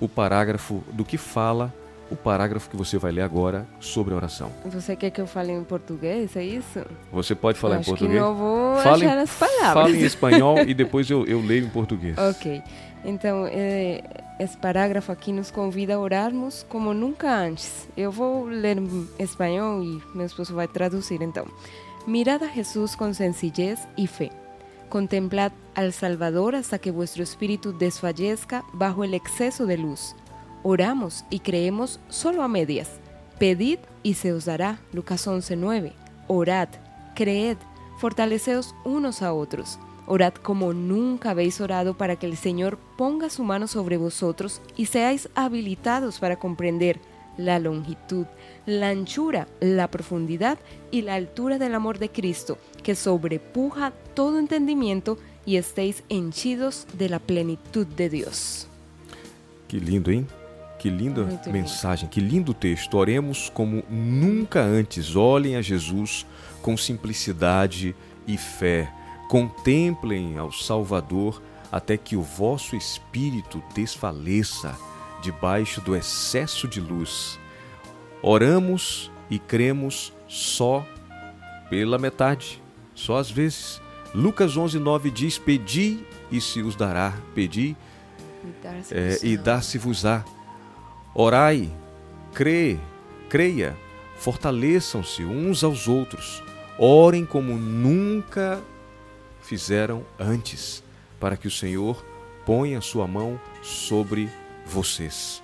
o 0.00 0.08
parágrafo 0.08 0.84
do 0.92 1.04
que 1.04 1.16
fala 1.16 1.74
o 2.10 2.16
parágrafo 2.16 2.68
que 2.70 2.76
você 2.76 2.96
vai 2.98 3.12
ler 3.12 3.22
agora 3.22 3.66
sobre 3.80 4.14
a 4.14 4.16
oração? 4.16 4.50
Você 4.66 4.96
quer 4.96 5.10
que 5.10 5.20
eu 5.20 5.26
fale 5.26 5.52
em 5.52 5.62
português, 5.64 6.34
é 6.36 6.42
isso? 6.44 6.80
Você 7.12 7.34
pode 7.34 7.58
falar 7.58 7.76
Eu 7.76 7.80
em 7.80 7.84
português? 7.84 8.14
que 8.14 8.20
não 8.20 8.34
vou 8.34 8.76
Fala 8.78 9.04
em- 9.04 9.06
achar 9.06 9.18
as 9.18 9.30
palavras. 9.34 9.72
Fala 9.72 9.90
em 9.90 10.00
espanhol 10.02 10.58
e 10.66 10.74
depois 10.74 11.08
eu, 11.10 11.24
eu 11.26 11.40
leio 11.40 11.64
em 11.66 11.68
português. 11.68 12.16
Ok. 12.18 12.62
Então, 13.04 13.46
eh, 13.50 14.02
esse 14.40 14.56
parágrafo 14.56 15.12
aqui 15.12 15.32
nos 15.32 15.50
convida 15.50 15.94
a 15.94 15.98
orarmos 16.00 16.66
como 16.68 16.92
nunca 16.92 17.30
antes. 17.32 17.88
Eu 17.96 18.10
vou 18.10 18.44
ler 18.46 18.76
em 18.78 19.08
espanhol 19.18 19.82
e 19.84 20.02
meu 20.14 20.26
esposo 20.26 20.54
vai 20.54 20.66
traduzir 20.66 21.22
então. 21.22 21.46
Mirad 22.06 22.42
a 22.42 22.48
Jesús 22.48 22.96
con 22.96 23.14
sencillez 23.14 23.86
y 23.96 24.06
fe. 24.06 24.30
Contemplad 24.88 25.52
al 25.74 25.92
Salvador 25.92 26.54
hasta 26.54 26.78
que 26.78 26.90
vuestro 26.90 27.22
espíritu 27.22 27.72
desfallezca 27.76 28.64
bajo 28.72 29.04
el 29.04 29.12
exceso 29.14 29.66
de 29.66 29.76
luz. 29.76 30.16
Oramos 30.62 31.24
y 31.30 31.40
creemos 31.40 32.00
solo 32.08 32.42
a 32.42 32.48
medias. 32.48 32.88
Pedid 33.38 33.78
y 34.02 34.14
se 34.14 34.32
os 34.32 34.44
dará. 34.44 34.80
Lucas 34.92 35.26
11:9. 35.26 35.92
Orad, 36.26 36.68
creed, 37.14 37.56
fortaleceos 37.98 38.74
unos 38.84 39.22
a 39.22 39.32
otros. 39.32 39.78
Orad 40.06 40.34
como 40.34 40.72
nunca 40.72 41.30
habéis 41.30 41.60
orado 41.60 41.96
para 41.96 42.16
que 42.16 42.26
el 42.26 42.36
Señor 42.36 42.78
ponga 42.96 43.30
su 43.30 43.44
mano 43.44 43.66
sobre 43.66 43.96
vosotros 43.96 44.62
y 44.76 44.86
seáis 44.86 45.28
habilitados 45.34 46.18
para 46.18 46.38
comprender 46.38 46.98
la 47.36 47.58
longitud, 47.58 48.26
la 48.66 48.88
anchura, 48.88 49.46
la 49.60 49.90
profundidad 49.90 50.58
y 50.90 51.02
la 51.02 51.14
altura 51.14 51.58
del 51.58 51.74
amor 51.74 51.98
de 51.98 52.10
Cristo, 52.10 52.58
que 52.82 52.94
sobrepuja 52.94 53.92
todo 54.14 54.38
entendimiento 54.38 55.18
y 55.46 55.56
estéis 55.56 56.02
henchidos 56.08 56.86
de 56.98 57.08
la 57.08 57.20
plenitud 57.20 57.86
de 57.86 58.10
Dios. 58.10 58.66
Que 59.68 59.78
lindo, 59.78 60.10
hein? 60.10 60.26
Que 60.78 60.88
linda 60.88 61.22
Muito 61.22 61.46
lindo. 61.46 61.58
mensagem, 61.58 62.08
que 62.08 62.20
lindo 62.20 62.54
texto. 62.54 62.96
Oremos 62.96 63.50
como 63.50 63.82
nunca 63.90 64.60
antes. 64.60 65.16
Olhem 65.16 65.56
a 65.56 65.62
Jesus 65.62 66.24
com 66.62 66.76
simplicidade 66.76 67.94
e 68.26 68.36
fé. 68.36 68.92
Contemplem 69.28 70.38
ao 70.38 70.52
Salvador 70.52 71.42
até 71.70 71.96
que 71.96 72.16
o 72.16 72.22
vosso 72.22 72.76
espírito 72.76 73.62
desfaleça 73.74 74.76
debaixo 75.22 75.80
do 75.80 75.96
excesso 75.96 76.66
de 76.68 76.80
luz. 76.80 77.38
Oramos 78.22 79.10
e 79.30 79.38
cremos 79.38 80.12
só 80.26 80.86
pela 81.68 81.98
metade, 81.98 82.62
só 82.94 83.18
às 83.18 83.30
vezes. 83.30 83.80
Lucas 84.14 84.56
11:9 84.56 85.10
diz: 85.10 85.38
Pedi 85.38 85.98
e 86.30 86.40
se 86.40 86.62
os 86.62 86.74
dará, 86.74 87.12
pedi 87.34 87.76
é, 88.90 89.18
e 89.22 89.36
dar-se-vos-á. 89.36 90.24
Orai, 91.20 91.68
crê, 92.32 92.78
creia, 93.28 93.76
fortaleçam-se 94.18 95.24
uns 95.24 95.64
aos 95.64 95.88
outros, 95.88 96.44
orem 96.78 97.26
como 97.26 97.54
nunca 97.54 98.62
fizeram 99.40 100.06
antes, 100.16 100.80
para 101.18 101.36
que 101.36 101.48
o 101.48 101.50
Senhor 101.50 102.06
ponha 102.46 102.80
sua 102.80 103.08
mão 103.08 103.36
sobre 103.64 104.30
vocês 104.64 105.42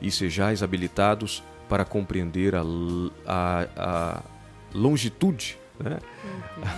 e 0.00 0.10
sejais 0.10 0.62
habilitados 0.62 1.42
para 1.68 1.84
compreender 1.84 2.54
a, 2.54 2.62
a, 3.26 3.66
a 3.76 4.22
longitude, 4.72 5.58
né? 5.78 5.98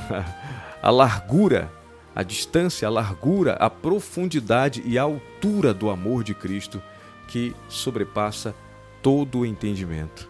a 0.82 0.90
largura, 0.90 1.70
a 2.12 2.24
distância, 2.24 2.88
a 2.88 2.90
largura, 2.90 3.52
a 3.52 3.70
profundidade 3.70 4.82
e 4.84 4.98
a 4.98 5.02
altura 5.02 5.72
do 5.72 5.88
amor 5.88 6.24
de 6.24 6.34
Cristo 6.34 6.82
que 7.28 7.54
sobrepassa 7.68 8.54
todo 9.02 9.40
o 9.40 9.46
entendimento 9.46 10.28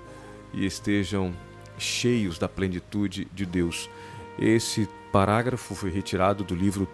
e 0.52 0.64
estejam 0.64 1.35
cheios 1.78 2.39
da 2.39 2.48
plenitude 2.48 3.27
de 3.32 3.44
Deus. 3.44 3.90
Esse 4.39 4.89
parágrafo 5.12 5.74
foi 5.74 5.90
retirado 5.90 6.43
do 6.44 6.55
livro 6.55 6.89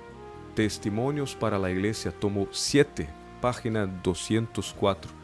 Testimônios 0.55 1.35
para 1.35 1.57
a 1.57 1.71
Igreja, 1.71 2.11
tomo 2.11 2.49
7, 2.53 3.09
página 3.41 3.87
204. 3.87 5.15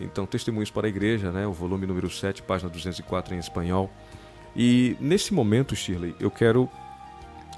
Então, 0.00 0.24
Testemunhos 0.24 0.70
para 0.70 0.86
a 0.86 0.88
Igreja, 0.88 1.32
né, 1.32 1.46
o 1.46 1.52
volume 1.52 1.86
número 1.86 2.08
7, 2.08 2.42
página 2.42 2.70
204 2.70 3.34
em 3.34 3.38
espanhol. 3.38 3.90
E 4.54 4.96
nesse 5.00 5.34
momento, 5.34 5.74
Shirley, 5.74 6.14
eu 6.20 6.30
quero 6.30 6.68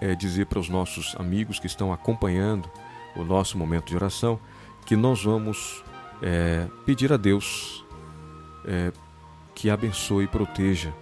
é, 0.01 0.15
dizer 0.15 0.47
para 0.47 0.59
os 0.59 0.69
nossos 0.69 1.15
amigos 1.19 1.59
que 1.59 1.66
estão 1.66 1.93
acompanhando 1.93 2.70
o 3.15 3.24
nosso 3.24 3.59
momento 3.59 3.89
de 3.89 3.97
oração 3.97 4.41
que 4.87 4.97
nós 4.97 5.23
vamos 5.23 5.85
é, 6.23 6.67
pedir 6.85 7.13
a 7.13 7.17
Deus 7.17 7.85
é, 8.65 8.93
que 9.55 9.71
abençoe 9.71 10.25
e 10.25 10.29
proteja 10.29 10.93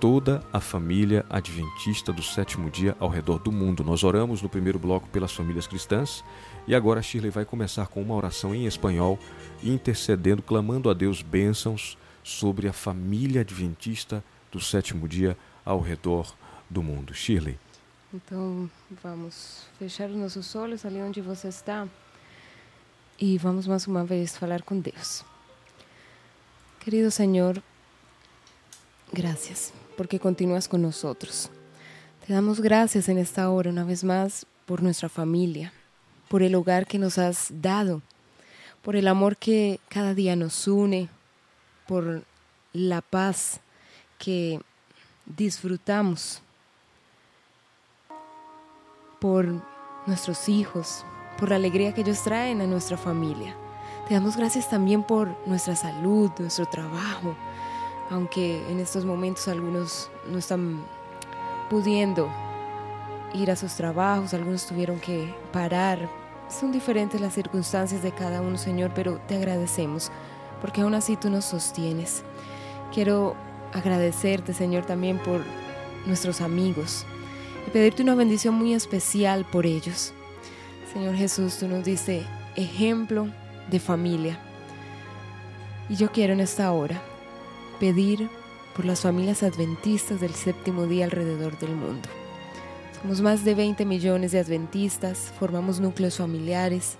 toda 0.00 0.42
a 0.52 0.60
família 0.60 1.24
adventista 1.30 2.12
do 2.12 2.22
sétimo 2.22 2.70
dia 2.70 2.96
ao 3.00 3.08
redor 3.08 3.38
do 3.38 3.50
mundo. 3.50 3.82
Nós 3.82 4.04
oramos 4.04 4.42
no 4.42 4.48
primeiro 4.48 4.78
bloco 4.78 5.08
pelas 5.08 5.32
famílias 5.32 5.66
cristãs 5.66 6.22
e 6.66 6.74
agora 6.74 7.00
a 7.00 7.02
Shirley 7.02 7.30
vai 7.30 7.44
começar 7.44 7.86
com 7.86 8.02
uma 8.02 8.14
oração 8.14 8.54
em 8.54 8.66
espanhol, 8.66 9.18
intercedendo, 9.62 10.42
clamando 10.42 10.90
a 10.90 10.94
Deus 10.94 11.22
bênçãos 11.22 11.96
sobre 12.22 12.68
a 12.68 12.72
família 12.72 13.40
adventista 13.40 14.22
do 14.52 14.60
sétimo 14.60 15.08
dia 15.08 15.36
ao 15.64 15.80
redor 15.80 16.34
do 16.68 16.82
mundo. 16.82 17.14
Shirley. 17.14 17.58
Então, 18.12 18.70
vamos 19.02 19.66
fechar 19.78 20.08
os 20.08 20.16
nossos 20.16 20.54
olhos 20.54 20.84
ali 20.84 21.00
onde 21.00 21.20
você 21.20 21.48
está 21.48 21.86
e 23.18 23.38
vamos 23.38 23.66
mais 23.66 23.86
uma 23.86 24.04
vez 24.04 24.36
falar 24.36 24.62
com 24.62 24.78
Deus. 24.78 25.24
Querido 26.80 27.10
Senhor, 27.10 27.62
gracias 29.12 29.72
porque 29.96 30.20
continúas 30.20 30.68
con 30.68 30.82
nosotros. 30.82 31.50
Te 32.26 32.32
damos 32.32 32.60
gracias 32.60 33.08
en 33.08 33.18
esta 33.18 33.50
hora 33.50 33.70
una 33.70 33.84
vez 33.84 34.04
más 34.04 34.46
por 34.66 34.82
nuestra 34.82 35.08
familia, 35.08 35.72
por 36.28 36.42
el 36.42 36.54
hogar 36.54 36.86
que 36.86 36.98
nos 36.98 37.18
has 37.18 37.48
dado, 37.50 38.02
por 38.82 38.96
el 38.96 39.08
amor 39.08 39.36
que 39.36 39.80
cada 39.88 40.14
día 40.14 40.36
nos 40.36 40.68
une, 40.68 41.08
por 41.86 42.24
la 42.72 43.00
paz 43.00 43.60
que 44.18 44.60
disfrutamos, 45.24 46.42
por 49.20 49.46
nuestros 50.06 50.48
hijos, 50.48 51.04
por 51.38 51.50
la 51.50 51.56
alegría 51.56 51.92
que 51.92 52.02
ellos 52.02 52.22
traen 52.22 52.60
a 52.60 52.66
nuestra 52.66 52.96
familia. 52.96 53.54
Te 54.08 54.14
damos 54.14 54.36
gracias 54.36 54.68
también 54.68 55.02
por 55.02 55.36
nuestra 55.46 55.74
salud, 55.74 56.30
nuestro 56.38 56.66
trabajo, 56.66 57.34
aunque 58.10 58.70
en 58.70 58.78
estos 58.78 59.04
momentos 59.04 59.48
algunos 59.48 60.10
no 60.30 60.38
están 60.38 60.84
pudiendo 61.68 62.30
ir 63.34 63.50
a 63.50 63.56
sus 63.56 63.74
trabajos, 63.74 64.32
algunos 64.32 64.66
tuvieron 64.66 65.00
que 65.00 65.34
parar. 65.52 66.08
Son 66.48 66.70
diferentes 66.70 67.20
las 67.20 67.34
circunstancias 67.34 68.02
de 68.02 68.12
cada 68.12 68.40
uno, 68.40 68.56
Señor, 68.56 68.92
pero 68.94 69.18
te 69.26 69.36
agradecemos 69.36 70.12
porque 70.60 70.80
aún 70.80 70.94
así 70.94 71.16
tú 71.16 71.30
nos 71.30 71.44
sostienes. 71.44 72.22
Quiero 72.92 73.34
agradecerte, 73.72 74.54
Señor, 74.54 74.86
también 74.86 75.18
por 75.18 75.42
nuestros 76.06 76.40
amigos 76.40 77.04
y 77.66 77.70
pedirte 77.70 78.02
una 78.02 78.14
bendición 78.14 78.54
muy 78.54 78.74
especial 78.74 79.44
por 79.44 79.66
ellos. 79.66 80.14
Señor 80.92 81.14
Jesús, 81.14 81.58
tú 81.58 81.68
nos 81.68 81.84
dices 81.84 82.24
ejemplo 82.54 83.28
de 83.70 83.80
familia. 83.80 84.38
Y 85.88 85.96
yo 85.96 86.10
quiero 86.10 86.32
en 86.32 86.40
esta 86.40 86.72
hora 86.72 87.00
pedir 87.78 88.28
por 88.74 88.84
las 88.84 89.00
familias 89.00 89.42
adventistas 89.42 90.20
del 90.20 90.34
séptimo 90.34 90.86
día 90.86 91.04
alrededor 91.04 91.58
del 91.58 91.74
mundo. 91.74 92.08
Somos 93.00 93.20
más 93.20 93.44
de 93.44 93.54
20 93.54 93.84
millones 93.84 94.32
de 94.32 94.40
adventistas, 94.40 95.32
formamos 95.38 95.80
núcleos 95.80 96.16
familiares 96.16 96.96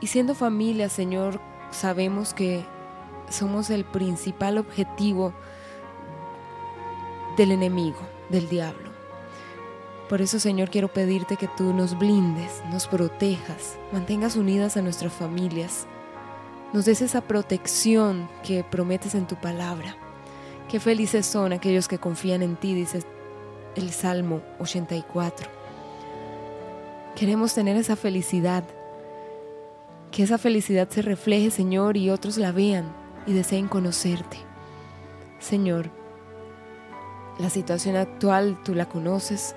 y 0.00 0.06
siendo 0.08 0.34
familia, 0.34 0.88
Señor, 0.88 1.40
sabemos 1.70 2.34
que 2.34 2.64
somos 3.30 3.70
el 3.70 3.84
principal 3.84 4.58
objetivo 4.58 5.32
del 7.36 7.52
enemigo, 7.52 7.98
del 8.30 8.48
diablo. 8.48 8.85
Por 10.08 10.20
eso, 10.20 10.38
Señor, 10.38 10.70
quiero 10.70 10.88
pedirte 10.88 11.36
que 11.36 11.48
tú 11.48 11.72
nos 11.72 11.98
blindes, 11.98 12.62
nos 12.70 12.86
protejas, 12.86 13.76
mantengas 13.92 14.36
unidas 14.36 14.76
a 14.76 14.82
nuestras 14.82 15.12
familias, 15.12 15.86
nos 16.72 16.84
des 16.84 17.02
esa 17.02 17.20
protección 17.20 18.28
que 18.44 18.62
prometes 18.62 19.14
en 19.14 19.26
tu 19.26 19.34
palabra. 19.36 19.96
Qué 20.68 20.78
felices 20.78 21.26
son 21.26 21.52
aquellos 21.52 21.88
que 21.88 21.98
confían 21.98 22.42
en 22.42 22.56
ti, 22.56 22.74
dice 22.74 23.02
el 23.74 23.90
Salmo 23.90 24.42
84. 24.58 25.48
Queremos 27.16 27.54
tener 27.54 27.76
esa 27.76 27.96
felicidad, 27.96 28.64
que 30.12 30.22
esa 30.22 30.38
felicidad 30.38 30.88
se 30.88 31.02
refleje, 31.02 31.50
Señor, 31.50 31.96
y 31.96 32.10
otros 32.10 32.36
la 32.36 32.52
vean 32.52 32.92
y 33.26 33.32
deseen 33.32 33.68
conocerte. 33.68 34.38
Señor, 35.38 35.90
la 37.38 37.50
situación 37.50 37.96
actual 37.96 38.58
tú 38.64 38.74
la 38.74 38.86
conoces. 38.86 39.54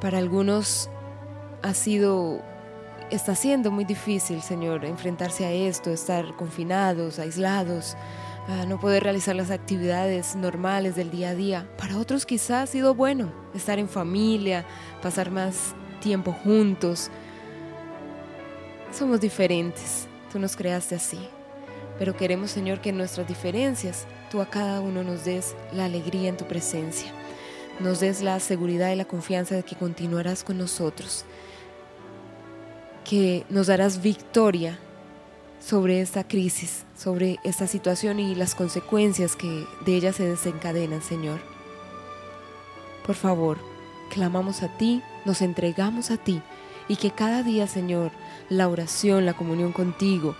Para 0.00 0.18
algunos 0.18 0.88
ha 1.62 1.74
sido 1.74 2.42
está 3.10 3.34
siendo 3.34 3.70
muy 3.70 3.84
difícil, 3.84 4.40
Señor, 4.40 4.84
enfrentarse 4.84 5.44
a 5.44 5.52
esto, 5.52 5.90
estar 5.90 6.36
confinados, 6.36 7.18
aislados, 7.18 7.96
no 8.66 8.80
poder 8.80 9.02
realizar 9.02 9.36
las 9.36 9.50
actividades 9.50 10.34
normales 10.36 10.96
del 10.96 11.10
día 11.10 11.30
a 11.30 11.34
día. 11.34 11.68
Para 11.76 11.98
otros 11.98 12.24
quizás 12.24 12.50
ha 12.50 12.66
sido 12.66 12.94
bueno 12.94 13.32
estar 13.54 13.78
en 13.78 13.88
familia, 13.88 14.64
pasar 15.02 15.30
más 15.30 15.74
tiempo 16.00 16.32
juntos. 16.32 17.10
Somos 18.92 19.20
diferentes, 19.20 20.08
tú 20.32 20.38
nos 20.38 20.56
creaste 20.56 20.94
así, 20.94 21.20
pero 21.98 22.16
queremos, 22.16 22.50
Señor, 22.50 22.80
que 22.80 22.90
en 22.90 22.96
nuestras 22.96 23.28
diferencias 23.28 24.06
tú 24.30 24.40
a 24.40 24.46
cada 24.46 24.80
uno 24.80 25.02
nos 25.02 25.24
des 25.24 25.54
la 25.72 25.84
alegría 25.84 26.28
en 26.28 26.36
tu 26.36 26.46
presencia, 26.46 27.12
nos 27.80 28.00
des 28.00 28.22
la 28.22 28.38
seguridad 28.40 28.92
y 28.92 28.96
la 28.96 29.04
confianza 29.04 29.54
de 29.54 29.62
que 29.62 29.76
continuarás 29.76 30.44
con 30.44 30.58
nosotros 30.58 31.24
que 33.10 33.44
nos 33.50 33.66
darás 33.66 34.02
victoria 34.02 34.78
sobre 35.58 36.00
esta 36.00 36.22
crisis, 36.22 36.84
sobre 36.96 37.40
esta 37.42 37.66
situación 37.66 38.20
y 38.20 38.36
las 38.36 38.54
consecuencias 38.54 39.34
que 39.34 39.66
de 39.84 39.96
ella 39.96 40.12
se 40.12 40.24
desencadenan, 40.24 41.02
Señor. 41.02 41.40
Por 43.04 43.16
favor, 43.16 43.58
clamamos 44.10 44.62
a 44.62 44.68
ti, 44.76 45.02
nos 45.24 45.42
entregamos 45.42 46.12
a 46.12 46.18
ti 46.18 46.40
y 46.86 46.94
que 46.94 47.10
cada 47.10 47.42
día, 47.42 47.66
Señor, 47.66 48.12
la 48.48 48.68
oración, 48.68 49.26
la 49.26 49.34
comunión 49.34 49.72
contigo, 49.72 50.36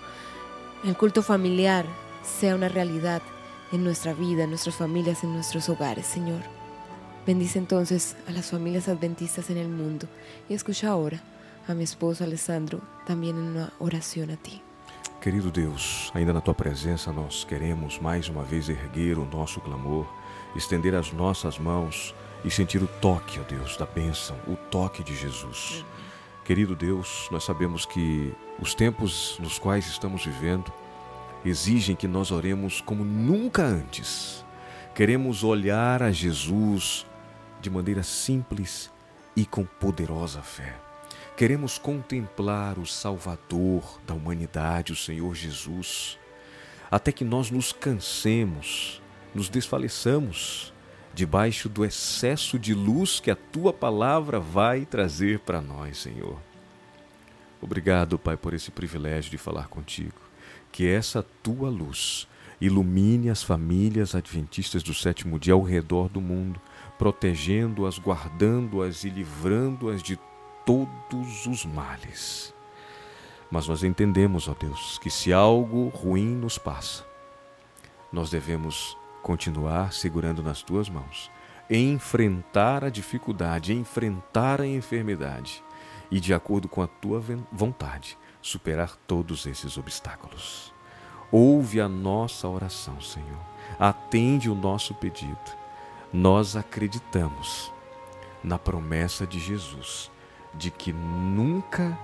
el 0.85 0.95
culto 0.95 1.21
familiar 1.21 1.85
sea 2.23 2.55
una 2.55 2.69
realidad 2.69 3.21
en 3.73 3.83
nuestra 3.83 4.13
vida, 4.13 4.43
en 4.43 4.49
nuestras 4.49 4.75
familias, 4.75 5.25
en 5.25 5.33
nuestros 5.33 5.67
hogares, 5.67 6.05
Señor. 6.05 6.60
Bendice 7.25 7.59
entonces 7.59 8.15
a 8.27 8.31
las 8.31 8.49
familias 8.49 8.87
adventistas 8.87 9.51
en 9.51 9.57
el 9.57 9.69
mundo 9.69 10.07
y 10.49 10.55
escucha 10.55 10.89
ahora 10.89 11.21
a 11.67 11.75
mi 11.75 11.83
esposo 11.83 12.23
Alessandro 12.23 12.81
também 13.05 13.29
em 13.29 13.33
uma 13.33 13.71
oração 13.79 14.23
a 14.23 14.35
ti. 14.35 14.61
Querido 15.21 15.51
Deus, 15.51 16.11
ainda 16.15 16.33
na 16.33 16.41
tua 16.41 16.55
presença 16.55 17.13
nós 17.13 17.43
queremos 17.43 17.99
mais 17.99 18.27
uma 18.27 18.43
vez 18.43 18.69
erguer 18.69 19.19
o 19.19 19.25
nosso 19.25 19.61
clamor, 19.61 20.07
estender 20.55 20.95
as 20.95 21.13
nossas 21.13 21.59
mãos 21.59 22.15
e 22.43 22.49
sentir 22.49 22.81
o 22.81 22.87
toque, 22.87 23.39
ó 23.39 23.43
Deus, 23.43 23.77
da 23.77 23.85
bênção, 23.85 24.35
o 24.47 24.55
toque 24.55 25.03
de 25.03 25.15
Jesus. 25.15 25.85
Querido 26.43 26.75
Deus, 26.75 27.29
nós 27.31 27.43
sabemos 27.43 27.85
que 27.85 28.33
os 28.59 28.73
tempos 28.73 29.37
nos 29.39 29.59
quais 29.59 29.85
estamos 29.85 30.25
vivendo 30.25 30.73
exigem 31.45 31.95
que 31.95 32.07
nós 32.07 32.31
oremos 32.31 32.81
como 32.81 33.05
nunca 33.05 33.61
antes. 33.61 34.43
Queremos 34.95 35.43
olhar 35.43 36.01
a 36.01 36.11
Jesus 36.11 37.05
de 37.61 37.69
maneira 37.69 38.03
simples 38.03 38.89
e 39.35 39.45
com 39.45 39.63
poderosa 39.63 40.41
fé. 40.41 40.75
Queremos 41.37 41.77
contemplar 41.77 42.77
o 42.77 42.85
Salvador 42.85 43.99
da 44.05 44.13
humanidade, 44.13 44.91
o 44.91 44.95
Senhor 44.95 45.33
Jesus, 45.33 46.17
até 46.89 47.11
que 47.11 47.23
nós 47.23 47.49
nos 47.49 47.71
cansemos, 47.71 49.01
nos 49.33 49.47
desfaleçamos 49.47 50.73
debaixo 51.13 51.69
do 51.69 51.85
excesso 51.85 52.57
de 52.59 52.73
luz 52.73 53.19
que 53.19 53.31
a 53.31 53.35
tua 53.35 53.71
palavra 53.71 54.39
vai 54.39 54.85
trazer 54.85 55.39
para 55.39 55.61
nós, 55.61 55.97
Senhor. 55.97 56.37
Obrigado, 57.61 58.17
Pai, 58.17 58.35
por 58.35 58.53
esse 58.53 58.71
privilégio 58.71 59.29
de 59.29 59.37
falar 59.37 59.67
contigo. 59.67 60.19
Que 60.71 60.87
essa 60.87 61.23
tua 61.43 61.69
luz 61.69 62.27
ilumine 62.59 63.29
as 63.29 63.43
famílias 63.43 64.15
adventistas 64.15 64.83
do 64.83 64.93
sétimo 64.93 65.39
dia 65.39 65.53
ao 65.53 65.61
redor 65.61 66.07
do 66.09 66.21
mundo, 66.21 66.61
protegendo-as, 67.01 67.97
guardando-as 67.97 69.03
e 69.03 69.09
livrando-as 69.09 70.03
de 70.03 70.19
todos 70.63 71.47
os 71.47 71.65
males. 71.65 72.53
Mas 73.49 73.67
nós 73.67 73.83
entendemos, 73.83 74.47
ó 74.47 74.53
Deus, 74.53 74.99
que 74.99 75.09
se 75.09 75.33
algo 75.33 75.87
ruim 75.87 76.27
nos 76.27 76.59
passa, 76.59 77.03
nós 78.13 78.29
devemos 78.29 78.95
continuar 79.23 79.93
segurando 79.93 80.43
nas 80.43 80.61
tuas 80.61 80.89
mãos, 80.89 81.31
enfrentar 81.67 82.83
a 82.83 82.89
dificuldade, 82.91 83.73
enfrentar 83.73 84.61
a 84.61 84.67
enfermidade 84.67 85.63
e, 86.11 86.19
de 86.19 86.35
acordo 86.35 86.69
com 86.69 86.83
a 86.83 86.87
tua 86.87 87.19
vontade, 87.51 88.15
superar 88.43 88.95
todos 89.07 89.47
esses 89.47 89.75
obstáculos. 89.75 90.71
Ouve 91.31 91.81
a 91.81 91.89
nossa 91.89 92.47
oração, 92.47 93.01
Senhor. 93.01 93.41
Atende 93.79 94.51
o 94.51 94.53
nosso 94.53 94.93
pedido. 94.93 95.60
Nós 96.13 96.57
acreditamos 96.57 97.71
na 98.43 98.59
promessa 98.59 99.25
de 99.25 99.39
Jesus 99.39 100.11
de 100.53 100.69
que 100.69 100.91
nunca 100.91 101.97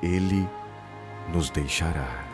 Ele 0.00 0.48
nos 1.32 1.50
deixará. 1.50 2.27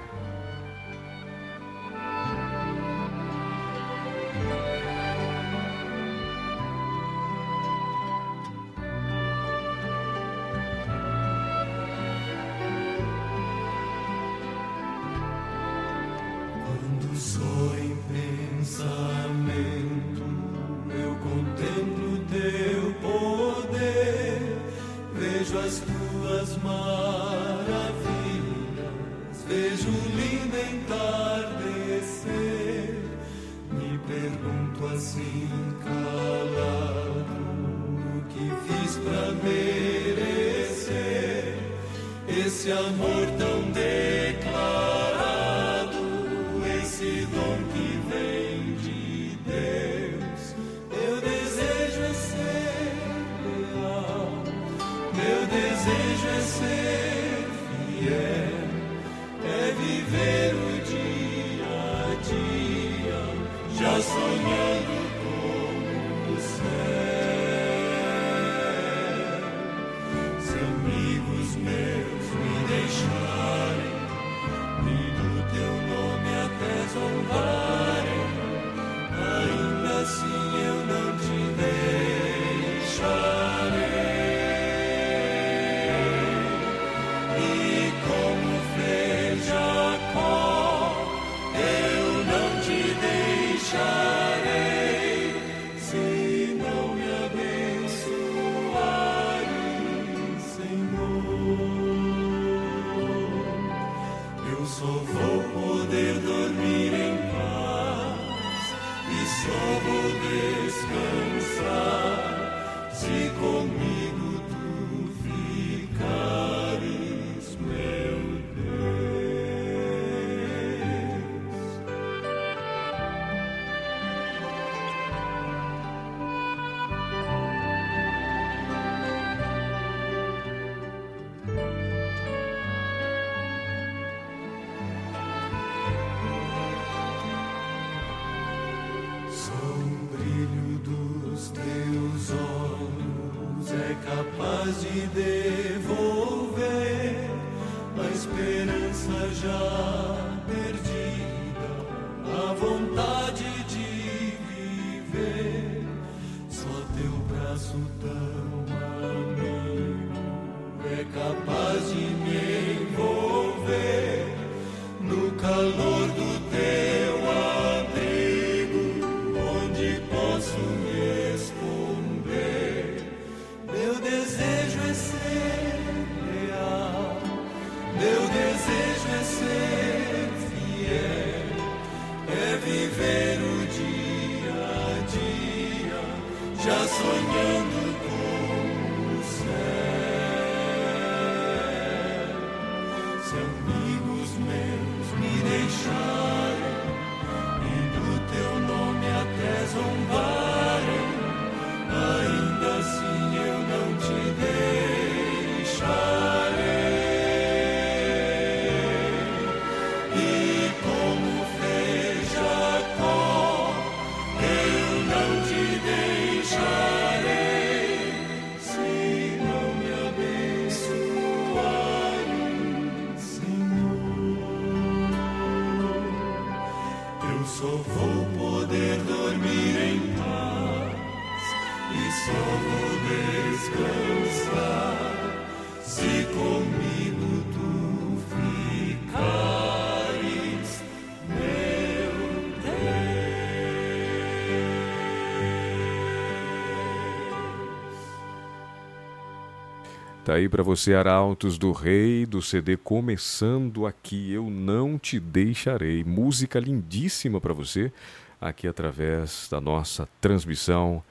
Aí 250.35 250.48
para 250.48 250.65
você 250.65 250.94
Arautos 250.94 251.56
do 251.56 251.70
Rei, 251.70 252.27
do 252.27 252.43
CD 252.43 252.77
Começando 252.77 253.86
Aqui, 253.86 254.32
Eu 254.32 254.51
Não 254.51 254.98
Te 254.98 255.20
Deixarei. 255.20 256.02
Música 256.02 256.59
lindíssima 256.59 257.40
para 257.40 257.55
você, 257.55 257.93
aqui 258.40 258.66
através 258.66 259.47
da 259.48 259.61
nossa 259.61 260.09
transmissão. 260.20 261.05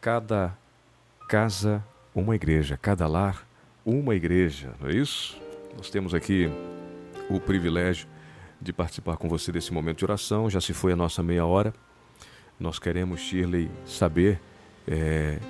Cada 0.00 0.56
casa, 1.28 1.84
uma 2.14 2.36
igreja. 2.36 2.78
Cada 2.80 3.08
lar, 3.08 3.44
uma 3.84 4.14
igreja, 4.14 4.72
não 4.80 4.90
é 4.90 4.94
isso? 4.94 5.36
Nós 5.76 5.90
temos 5.90 6.14
aqui 6.14 6.48
o 7.28 7.40
privilégio 7.40 8.06
de 8.60 8.72
participar 8.72 9.16
com 9.16 9.28
você 9.28 9.50
desse 9.50 9.72
momento 9.72 9.98
de 9.98 10.04
oração. 10.04 10.48
Já 10.48 10.60
se 10.60 10.72
foi 10.72 10.92
a 10.92 10.96
nossa 10.96 11.20
meia 11.20 11.44
hora. 11.44 11.74
Nós 12.60 12.78
queremos, 12.78 13.22
Shirley, 13.22 13.68
saber 13.84 14.40
é, 14.86 15.40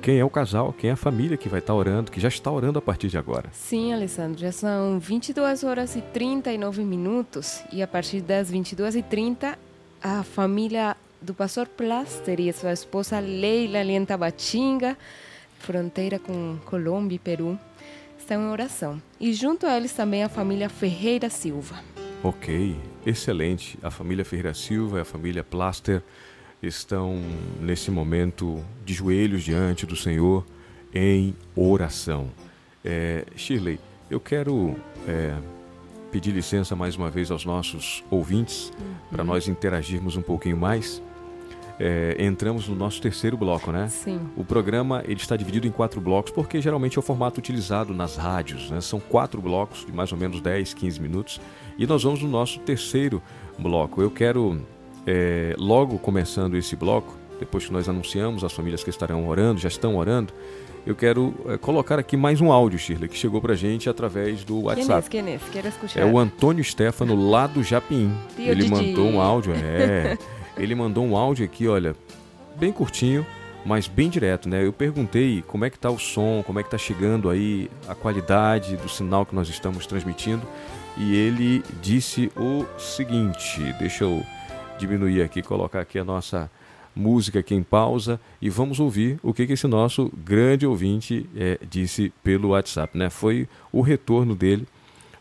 quem 0.00 0.18
é 0.18 0.24
o 0.24 0.30
casal, 0.30 0.72
quem 0.72 0.90
é 0.90 0.92
a 0.94 0.96
família 0.96 1.36
que 1.36 1.48
vai 1.48 1.60
estar 1.60 1.74
orando, 1.74 2.10
que 2.10 2.18
já 2.18 2.28
está 2.28 2.50
orando 2.50 2.78
a 2.78 2.82
partir 2.82 3.08
de 3.08 3.18
agora. 3.18 3.50
Sim, 3.52 3.92
Alessandro, 3.92 4.40
já 4.40 4.50
são 4.50 4.98
22 4.98 5.62
horas 5.62 5.94
e 5.94 6.00
39 6.00 6.82
minutos 6.84 7.62
e 7.70 7.82
a 7.82 7.86
partir 7.86 8.20
das 8.22 8.50
22 8.50 8.96
e 8.96 9.02
30 9.02 9.58
a 10.02 10.22
família 10.22 10.96
do 11.20 11.34
pastor 11.34 11.66
Plaster 11.66 12.40
e 12.40 12.50
sua 12.52 12.72
esposa 12.72 13.20
Leila 13.20 13.82
Lienta 13.82 14.16
Batinga, 14.16 14.96
fronteira 15.58 16.18
com 16.18 16.56
Colômbia 16.64 17.16
e 17.16 17.18
Peru, 17.18 17.58
estão 18.18 18.42
em 18.42 18.50
oração. 18.50 19.02
E 19.20 19.34
junto 19.34 19.66
a 19.66 19.76
eles 19.76 19.92
também 19.92 20.24
a 20.24 20.28
família 20.30 20.70
Ferreira 20.70 21.28
Silva. 21.28 21.76
Ok, 22.22 22.76
excelente. 23.04 23.78
A 23.82 23.90
família 23.90 24.24
Ferreira 24.24 24.54
Silva 24.54 24.98
e 24.98 25.00
a 25.02 25.04
família 25.04 25.44
Plaster 25.44 26.02
estão 26.62 27.20
nesse 27.60 27.90
momento 27.90 28.62
de 28.84 28.94
joelhos 28.94 29.42
diante 29.42 29.86
do 29.86 29.96
Senhor 29.96 30.44
em 30.94 31.34
oração. 31.56 32.28
É, 32.84 33.24
Shirley, 33.36 33.78
eu 34.10 34.20
quero 34.20 34.76
é, 35.06 35.34
pedir 36.10 36.32
licença 36.32 36.74
mais 36.74 36.96
uma 36.96 37.10
vez 37.10 37.30
aos 37.30 37.44
nossos 37.44 38.04
ouvintes 38.10 38.72
uhum. 38.78 38.94
para 39.10 39.24
nós 39.24 39.48
interagirmos 39.48 40.16
um 40.16 40.22
pouquinho 40.22 40.56
mais. 40.56 41.02
É, 41.78 42.14
entramos 42.18 42.68
no 42.68 42.74
nosso 42.74 43.00
terceiro 43.00 43.38
bloco, 43.38 43.72
né? 43.72 43.88
Sim. 43.88 44.20
O 44.36 44.44
programa 44.44 45.02
ele 45.06 45.14
está 45.14 45.34
dividido 45.34 45.66
em 45.66 45.70
quatro 45.70 45.98
blocos 45.98 46.30
porque 46.30 46.60
geralmente 46.60 46.98
é 46.98 47.00
o 47.00 47.02
formato 47.02 47.38
utilizado 47.38 47.94
nas 47.94 48.16
rádios, 48.16 48.70
né? 48.70 48.82
São 48.82 49.00
quatro 49.00 49.40
blocos 49.40 49.86
de 49.86 49.92
mais 49.92 50.12
ou 50.12 50.18
menos 50.18 50.42
10, 50.42 50.74
15 50.74 51.00
minutos 51.00 51.40
e 51.78 51.86
nós 51.86 52.02
vamos 52.02 52.22
no 52.22 52.28
nosso 52.28 52.60
terceiro 52.60 53.22
bloco. 53.58 54.02
Eu 54.02 54.10
quero 54.10 54.60
é, 55.06 55.54
logo 55.58 55.98
começando 55.98 56.56
esse 56.56 56.76
bloco, 56.76 57.16
depois 57.38 57.66
que 57.66 57.72
nós 57.72 57.88
anunciamos 57.88 58.44
as 58.44 58.52
famílias 58.52 58.84
que 58.84 58.90
estarão 58.90 59.26
orando, 59.26 59.60
já 59.60 59.68
estão 59.68 59.96
orando, 59.96 60.32
eu 60.86 60.94
quero 60.94 61.34
é, 61.46 61.58
colocar 61.58 61.98
aqui 61.98 62.16
mais 62.16 62.40
um 62.40 62.50
áudio, 62.50 62.78
Shirley, 62.78 63.08
que 63.08 63.16
chegou 63.16 63.40
pra 63.40 63.54
gente 63.54 63.88
através 63.88 64.44
do 64.44 64.62
WhatsApp. 64.62 65.08
Quem 65.08 65.20
é, 65.20 65.38
quem 65.52 65.62
é? 65.94 66.00
é 66.00 66.04
o 66.04 66.18
Antônio 66.18 66.64
Stefano, 66.64 67.30
lá 67.30 67.46
do 67.46 67.62
Japim. 67.62 68.12
ele 68.38 68.68
mandou 68.68 69.06
um 69.06 69.20
áudio, 69.20 69.52
é. 69.54 70.16
ele 70.56 70.74
mandou 70.74 71.04
um 71.04 71.16
áudio 71.16 71.44
aqui, 71.44 71.68
olha, 71.68 71.94
bem 72.56 72.72
curtinho, 72.72 73.26
mas 73.64 73.86
bem 73.86 74.08
direto, 74.08 74.48
né? 74.48 74.64
Eu 74.64 74.72
perguntei 74.72 75.44
como 75.46 75.64
é 75.64 75.70
que 75.70 75.78
tá 75.78 75.90
o 75.90 75.98
som, 75.98 76.42
como 76.46 76.58
é 76.58 76.62
que 76.62 76.70
tá 76.70 76.78
chegando 76.78 77.28
aí 77.28 77.70
a 77.86 77.94
qualidade 77.94 78.76
do 78.76 78.88
sinal 78.88 79.26
que 79.26 79.34
nós 79.34 79.48
estamos 79.48 79.86
transmitindo, 79.86 80.42
e 80.96 81.14
ele 81.14 81.62
disse 81.82 82.32
o 82.36 82.64
seguinte, 82.78 83.60
deixa 83.78 84.04
eu 84.04 84.22
diminuir 84.80 85.22
aqui, 85.22 85.42
colocar 85.42 85.80
aqui 85.80 85.98
a 85.98 86.04
nossa 86.04 86.50
música 86.94 87.38
aqui 87.38 87.54
em 87.54 87.62
pausa 87.62 88.20
e 88.42 88.50
vamos 88.50 88.80
ouvir 88.80 89.18
o 89.22 89.32
que, 89.32 89.46
que 89.46 89.52
esse 89.52 89.66
nosso 89.66 90.12
grande 90.24 90.66
ouvinte 90.66 91.28
é, 91.36 91.58
disse 91.68 92.12
pelo 92.22 92.48
WhatsApp. 92.48 92.96
Né? 92.96 93.10
Foi 93.10 93.48
o 93.70 93.80
retorno 93.80 94.34
dele 94.34 94.66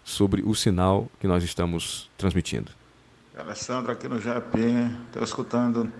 sobre 0.03 0.41
o 0.41 0.55
sinal 0.55 1.07
que 1.19 1.27
nós 1.27 1.43
estamos 1.43 2.09
transmitindo. 2.17 2.71
Alessandro, 3.37 3.91
aqui 3.91 4.07
no 4.07 4.19
Japim, 4.19 4.91
estou 5.07 5.23
escutando 5.23 5.91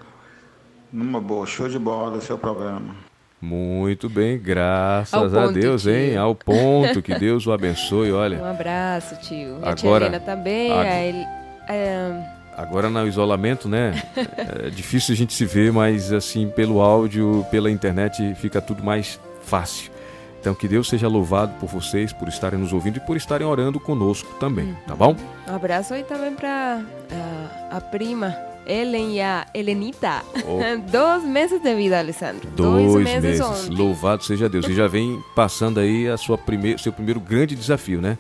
numa 0.92 1.22
boa, 1.22 1.46
show 1.46 1.70
de 1.70 1.80
bola 1.80 2.18
o 2.18 2.22
seu 2.22 2.38
programa. 2.38 2.96
Muito 3.42 4.10
bem, 4.10 4.38
graças 4.38 5.34
a 5.34 5.48
Deus, 5.48 5.84
tio. 5.84 5.92
hein? 5.94 6.18
Ao 6.18 6.36
ponto 6.36 7.02
que 7.02 7.18
Deus 7.18 7.48
o 7.48 7.54
abençoe, 7.54 8.12
olha. 8.12 8.40
Um 8.40 8.46
abraço, 8.46 9.16
tio. 9.22 9.56
Agora, 9.58 9.72
a 9.72 9.76
tia 9.76 9.90
Helena 9.96 10.20
também. 10.20 10.72
A... 10.74 10.82
A, 10.82 11.74
a, 11.74 12.39
Agora 12.60 12.90
no 12.90 13.08
isolamento, 13.08 13.70
né? 13.70 14.04
É 14.66 14.70
difícil 14.70 15.14
a 15.14 15.18
gente 15.18 15.34
se 15.34 15.46
ver, 15.46 15.72
mas 15.72 16.12
assim, 16.12 16.50
pelo 16.50 16.82
áudio, 16.82 17.46
pela 17.50 17.72
internet, 17.72 18.36
fica 18.36 18.62
tudo 18.62 18.84
mais 18.84 19.20
fácil. 19.44 19.92
Então 20.40 20.54
que 20.54 20.68
Deus 20.68 20.90
seja 20.90 21.08
louvado 21.08 21.54
por 21.60 21.68
vocês, 21.68 22.12
por 22.12 22.28
estarem 22.28 22.60
nos 22.60 22.74
ouvindo 22.74 22.98
e 22.98 23.00
por 23.00 23.16
estarem 23.16 23.46
orando 23.46 23.80
conosco 23.80 24.34
também, 24.40 24.76
tá 24.88 24.96
bom? 24.96 25.16
Um 25.48 25.56
abraço 25.56 25.94
aí 25.94 26.04
também 26.04 26.34
para 26.34 26.82
uh, 26.82 27.76
a 27.78 27.82
prima 27.82 28.36
Ellen 28.66 29.16
e 29.16 29.22
a 29.22 29.46
Helenita. 29.54 30.24
Oh. 30.46 30.60
Dois 30.92 31.24
meses 31.24 31.62
de 31.62 31.76
vida, 31.76 32.00
Alessandro. 32.00 32.50
Dois, 32.52 32.94
Dois 32.94 33.04
meses. 33.06 33.40
meses. 33.40 33.70
Louvado 33.70 34.24
seja 34.24 34.48
Deus. 34.48 34.68
E 34.68 34.74
já 34.74 34.88
vem 34.88 35.22
passando 35.36 35.80
aí 35.80 36.08
a 36.08 36.18
sua 36.18 36.38
primeir, 36.38 36.80
seu 36.80 36.94
primeiro 36.94 37.20
grande 37.20 37.56
desafio, 37.56 38.02
né? 38.02 38.18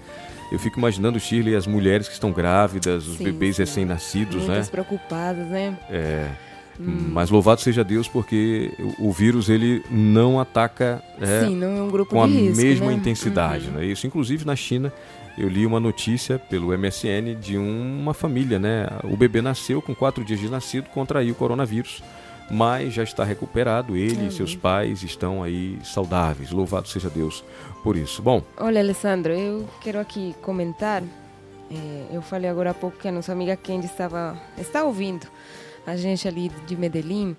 Eu 0.51 0.57
fico 0.57 0.79
imaginando, 0.79 1.19
Shirley, 1.19 1.55
as 1.55 1.67
mulheres 1.67 2.07
que 2.07 2.13
estão 2.13 2.31
grávidas, 2.31 3.07
os 3.07 3.17
sim, 3.17 3.23
bebês 3.23 3.57
recém-nascidos, 3.57 4.47
né? 4.47 4.65
preocupadas, 4.69 5.47
né? 5.47 5.77
É. 5.89 6.27
Hum. 6.79 7.09
Mas 7.11 7.29
louvado 7.29 7.59
seja 7.59 7.83
Deus 7.83 8.07
porque 8.07 8.71
o, 8.97 9.11
vírus 9.11 9.49
ele 9.49 9.83
não 9.91 10.39
ataca 10.39 11.03
é, 11.19 11.45
sim, 11.45 11.55
não 11.55 11.77
é 11.77 11.81
um 11.81 11.89
grupo 11.89 12.11
com 12.11 12.23
a 12.23 12.25
risco, 12.25 12.61
mesma 12.61 12.87
né? 12.87 12.93
intensidade. 12.93 13.67
Uhum. 13.67 13.73
Né? 13.73 13.85
Isso, 13.85 14.07
inclusive 14.07 14.45
na 14.45 14.55
China, 14.55 14.91
eu 15.37 15.49
li 15.49 15.65
uma 15.65 15.79
notícia 15.79 16.39
pelo 16.39 16.75
MSN 16.77 17.35
de 17.39 17.57
uma 17.57 18.13
família, 18.13 18.57
né? 18.57 18.87
O 19.03 19.17
bebê 19.17 19.41
nasceu 19.41 19.81
com 19.81 19.93
quatro 19.93 20.23
dias 20.23 20.39
de 20.39 20.49
nascido, 20.49 20.89
contraiu 20.89 21.33
o 21.33 21.35
coronavírus 21.35 22.01
mas 22.49 22.93
já 22.93 23.03
está 23.03 23.23
recuperado. 23.23 23.95
Ele 23.95 24.27
e 24.27 24.31
seus 24.31 24.55
pais 24.55 25.03
estão 25.03 25.43
aí 25.43 25.77
saudáveis. 25.83 26.51
Louvado 26.51 26.87
seja 26.87 27.09
Deus 27.09 27.43
por 27.89 27.97
isso. 27.97 28.21
Bom. 28.21 28.43
Olha, 28.55 28.81
Alessandro, 28.81 29.33
eu 29.33 29.67
quero 29.81 29.99
aqui 29.99 30.35
comentar. 30.43 31.01
É, 31.71 32.05
eu 32.11 32.21
falei 32.21 32.47
agora 32.47 32.69
há 32.69 32.73
pouco 32.75 32.99
que 32.99 33.07
a 33.07 33.11
nossa 33.11 33.31
amiga 33.31 33.55
Kendi 33.55 33.87
estava 33.87 34.39
está 34.59 34.83
ouvindo 34.83 35.25
a 35.87 35.95
gente 35.95 36.27
ali 36.27 36.49
de 36.67 36.77
Medellín 36.77 37.35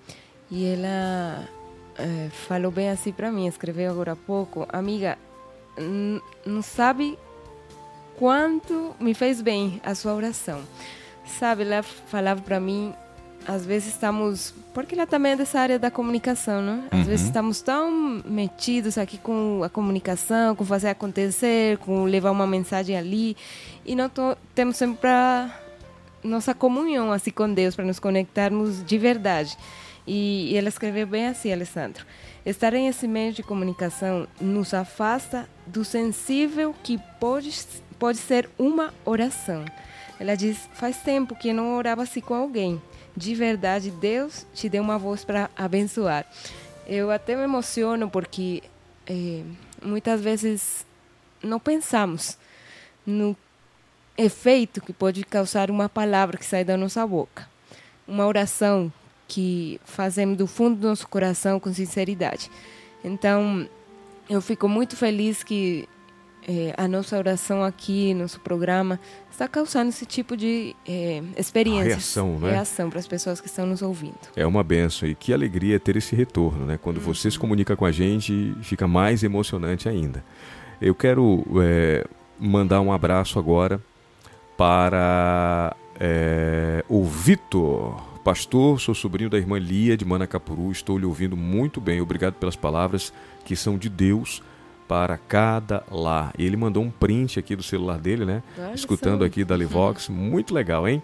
e 0.51 0.67
ela 0.67 1.49
é, 1.97 2.29
falou 2.31 2.73
bem 2.73 2.91
assim 2.91 3.13
para 3.13 3.31
mim, 3.31 3.47
escreveu 3.47 3.93
agora 3.93 4.11
há 4.11 4.17
pouco, 4.17 4.67
amiga, 4.73 5.17
não 6.45 6.63
sabe 6.63 7.17
quanto 8.19 8.97
me 8.99 9.15
fez 9.15 9.41
bem 9.41 9.81
a 9.85 9.95
sua 9.95 10.15
oração. 10.15 10.63
Sabe, 11.25 11.63
ela 11.63 11.85
falava 11.85 12.43
para 12.43 12.59
mim 12.59 12.93
às 13.47 13.65
vezes 13.65 13.95
estamos. 13.95 14.55
Porque 14.73 14.95
ela 14.95 15.07
também 15.07 15.33
é 15.33 15.37
dessa 15.37 15.59
área 15.59 15.79
da 15.79 15.91
comunicação, 15.91 16.63
né? 16.63 16.85
Às 16.91 16.99
uhum. 17.01 17.05
vezes 17.05 17.27
estamos 17.27 17.61
tão 17.61 17.91
metidos 18.25 18.99
aqui 18.99 19.19
com 19.19 19.63
a 19.65 19.69
comunicação, 19.69 20.55
com 20.55 20.65
fazer 20.65 20.89
acontecer, 20.89 21.79
com 21.79 22.05
levar 22.05 22.31
uma 22.31 22.47
mensagem 22.47 22.97
ali, 22.97 23.37
e 23.85 23.97
não 23.97 24.09
tô, 24.09 24.37
temos 24.55 24.77
sempre 24.77 24.99
para 24.99 25.59
nossa 26.23 26.55
comunhão 26.55 27.11
assim 27.13 27.31
com 27.31 27.53
Deus, 27.53 27.75
para 27.75 27.85
nos 27.85 27.99
conectarmos 27.99 28.85
de 28.85 28.99
verdade. 28.99 29.57
E, 30.07 30.53
e 30.53 30.57
ela 30.57 30.69
escreveu 30.69 31.07
bem 31.07 31.27
assim, 31.27 31.53
Alessandro. 31.53 32.05
Estar 32.45 32.73
em 32.75 32.89
esse 32.89 33.07
meio 33.07 33.33
de 33.33 33.43
comunicação 33.43 34.27
nos 34.41 34.73
afasta 34.73 35.49
do 35.67 35.85
sensível 35.85 36.75
que 36.83 36.99
pode, 37.19 37.51
pode 37.99 38.19
ser 38.19 38.49
uma 38.59 38.95
oração. 39.05 39.65
Ela 40.19 40.37
diz: 40.37 40.69
faz 40.75 40.99
tempo 40.99 41.35
que 41.35 41.53
não 41.53 41.77
orava 41.77 42.03
assim 42.03 42.21
com 42.21 42.35
alguém 42.35 42.81
de 43.21 43.35
verdade 43.35 43.91
Deus 43.91 44.47
te 44.55 44.67
deu 44.67 44.83
uma 44.83 44.99
voz 44.99 45.25
para 45.27 45.51
abençoar. 45.55 46.25
Eu 46.87 47.11
até 47.11 47.37
me 47.37 47.43
emociono 47.43 48.09
porque 48.09 48.63
é, 49.07 49.43
muitas 49.83 50.23
vezes 50.23 50.87
não 51.43 51.61
pensamos 51.61 52.39
no 53.07 53.37
efeito 54.17 54.81
que 54.81 54.93
pode 54.93 55.23
causar 55.23 55.71
uma 55.71 55.87
palavra 55.87 56.39
que 56.39 56.47
sai 56.47 56.65
da 56.65 56.79
nossa 56.79 57.07
boca, 57.07 57.47
uma 58.09 58.27
oração 58.27 58.91
que 59.29 59.79
fazemos 59.85 60.39
do 60.39 60.47
fundo 60.47 60.81
do 60.81 60.89
nosso 60.89 61.07
coração 61.07 61.61
com 61.61 61.73
sinceridade. 61.75 62.51
Então, 63.05 63.69
eu 64.31 64.41
fico 64.41 64.67
muito 64.67 64.97
feliz 64.97 65.45
que 65.45 65.87
é, 66.51 66.75
a 66.77 66.89
nossa 66.89 67.17
oração 67.17 67.63
aqui, 67.63 68.13
nosso 68.13 68.41
programa, 68.41 68.99
está 69.31 69.47
causando 69.47 69.91
esse 69.91 70.05
tipo 70.05 70.37
de 70.37 70.75
é, 70.85 71.23
experiência. 71.37 71.91
Reação, 71.91 72.41
né? 72.41 72.51
Reação 72.51 72.91
para 72.91 72.99
as 72.99 73.07
pessoas 73.07 73.41
que 73.41 73.47
estão 73.47 73.65
nos 73.67 73.83
ouvindo. 73.83 74.19
É 74.35 74.45
uma 74.45 74.65
benção 74.65 75.09
e 75.09 75.15
que 75.15 75.33
alegria 75.33 75.79
ter 75.79 75.97
esse 75.97 76.17
retorno, 76.17 76.67
né? 76.67 76.77
Quando 76.77 77.01
você 77.01 77.31
se 77.31 77.39
comunica 77.39 77.77
com 77.77 77.85
a 77.85 77.93
gente, 77.93 78.53
fica 78.63 78.89
mais 78.89 79.23
emocionante 79.23 79.89
ainda. 79.89 80.25
Eu 80.83 80.93
quero 80.93 81.45
é, 81.63 82.05
mandar 82.37 82.81
um 82.81 82.93
abraço 82.93 83.39
agora 83.39 83.81
para 84.57 85.77
é, 86.01 86.85
o 86.89 87.05
Vitor. 87.05 88.11
Pastor, 88.25 88.81
sou 88.81 88.93
sobrinho 88.93 89.31
da 89.31 89.39
irmã 89.39 89.57
Lia 89.57 89.97
de 89.97 90.05
Manacapuru, 90.05 90.73
estou 90.73 90.99
lhe 90.99 91.07
ouvindo 91.07 91.37
muito 91.37 91.81
bem. 91.81 92.01
Obrigado 92.01 92.35
pelas 92.35 92.57
palavras 92.57 93.13
que 93.45 93.55
são 93.55 93.79
de 93.79 93.89
Deus 93.89 94.43
para 94.91 95.17
cada 95.17 95.85
lar. 95.89 96.35
E 96.37 96.45
ele 96.45 96.57
mandou 96.57 96.83
um 96.83 96.91
print 96.91 97.39
aqui 97.39 97.55
do 97.55 97.63
celular 97.63 97.97
dele, 97.97 98.25
né? 98.25 98.43
Olha 98.59 98.75
Escutando 98.75 99.21
só. 99.21 99.27
aqui 99.27 99.45
da 99.45 99.57
Livox. 99.57 100.09
Muito 100.09 100.53
legal, 100.53 100.89
hein? 100.89 101.01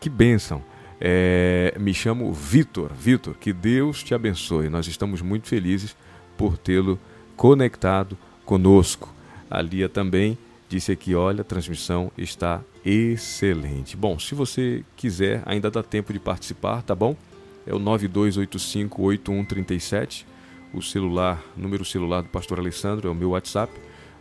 Que 0.00 0.08
bênção. 0.08 0.64
É, 0.98 1.74
me 1.78 1.92
chamo 1.92 2.32
Vitor. 2.32 2.94
Vitor, 2.94 3.34
que 3.34 3.52
Deus 3.52 4.02
te 4.02 4.14
abençoe. 4.14 4.70
Nós 4.70 4.86
estamos 4.86 5.20
muito 5.20 5.48
felizes 5.48 5.94
por 6.34 6.56
tê-lo 6.56 6.98
conectado 7.36 8.16
conosco. 8.46 9.12
A 9.50 9.60
Lia 9.60 9.90
também 9.90 10.38
disse 10.66 10.90
aqui: 10.90 11.14
olha, 11.14 11.42
a 11.42 11.44
transmissão 11.44 12.10
está 12.16 12.62
excelente. 12.82 13.98
Bom, 13.98 14.18
se 14.18 14.34
você 14.34 14.82
quiser, 14.96 15.42
ainda 15.44 15.70
dá 15.70 15.82
tempo 15.82 16.10
de 16.10 16.18
participar, 16.18 16.80
tá 16.80 16.94
bom? 16.94 17.14
É 17.66 17.74
o 17.74 17.80
92858137, 17.80 20.24
o 20.76 20.82
celular, 20.82 21.42
número 21.56 21.84
celular 21.84 22.22
do 22.22 22.28
pastor 22.28 22.58
Alessandro, 22.58 23.08
é 23.08 23.10
o 23.10 23.14
meu 23.14 23.30
WhatsApp. 23.30 23.72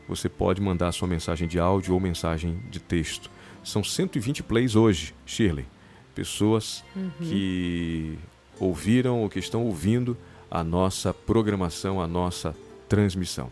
Você 0.08 0.30
pode 0.30 0.62
mandar 0.62 0.92
sua 0.94 1.08
mensagem 1.08 1.48
de 1.48 1.60
áudio 1.60 1.94
ou 1.94 2.00
mensagem 2.00 2.58
de 2.72 2.80
texto. 2.80 3.30
São 3.64 3.84
120 3.84 4.42
plays 4.42 4.76
hoje, 4.76 5.14
Shirley. 5.26 5.66
Pessoas 6.14 6.84
Uhum. 6.96 7.12
que 7.20 8.18
ouviram 8.58 9.22
ou 9.22 9.30
que 9.30 9.38
estão 9.40 9.64
ouvindo 9.64 10.16
a 10.50 10.64
nossa 10.64 11.14
programação, 11.14 12.00
a 12.02 12.08
nossa 12.08 12.56
transmissão. 12.88 13.50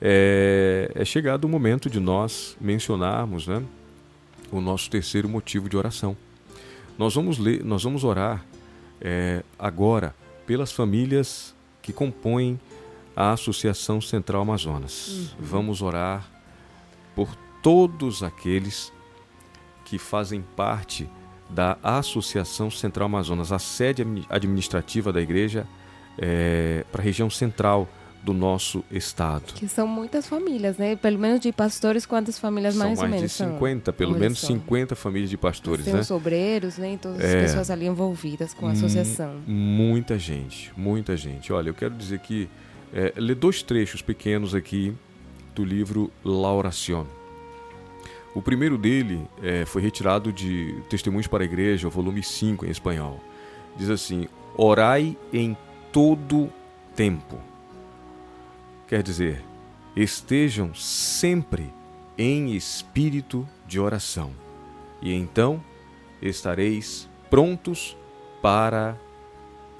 É, 0.00 0.90
é 0.94 1.04
chegado 1.04 1.44
o 1.44 1.48
momento 1.48 1.90
de 1.90 2.00
nós 2.00 2.56
mencionarmos 2.58 3.46
né, 3.46 3.62
o 4.50 4.62
nosso 4.62 4.88
terceiro 4.88 5.28
motivo 5.28 5.68
de 5.68 5.76
oração. 5.76 6.16
Nós 6.96 7.14
vamos 7.14 7.36
ler, 7.38 7.62
nós 7.62 7.82
vamos 7.82 8.02
orar 8.02 8.42
é, 8.98 9.42
agora 9.58 10.14
pelas 10.46 10.72
famílias 10.72 11.54
que 11.90 11.92
compõem 11.92 12.58
a 13.16 13.32
Associação 13.32 14.00
Central 14.00 14.42
Amazonas. 14.42 15.34
Vamos 15.38 15.82
orar 15.82 16.30
por 17.16 17.34
todos 17.60 18.22
aqueles 18.22 18.92
que 19.84 19.98
fazem 19.98 20.40
parte 20.56 21.08
da 21.48 21.76
Associação 21.82 22.70
Central 22.70 23.06
Amazonas, 23.06 23.50
a 23.50 23.58
sede 23.58 24.02
admi- 24.02 24.26
administrativa 24.30 25.12
da 25.12 25.20
igreja 25.20 25.66
é, 26.16 26.84
para 26.92 27.02
a 27.02 27.04
região 27.04 27.28
central 27.28 27.88
do 28.22 28.32
nosso 28.34 28.84
estado. 28.90 29.54
Que 29.54 29.66
são 29.66 29.86
muitas 29.86 30.26
famílias, 30.26 30.76
né? 30.76 30.94
Pelo 30.96 31.18
menos 31.18 31.40
de 31.40 31.50
pastores, 31.52 32.04
quantas 32.04 32.38
famílias 32.38 32.74
São 32.74 32.86
mais, 32.86 32.98
mais 32.98 33.08
ou 33.10 33.14
de 33.16 33.20
menos? 33.20 33.32
são? 33.32 33.52
50, 33.54 33.92
pelo 33.94 34.18
menos 34.18 34.38
só. 34.38 34.46
50 34.48 34.94
famílias 34.94 35.30
de 35.30 35.36
pastores, 35.38 35.84
Tem 35.86 35.94
né? 35.94 36.00
os 36.00 36.10
obreiros, 36.10 36.76
né? 36.76 36.92
E 36.94 36.96
todas 36.98 37.18
as 37.18 37.30
É. 37.30 37.40
pessoas 37.42 37.70
ali 37.70 37.86
envolvidas 37.86 38.52
com 38.52 38.66
a 38.66 38.72
associação. 38.72 39.34
Mu- 39.46 39.90
Muita 39.90 40.18
gente, 40.18 40.70
muita 40.76 41.16
gente. 41.16 41.52
Olha, 41.52 41.70
eu 41.70 41.74
quero 41.74 41.94
dizer 41.94 42.18
que 42.20 42.48
é, 42.92 43.12
ler 43.16 43.34
dois 43.36 43.62
trechos 43.62 44.02
pequenos 44.02 44.54
aqui 44.54 44.92
do 45.54 45.64
livro 45.64 46.10
La 46.24 46.52
Oración. 46.52 47.06
O 48.34 48.40
primeiro 48.42 48.78
dele 48.78 49.26
é, 49.42 49.64
foi 49.64 49.82
retirado 49.82 50.32
de 50.32 50.74
Testemunhos 50.88 51.26
para 51.26 51.42
a 51.42 51.46
Igreja, 51.46 51.88
o 51.88 51.90
volume 51.90 52.22
5 52.22 52.64
em 52.66 52.70
espanhol. 52.70 53.18
Diz 53.76 53.90
assim: 53.90 54.26
Orai 54.56 55.16
em 55.32 55.56
todo 55.92 56.48
tempo. 56.94 57.38
Quer 58.90 59.04
dizer, 59.04 59.40
estejam 59.94 60.74
sempre 60.74 61.72
em 62.18 62.56
espírito 62.56 63.48
de 63.64 63.78
oração, 63.78 64.32
e 65.00 65.14
então 65.14 65.62
estareis 66.20 67.08
prontos 67.30 67.96
para 68.42 68.98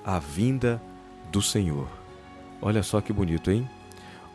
a 0.05 0.21
vinda 0.21 0.81
do 1.33 1.43
Senhor. 1.43 1.89
Olha 2.63 2.85
só 2.85 3.01
que 3.01 3.13
bonito, 3.13 3.51
hein? 3.51 3.69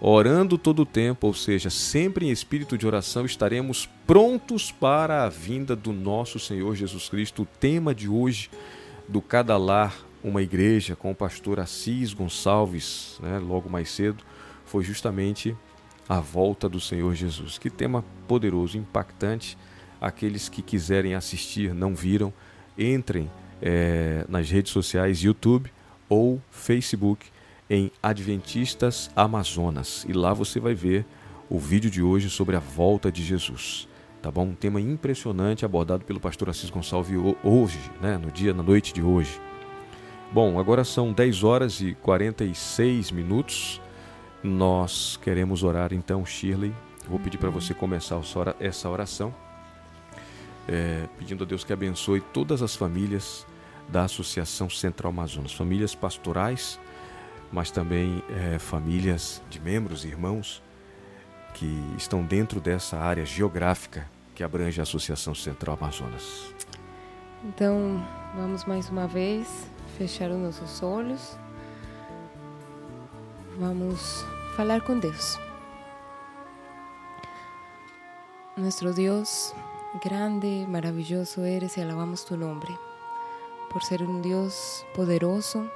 Orando 0.02 0.58
todo 0.58 0.82
o 0.82 0.86
tempo, 0.86 1.28
ou 1.28 1.34
seja, 1.34 1.70
sempre 1.70 2.26
em 2.28 2.30
espírito 2.30 2.78
de 2.78 2.86
oração, 2.86 3.26
estaremos 3.26 3.88
prontos 4.06 4.74
para 4.74 5.24
a 5.24 5.30
vinda 5.30 5.74
do 5.74 5.94
nosso 5.94 6.38
Senhor 6.38 6.76
Jesus 6.76 7.08
Cristo. 7.08 7.44
O 7.44 7.46
tema 7.46 7.96
de 7.96 8.10
hoje 8.10 8.50
do 9.08 9.22
Cada 9.22 9.56
Lar, 9.56 9.96
uma 10.22 10.42
igreja, 10.42 10.98
com 10.98 11.12
o 11.12 11.16
pastor 11.16 11.62
Assis 11.62 12.12
Gonçalves, 12.12 13.18
né, 13.22 13.40
logo 13.40 13.70
mais 13.70 13.90
cedo, 13.90 14.22
foi 14.76 14.84
justamente 14.84 15.56
a 16.10 16.20
volta 16.20 16.68
do 16.68 16.82
Senhor 16.82 17.16
Jesus. 17.16 17.58
Que 17.58 17.70
tema 17.70 18.04
poderoso, 18.28 18.78
impactante. 18.78 19.58
Aqueles 20.02 20.50
que 20.50 20.62
quiserem 20.62 21.16
assistir, 21.16 21.74
não 21.74 21.96
viram, 21.96 22.34
entrem 22.78 23.32
eh, 23.62 24.26
nas 24.28 24.50
redes 24.50 24.74
sociais 24.74 25.20
YouTube 25.24 25.72
ou 26.10 26.42
Facebook 26.52 27.28
em 27.70 27.90
Adventistas 28.04 29.10
Amazonas 29.16 30.06
e 30.10 30.12
lá 30.12 30.34
você 30.34 30.60
vai 30.60 30.76
ver 30.76 31.06
o 31.50 31.58
vídeo 31.58 31.90
de 31.90 32.02
hoje 32.02 32.30
sobre 32.30 32.58
a 32.58 32.60
volta 32.60 33.10
de 33.10 33.24
Jesus. 33.24 33.88
Tá 34.22 34.30
bom? 34.30 34.48
Um 34.48 34.56
tema 34.56 34.82
impressionante 34.82 35.64
abordado 35.64 36.04
pelo 36.04 36.20
pastor 36.20 36.50
Assis 36.50 36.70
Gonçalves 36.70 37.18
ho- 37.18 37.38
hoje, 37.42 37.80
né? 38.02 38.18
no 38.18 38.30
dia, 38.30 38.54
na 38.54 38.62
noite 38.62 38.94
de 38.94 39.02
hoje. 39.02 39.40
Bom, 40.34 40.60
agora 40.60 40.84
são 40.84 41.14
10 41.14 41.44
horas 41.46 41.80
e 41.80 41.94
46 42.02 43.12
minutos. 43.12 43.80
Nós 44.46 45.18
queremos 45.24 45.64
orar 45.64 45.92
então, 45.92 46.24
Shirley. 46.24 46.72
Vou 47.10 47.20
pedir 47.20 47.40
para 47.40 47.50
você 47.50 47.74
começar 47.74 48.18
essa 48.18 48.40
ora- 48.40 48.56
essa 48.60 48.88
oração, 48.88 49.34
é, 50.68 51.08
pedindo 51.18 51.44
a 51.44 51.48
Deus 51.48 51.64
que 51.64 51.74
abençoe 51.74 52.22
todas 52.22 52.62
as 52.62 52.76
famílias 52.76 53.46
da 53.90 54.04
Associação 54.04 54.70
Central 54.70 55.12
Amazonas, 55.12 55.52
famílias 55.52 55.96
pastorais, 55.96 56.80
mas 57.52 57.72
também 57.72 58.24
é, 58.30 58.60
famílias 58.60 59.42
de 59.50 59.60
membros 59.60 60.06
e 60.06 60.10
irmãos 60.10 60.62
que 61.56 61.84
estão 61.98 62.24
dentro 62.24 62.60
dessa 62.60 62.98
área 63.00 63.26
geográfica 63.26 64.08
que 64.36 64.44
abrange 64.44 64.80
a 64.80 64.84
Associação 64.84 65.34
Central 65.34 65.76
Amazonas. 65.82 66.54
Então, 67.44 68.04
vamos 68.36 68.64
mais 68.66 68.90
uma 68.90 69.08
vez 69.08 69.68
fechar 69.98 70.30
os 70.30 70.38
nossos 70.38 70.84
olhos. 70.84 71.36
Vamos 73.58 74.26
falar 74.56 74.86
com 74.86 75.00
Deus. 75.00 75.38
Nuestro 78.56 78.94
Dios, 78.94 79.54
grande, 80.02 80.66
maravilloso 80.70 81.44
eres 81.44 81.78
y 81.78 81.82
alabamos 81.82 82.26
tu 82.26 82.38
nombre 82.38 82.78
por 83.70 83.84
ser 83.84 84.04
un 84.04 84.22
Dios 84.22 84.86
poderoso, 84.96 85.70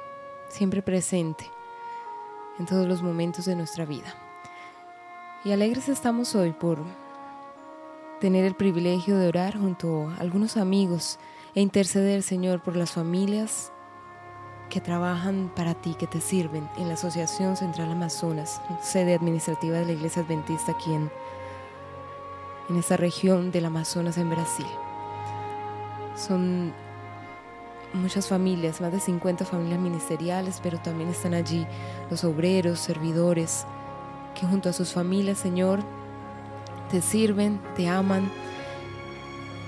siempre 0.47 0.81
presente 0.81 1.51
en 2.57 2.65
todos 2.65 2.87
los 2.87 3.03
momentos 3.03 3.43
de 3.43 3.57
nuestra 3.57 3.85
vida. 3.85 4.15
Y 5.43 5.51
alegres 5.51 5.89
estamos 5.89 6.33
hoy 6.35 6.53
por 6.53 6.79
tener 8.21 8.45
el 8.45 8.55
privilegio 8.55 9.17
de 9.17 9.27
orar 9.27 9.57
junto 9.57 10.07
a 10.07 10.15
algunos 10.21 10.55
amigos 10.55 11.19
e 11.53 11.59
interceder, 11.59 12.23
Señor, 12.23 12.61
por 12.61 12.77
las 12.77 12.91
familias 12.91 13.73
que 14.69 14.79
trabajan 14.79 15.51
para 15.55 15.73
ti, 15.73 15.95
que 15.95 16.07
te 16.07 16.21
sirven 16.21 16.69
en 16.77 16.87
la 16.87 16.93
Asociación 16.93 17.57
Central 17.57 17.91
Amazonas, 17.91 18.61
sede 18.81 19.15
administrativa 19.15 19.77
de 19.79 19.85
la 19.85 19.91
Iglesia 19.93 20.21
Adventista 20.21 20.73
aquí 20.73 20.93
en, 20.93 21.11
en 22.69 22.77
esta 22.77 22.95
región 22.95 23.51
del 23.51 23.65
Amazonas 23.65 24.17
en 24.17 24.29
Brasil. 24.29 24.67
Son 26.15 26.71
muchas 27.93 28.27
familias, 28.27 28.79
más 28.79 28.91
de 28.91 28.99
50 28.99 29.43
familias 29.45 29.79
ministeriales, 29.79 30.59
pero 30.61 30.79
también 30.79 31.09
están 31.09 31.33
allí 31.33 31.65
los 32.11 32.23
obreros, 32.23 32.79
servidores, 32.79 33.65
que 34.39 34.45
junto 34.45 34.69
a 34.69 34.73
sus 34.73 34.93
familias, 34.93 35.39
Señor, 35.39 35.79
te 36.91 37.01
sirven, 37.01 37.59
te 37.75 37.87
aman. 37.87 38.29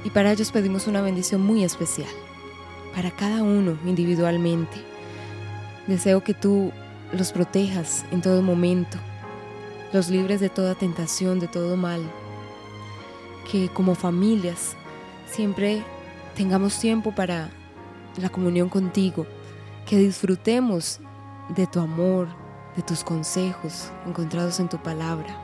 Y 0.04 0.12
para 0.12 0.32
ellos 0.32 0.52
pedimos 0.52 0.88
una 0.88 1.02
bendición 1.02 1.42
muy 1.42 1.64
especial, 1.64 2.10
para 2.94 3.12
cada 3.12 3.42
uno 3.42 3.78
individualmente. 3.86 4.91
Deseo 5.88 6.24
que 6.24 6.34
tú 6.34 6.72
los 7.12 7.32
protejas 7.32 8.06
en 8.12 8.22
todo 8.22 8.42
momento, 8.42 8.98
los 9.94 10.10
libres 10.10 10.40
de 10.40 10.50
toda 10.50 10.76
tentación, 10.76 11.40
de 11.40 11.48
todo 11.48 11.76
mal. 11.76 12.02
Que 13.52 13.70
como 13.70 13.96
familias 13.96 14.76
siempre 15.26 15.84
tengamos 16.36 16.80
tiempo 16.80 17.14
para 17.14 17.50
la 18.18 18.30
comunión 18.30 18.70
contigo, 18.70 19.26
que 19.86 19.98
disfrutemos 19.98 21.00
de 21.56 21.68
tu 21.68 21.80
amor, 21.80 22.28
de 22.76 22.84
tus 22.84 23.04
consejos 23.04 23.92
encontrados 24.06 24.60
en 24.60 24.70
tu 24.70 24.78
palabra. 24.78 25.38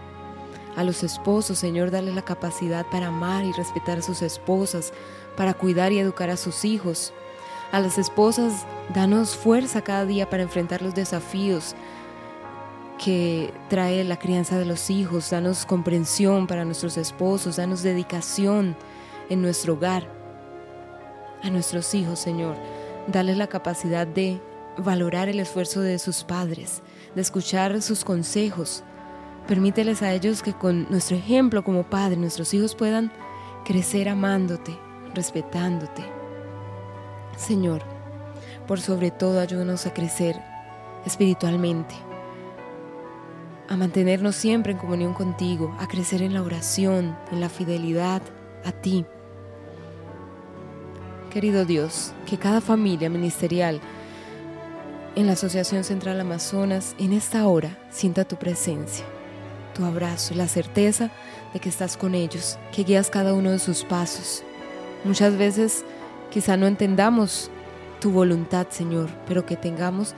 A 0.76 0.84
los 0.84 1.03
esposos, 1.03 1.57
Señor, 1.57 1.89
dale 1.89 2.14
la 2.14 2.22
capacidad 2.22 2.85
para 2.85 3.07
amar 3.07 3.43
y 3.43 3.51
respetar 3.51 3.97
a 3.97 4.01
sus 4.03 4.22
esposas, 4.22 4.93
para 5.35 5.55
cuidar 5.55 5.91
y 5.91 5.99
educar 5.99 6.30
a 6.30 6.38
sus 6.38 6.64
hijos. 6.65 7.14
A 7.72 7.81
las 7.81 7.98
esposas, 7.98 8.65
danos 8.94 9.35
fuerza 9.35 9.81
cada 9.81 10.06
día 10.06 10.30
para 10.30 10.44
enfrentar 10.44 10.81
los 10.81 10.95
desafíos 10.95 11.76
que 12.98 13.53
trae 13.69 14.03
la 14.06 14.18
crianza 14.18 14.57
de 14.57 14.65
los 14.65 14.89
hijos. 14.89 15.30
Danos 15.30 15.65
comprensión 15.65 16.48
para 16.48 16.64
nuestros 16.64 16.98
esposos, 16.98 17.57
danos 17.57 17.84
dedicación 17.84 18.76
en 19.30 19.41
nuestro 19.41 19.73
hogar. 19.73 20.07
A 21.44 21.49
nuestros 21.49 21.94
hijos, 21.94 22.19
Señor, 22.19 22.56
dale 23.07 23.35
la 23.35 23.48
capacidad 23.48 24.07
de 24.07 24.41
valorar 24.77 25.27
el 25.27 25.39
esfuerzo 25.39 25.81
de 25.81 25.99
sus 25.99 26.23
padres, 26.23 26.81
de 27.15 27.22
escuchar 27.22 27.81
sus 27.81 28.06
consejos. 28.06 28.84
Permíteles 29.45 30.02
a 30.02 30.14
ellos 30.14 30.41
que 30.41 30.53
con 30.53 30.89
nuestro 30.89 31.18
ejemplo 31.18 31.64
como 31.64 31.84
padre, 31.84 32.18
nuestros 32.18 32.53
hijos 32.53 32.76
puedan 32.76 33.11
crecer 33.65 34.07
amándote, 34.07 34.77
respetándote. 35.14 36.16
Señor, 37.38 37.81
por 38.68 38.81
sobre 38.81 39.11
todo 39.11 39.39
ayúdanos 39.39 39.85
a 39.85 39.93
crecer 39.93 40.35
espiritualmente, 41.05 41.95
a 43.69 43.77
mantenernos 43.77 44.35
siempre 44.35 44.73
en 44.73 44.80
comunión 44.80 45.14
contigo, 45.14 45.73
a 45.80 45.88
crecer 45.88 46.22
en 46.22 46.34
la 46.34 46.41
oración, 46.41 47.15
en 47.31 47.39
la 47.39 47.49
fidelidad 47.49 48.22
a 48.65 48.72
ti. 48.72 49.05
Querido 51.31 51.64
Dios, 51.64 52.14
que 52.26 52.38
cada 52.38 52.59
familia 52.59 53.09
ministerial 53.09 53.80
en 55.15 55.27
la 55.27 55.34
Asociación 55.34 55.84
Central 55.84 56.19
Amazonas 56.19 56.95
en 56.97 57.14
esta 57.14 57.47
hora 57.47 57.77
sienta 57.91 58.26
tu 58.26 58.38
presencia, 58.38 59.05
tu 59.76 59.85
abrazo 59.85 60.34
la 60.34 60.47
certeza 60.47 61.11
de 61.53 61.59
que 61.59 61.69
estás 61.69 61.97
con 61.97 62.15
ellos, 62.15 62.57
que 62.73 62.84
guías 62.84 63.09
cada 63.09 63.34
uno 63.34 63.51
de 63.51 63.59
sus 63.59 63.84
pasos. 63.84 64.43
Muchas 65.03 65.38
veces 65.38 65.85
quizá 66.38 66.55
no 66.55 66.68
entendamos 66.68 67.49
tu 67.99 68.11
voluntad, 68.11 68.68
Señor, 68.69 69.09
pero 69.27 69.47
que 69.47 69.55
tengamos 69.55 70.14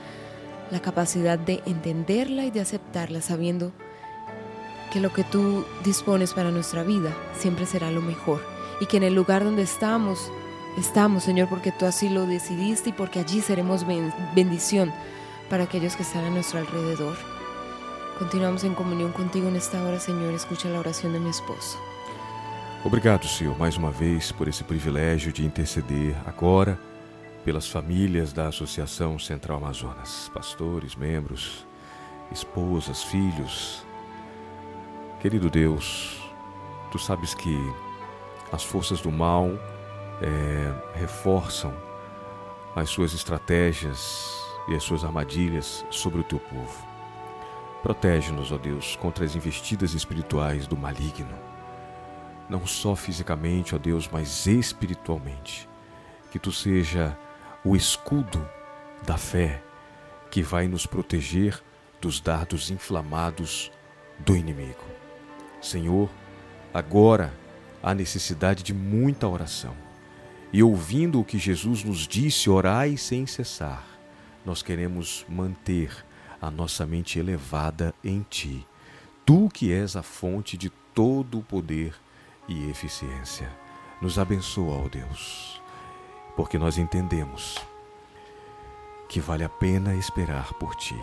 la 0.69 0.81
capacidad 0.81 1.39
de 1.39 1.63
entenderla 1.65 2.43
y 2.43 2.51
de 2.51 2.59
aceptarla 2.59 3.21
sabiendo 3.21 3.71
que 4.91 4.99
lo 4.99 5.13
que 5.13 5.23
tú 5.23 5.63
dispones 5.85 6.33
para 6.33 6.51
nuestra 6.51 6.83
vida 6.83 7.15
siempre 7.37 7.65
será 7.65 7.89
lo 7.89 8.01
mejor 8.01 8.41
y 8.81 8.85
que 8.85 8.97
en 8.97 9.03
el 9.03 9.15
lugar 9.15 9.45
donde 9.45 9.61
estamos, 9.61 10.29
estamos, 10.77 11.23
Señor, 11.23 11.47
porque 11.47 11.71
tú 11.71 11.85
así 11.85 12.09
lo 12.09 12.25
decidiste 12.25 12.89
y 12.89 12.91
porque 12.91 13.19
allí 13.19 13.39
seremos 13.39 13.85
bendición 14.35 14.91
para 15.49 15.63
aquellos 15.63 15.95
que 15.95 16.03
están 16.03 16.25
a 16.25 16.29
nuestro 16.29 16.59
alrededor. 16.59 17.15
Continuamos 18.17 18.65
em 18.65 18.73
comunhão 18.73 19.09
contigo 19.13 19.49
nesta 19.49 19.77
hora, 19.77 20.01
Senhor. 20.01 20.33
Escucha 20.33 20.67
a 20.67 20.77
oração 20.77 21.09
de 21.13 21.17
meu 21.17 21.31
esposo. 21.31 21.89
Obrigado, 22.81 23.27
Senhor, 23.27 23.60
mais 23.60 23.76
uma 23.76 23.91
vez 23.91 24.31
por 24.31 24.47
esse 24.47 24.64
privilégio 24.64 25.34
de 25.34 25.45
interceder 25.45 26.15
agora 26.26 26.80
pelas 27.43 27.68
famílias 27.68 28.31
da 28.31 28.47
Associação 28.47 29.19
Central 29.19 29.57
Amazonas, 29.57 30.31
pastores, 30.34 30.95
membros, 30.95 31.68
esposas, 32.31 33.03
filhos. 33.03 33.85
Querido 35.19 35.49
Deus, 35.49 36.22
tu 36.89 36.97
sabes 36.97 37.34
que 37.34 37.53
as 38.49 38.64
forças 38.64 39.01
do 39.01 39.11
mal 39.11 39.49
é, 40.22 40.97
reforçam 40.97 41.73
as 42.77 42.89
suas 42.89 43.14
estratégias 43.14 44.26
e 44.69 44.76
as 44.76 44.84
suas 44.84 45.03
armadilhas 45.03 45.85
sobre 45.89 46.22
o 46.22 46.23
teu 46.23 46.39
povo. 46.39 46.88
Protege-nos, 47.84 48.53
ó 48.53 48.57
Deus, 48.57 48.95
contra 48.95 49.26
as 49.26 49.35
investidas 49.35 49.93
espirituais 49.93 50.65
do 50.65 50.77
maligno, 50.77 51.48
não 52.49 52.65
só 52.65 52.95
fisicamente, 52.95 53.76
ó 53.76 53.77
Deus, 53.77 54.09
mas 54.11 54.47
espiritualmente. 54.47 55.69
Que 56.31 56.39
tu 56.39 56.51
seja 56.51 57.17
o 57.63 57.76
escudo 57.76 58.47
da 59.05 59.17
fé 59.17 59.61
que 60.31 60.41
vai 60.41 60.67
nos 60.67 60.85
proteger 60.85 61.61
dos 62.01 62.19
dardos 62.19 62.71
inflamados 62.71 63.71
do 64.19 64.35
inimigo. 64.35 64.84
Senhor, 65.61 66.09
agora 66.73 67.34
há 67.81 67.93
necessidade 67.93 68.63
de 68.63 68.73
muita 68.73 69.27
oração. 69.27 69.76
E 70.51 70.63
ouvindo 70.63 71.19
o 71.19 71.26
que 71.26 71.38
Jesus 71.38 71.84
nos 71.84 72.07
disse, 72.07 72.49
orai 72.49 72.97
sem 72.97 73.26
cessar, 73.27 73.85
nós 74.45 74.63
queremos 74.63 75.26
manter 75.30 75.91
a 76.41 76.49
nossa 76.49 76.85
mente 76.85 77.19
elevada 77.19 77.93
em 78.03 78.26
Ti. 78.27 78.65
Tu 79.26 79.49
que 79.53 79.71
és 79.71 79.95
a 79.95 80.01
fonte 80.01 80.57
de 80.57 80.69
todo 80.93 81.39
o 81.39 81.43
poder 81.43 81.93
e 82.49 82.69
eficiência. 82.69 83.49
Nos 84.01 84.19
abençoa, 84.19 84.84
ó 84.84 84.89
Deus 84.89 85.59
porque 86.39 86.57
nós 86.57 86.77
entendemos 86.77 87.57
que 89.09 89.19
vale 89.19 89.43
a 89.43 89.49
pena 89.49 89.93
esperar 89.93 90.53
por 90.53 90.73
ti. 90.73 90.97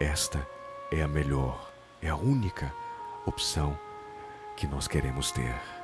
Esta 0.00 0.48
é 0.90 1.02
a 1.02 1.06
melhor, 1.06 1.70
é 2.00 2.08
a 2.08 2.16
única 2.16 2.74
opção 3.26 3.78
que 4.56 4.66
nós 4.66 4.88
queremos 4.88 5.30
ter. 5.30 5.83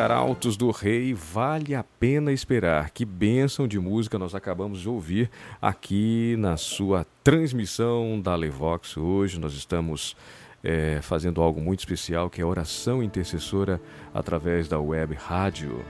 Arautos 0.00 0.56
do 0.56 0.70
Rei, 0.70 1.12
vale 1.12 1.74
a 1.74 1.84
pena 1.84 2.32
esperar. 2.32 2.88
Que 2.88 3.04
bênção 3.04 3.68
de 3.68 3.78
música 3.78 4.18
nós 4.18 4.34
acabamos 4.34 4.80
de 4.80 4.88
ouvir 4.88 5.30
aqui 5.60 6.36
na 6.38 6.56
sua 6.56 7.06
transmissão 7.22 8.18
da 8.18 8.34
Levox. 8.34 8.96
Hoje 8.96 9.38
nós 9.38 9.52
estamos 9.52 10.16
é, 10.64 11.00
fazendo 11.02 11.42
algo 11.42 11.60
muito 11.60 11.80
especial, 11.80 12.30
que 12.30 12.40
é 12.40 12.44
oração 12.44 13.02
intercessora 13.02 13.78
através 14.14 14.68
da 14.68 14.80
web 14.80 15.14
rádio. 15.14 15.84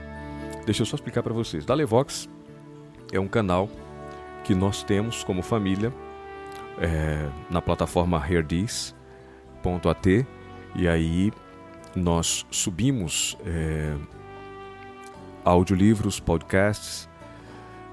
Deixa 0.65 0.81
eu 0.81 0.85
só 0.85 0.95
explicar 0.95 1.23
para 1.23 1.33
vocês. 1.33 1.65
Da 1.65 1.73
Levox 1.73 2.27
é 3.13 3.19
um 3.19 3.29
canal 3.29 3.69
que 4.43 4.53
nós 4.53 4.83
temos 4.83 5.23
como 5.23 5.41
família 5.41 5.93
é, 6.79 7.29
na 7.49 7.61
plataforma 7.61 8.21
Herdis.at 8.29 10.05
e 10.75 10.87
aí 10.87 11.31
nós 11.95 12.45
subimos 12.49 13.37
é, 13.45 13.95
audiolivros, 15.43 16.19
podcasts, 16.19 17.09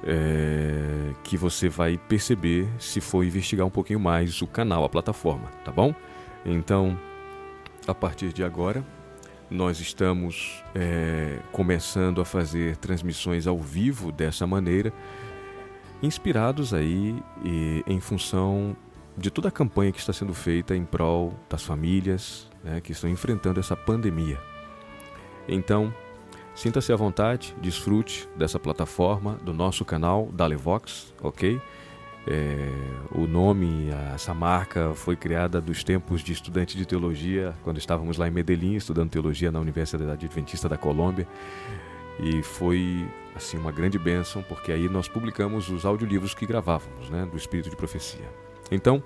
é, 0.05 1.13
que 1.25 1.37
você 1.37 1.69
vai 1.69 1.99
perceber 1.99 2.69
se 2.79 3.01
for 3.01 3.25
investigar 3.25 3.67
um 3.67 3.71
pouquinho 3.71 4.01
mais 4.01 4.41
o 4.43 4.47
canal, 4.47 4.85
a 4.85 4.89
plataforma, 4.89 5.49
tá 5.65 5.73
bom? 5.73 5.95
Então, 6.45 6.99
a 7.87 7.95
partir 7.95 8.33
de 8.33 8.45
agora, 8.45 8.85
nós 9.51 9.81
estamos 9.81 10.63
é, 10.75 11.39
começando 11.51 12.21
a 12.21 12.25
fazer 12.25 12.77
transmissões 12.77 13.47
ao 13.47 13.59
vivo 13.59 14.13
dessa 14.13 14.47
maneira, 14.47 14.93
inspirados 16.03 16.73
aí 16.73 17.21
e, 17.45 17.83
em 17.87 17.99
função 17.99 18.77
de 19.17 19.31
toda 19.31 19.49
a 19.49 19.51
campanha 19.51 19.91
que 19.91 19.99
está 19.99 20.13
sendo 20.13 20.33
feita 20.33 20.77
em 20.77 20.85
prol 20.85 21.35
das 21.51 21.65
famílias 21.65 22.48
né, 22.63 22.81
que 22.81 22.93
estão 22.93 23.09
enfrentando 23.09 23.61
essa 23.61 23.77
pandemia. 23.77 24.39
Então, 25.49 25.93
sinta-se 26.55 26.93
à 26.93 26.97
vontade, 26.97 27.55
desfrute 27.61 28.29
dessa 28.37 28.59
plataforma, 28.59 29.39
do 29.43 29.53
nosso 29.53 29.85
canal 29.85 30.29
Dalevox, 30.33 31.15
ok? 31.23 31.61
É, 32.31 32.69
o 33.13 33.27
nome, 33.27 33.89
essa 34.15 34.35
marca 34.35 34.93
foi 34.95 35.17
criada 35.17 35.63
dos 35.63 35.83
tempos 35.83 36.21
de 36.21 36.33
estudante 36.33 36.77
de 36.77 36.85
teologia, 36.85 37.55
quando 37.63 37.79
estávamos 37.79 38.19
lá 38.19 38.29
em 38.29 38.31
Medellín 38.31 38.75
estudando 38.75 39.09
teologia 39.09 39.51
na 39.51 39.59
Universidade 39.61 40.11
Adventista 40.11 40.69
da 40.69 40.77
Colômbia. 40.77 41.27
E 42.21 42.43
foi 42.43 43.09
assim 43.35 43.57
uma 43.57 43.73
grande 43.73 43.99
bênção, 43.99 44.43
porque 44.43 44.73
aí 44.73 44.89
nós 44.89 45.09
publicamos 45.09 45.71
os 45.71 45.87
audiolivros 45.87 46.35
que 46.35 46.45
gravávamos, 46.45 47.09
né, 47.09 47.25
do 47.25 47.37
Espírito 47.37 47.71
de 47.71 47.77
Profecia. 47.77 48.29
Então, 48.71 49.03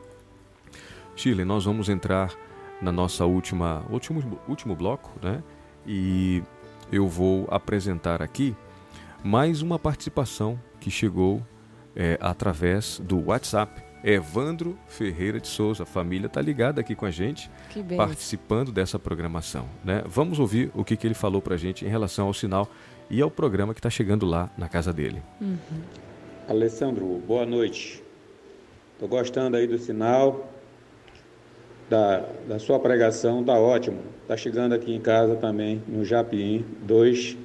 Shirley, 1.15 1.45
nós 1.45 1.65
vamos 1.65 1.89
entrar 1.89 2.33
na 2.82 2.92
nossa 2.92 3.24
última 3.24 3.84
último, 3.88 4.38
último 4.48 4.74
bloco, 4.74 5.10
né? 5.22 5.42
E 5.86 6.42
eu 6.90 7.09
vou 7.09 7.46
apresentar 7.50 8.20
aqui 8.20 8.54
mais 9.24 9.62
uma 9.62 9.78
participação 9.78 10.59
que 10.80 10.90
chegou 10.90 11.42
é, 11.94 12.18
através 12.20 13.00
do 13.00 13.26
WhatsApp 13.26 13.82
Evandro 14.04 14.76
Ferreira 14.88 15.40
de 15.40 15.46
Souza. 15.46 15.84
A 15.84 15.86
família 15.86 16.26
está 16.26 16.40
ligada 16.40 16.80
aqui 16.80 16.94
com 16.94 17.06
a 17.06 17.10
gente, 17.10 17.48
participando 17.96 18.72
dessa 18.72 18.98
programação. 18.98 19.68
Né? 19.84 20.02
Vamos 20.06 20.38
ouvir 20.38 20.70
o 20.74 20.84
que, 20.84 20.96
que 20.96 21.06
ele 21.06 21.14
falou 21.14 21.40
para 21.40 21.54
a 21.54 21.59
gente 21.59 21.84
em 21.84 21.88
relação 21.88 22.26
ao 22.26 22.34
sinal 22.34 22.68
e 23.09 23.22
ao 23.22 23.30
programa 23.30 23.72
que 23.72 23.78
está 23.78 23.90
chegando 23.90 24.26
lá 24.26 24.50
na 24.59 24.68
casa 24.68 24.92
dele. 24.92 25.22
Uhum. 25.40 25.56
Alessandro, 26.48 27.22
boa 27.26 27.46
noite. 27.46 28.02
Estou 28.94 29.09
gostando 29.09 29.56
aí 29.56 29.66
do 29.66 29.78
sinal, 29.78 30.52
da, 31.88 32.24
da 32.48 32.59
sua 32.59 32.78
pregação, 32.78 33.44
tá 33.44 33.54
ótimo. 33.54 33.98
Está 34.22 34.36
chegando 34.36 34.74
aqui 34.74 34.94
em 34.94 35.00
casa 35.00 35.36
também, 35.36 35.82
no 35.86 36.04
Japim 36.04 36.64
2. 36.82 37.36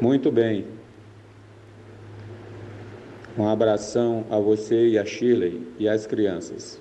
Muito 0.00 0.32
bem. 0.32 0.64
Um 3.36 3.46
abração 3.46 4.24
a 4.30 4.38
você 4.38 4.88
e 4.88 4.98
a 4.98 5.04
Shirley 5.04 5.66
e 5.78 5.88
às 5.88 6.06
crianças. 6.06 6.80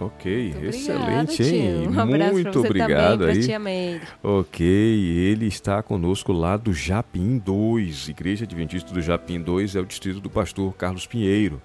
Ok, 0.00 0.52
Muito 0.54 0.66
excelente, 0.66 1.42
hein? 1.42 1.88
Um 1.88 2.32
Muito 2.32 2.58
obrigado 2.58 3.20
também, 3.20 3.94
aí. 3.94 4.00
Ok, 4.22 4.66
ele 4.66 5.46
está 5.46 5.80
conosco 5.82 6.32
lá 6.32 6.56
do 6.56 6.72
Japim 6.72 7.38
2, 7.38 8.08
Igreja 8.08 8.44
Adventista 8.44 8.92
do 8.92 9.00
Japim 9.00 9.40
2, 9.40 9.76
é 9.76 9.80
o 9.80 9.86
distrito 9.86 10.20
do 10.20 10.28
pastor 10.28 10.74
Carlos 10.74 11.06
Pinheiro. 11.06 11.62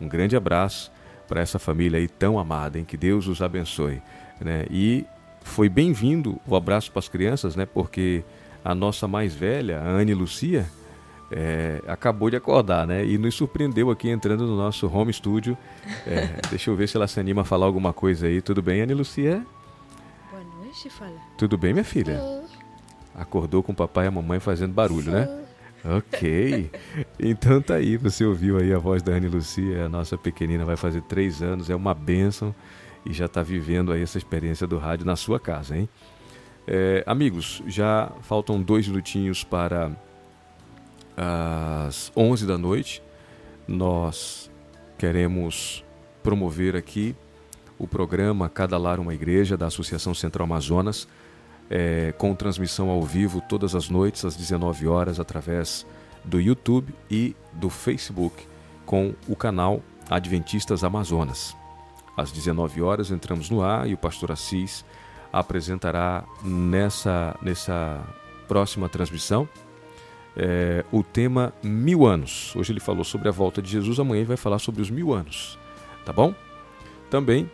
Um 0.00 0.06
grande 0.06 0.36
abraço 0.36 0.92
para 1.30 1.40
essa 1.40 1.60
família 1.60 1.96
aí 1.96 2.08
tão 2.08 2.40
amada, 2.40 2.76
hein? 2.76 2.84
Que 2.84 2.96
Deus 2.96 3.28
os 3.28 3.40
abençoe, 3.40 4.02
né? 4.40 4.66
E 4.68 5.06
foi 5.42 5.68
bem-vindo 5.68 6.40
o 6.44 6.56
abraço 6.56 6.90
para 6.90 6.98
as 6.98 7.08
crianças, 7.08 7.54
né? 7.54 7.64
Porque 7.64 8.24
a 8.64 8.74
nossa 8.74 9.06
mais 9.06 9.32
velha, 9.32 9.78
a 9.80 9.88
Anne 9.88 10.12
Lucia, 10.12 10.68
é, 11.30 11.80
acabou 11.86 12.28
de 12.30 12.36
acordar, 12.36 12.84
né? 12.84 13.06
E 13.06 13.16
nos 13.16 13.36
surpreendeu 13.36 13.92
aqui 13.92 14.10
entrando 14.10 14.44
no 14.44 14.56
nosso 14.56 14.88
home 14.88 15.12
studio. 15.12 15.56
É, 16.04 16.40
deixa 16.50 16.68
eu 16.68 16.74
ver 16.74 16.88
se 16.88 16.96
ela 16.96 17.06
se 17.06 17.20
anima 17.20 17.42
a 17.42 17.44
falar 17.44 17.66
alguma 17.66 17.92
coisa 17.92 18.26
aí. 18.26 18.42
Tudo 18.42 18.60
bem, 18.60 18.80
Anne 18.80 18.94
Lucia? 18.94 19.46
Boa 20.32 20.42
noite, 20.58 20.90
fala. 20.90 21.14
Tudo 21.38 21.56
bem, 21.56 21.72
minha 21.72 21.84
filha? 21.84 22.18
Sim. 22.18 22.42
Acordou 23.14 23.62
com 23.62 23.70
o 23.70 23.74
papai 23.74 24.06
e 24.06 24.08
a 24.08 24.10
mamãe 24.10 24.40
fazendo 24.40 24.72
barulho, 24.72 25.12
né? 25.12 25.26
Sim. 25.26 25.32
né? 25.32 25.44
Ok. 25.84 26.70
Então 27.18 27.60
tá 27.60 27.74
aí, 27.74 27.96
você 27.96 28.24
ouviu 28.24 28.58
aí 28.58 28.72
a 28.72 28.78
voz 28.78 29.02
da 29.02 29.12
Anne 29.12 29.28
Lucia, 29.28 29.86
a 29.86 29.88
nossa 29.88 30.16
pequenina 30.16 30.64
vai 30.64 30.76
fazer 30.76 31.02
três 31.02 31.42
anos, 31.42 31.70
é 31.70 31.74
uma 31.74 31.94
bênção 31.94 32.54
e 33.04 33.12
já 33.12 33.26
está 33.26 33.42
vivendo 33.42 33.92
aí 33.92 34.02
essa 34.02 34.18
experiência 34.18 34.66
do 34.66 34.78
rádio 34.78 35.06
na 35.06 35.16
sua 35.16 35.40
casa, 35.40 35.76
hein? 35.76 35.88
É, 36.66 37.02
amigos, 37.06 37.62
já 37.66 38.12
faltam 38.22 38.60
dois 38.62 38.86
minutinhos 38.86 39.42
para 39.42 39.90
às 41.16 42.12
11 42.16 42.46
da 42.46 42.56
noite, 42.56 43.02
nós 43.66 44.50
queremos 44.98 45.84
promover 46.22 46.76
aqui 46.76 47.16
o 47.78 47.88
programa 47.88 48.48
Cada 48.48 48.76
Lar 48.76 49.00
Uma 49.00 49.14
Igreja 49.14 49.56
da 49.56 49.66
Associação 49.66 50.14
Central 50.14 50.44
Amazonas, 50.44 51.08
é, 51.70 52.12
com 52.18 52.34
transmissão 52.34 52.90
ao 52.90 53.02
vivo 53.02 53.40
todas 53.40 53.74
as 53.76 53.88
noites 53.88 54.24
às 54.24 54.34
19 54.34 54.88
horas 54.88 55.20
através 55.20 55.86
do 56.24 56.40
YouTube 56.40 56.92
e 57.08 57.36
do 57.52 57.70
Facebook 57.70 58.46
com 58.84 59.14
o 59.28 59.36
canal 59.36 59.80
Adventistas 60.10 60.82
Amazonas. 60.82 61.56
Às 62.16 62.32
19 62.32 62.82
horas 62.82 63.10
entramos 63.12 63.48
no 63.48 63.62
ar 63.62 63.88
e 63.88 63.94
o 63.94 63.96
pastor 63.96 64.32
Assis 64.32 64.84
apresentará 65.32 66.24
nessa, 66.42 67.36
nessa 67.40 68.04
próxima 68.48 68.88
transmissão 68.88 69.48
é, 70.36 70.84
o 70.90 71.04
tema 71.04 71.52
mil 71.62 72.04
anos. 72.04 72.54
Hoje 72.56 72.72
ele 72.72 72.80
falou 72.80 73.04
sobre 73.04 73.28
a 73.28 73.32
volta 73.32 73.62
de 73.62 73.70
Jesus, 73.70 74.00
amanhã 74.00 74.20
ele 74.20 74.28
vai 74.28 74.36
falar 74.36 74.58
sobre 74.58 74.82
os 74.82 74.90
mil 74.90 75.12
anos. 75.12 75.56
Tá 76.04 76.12
bom? 76.12 76.34
Também 77.08 77.48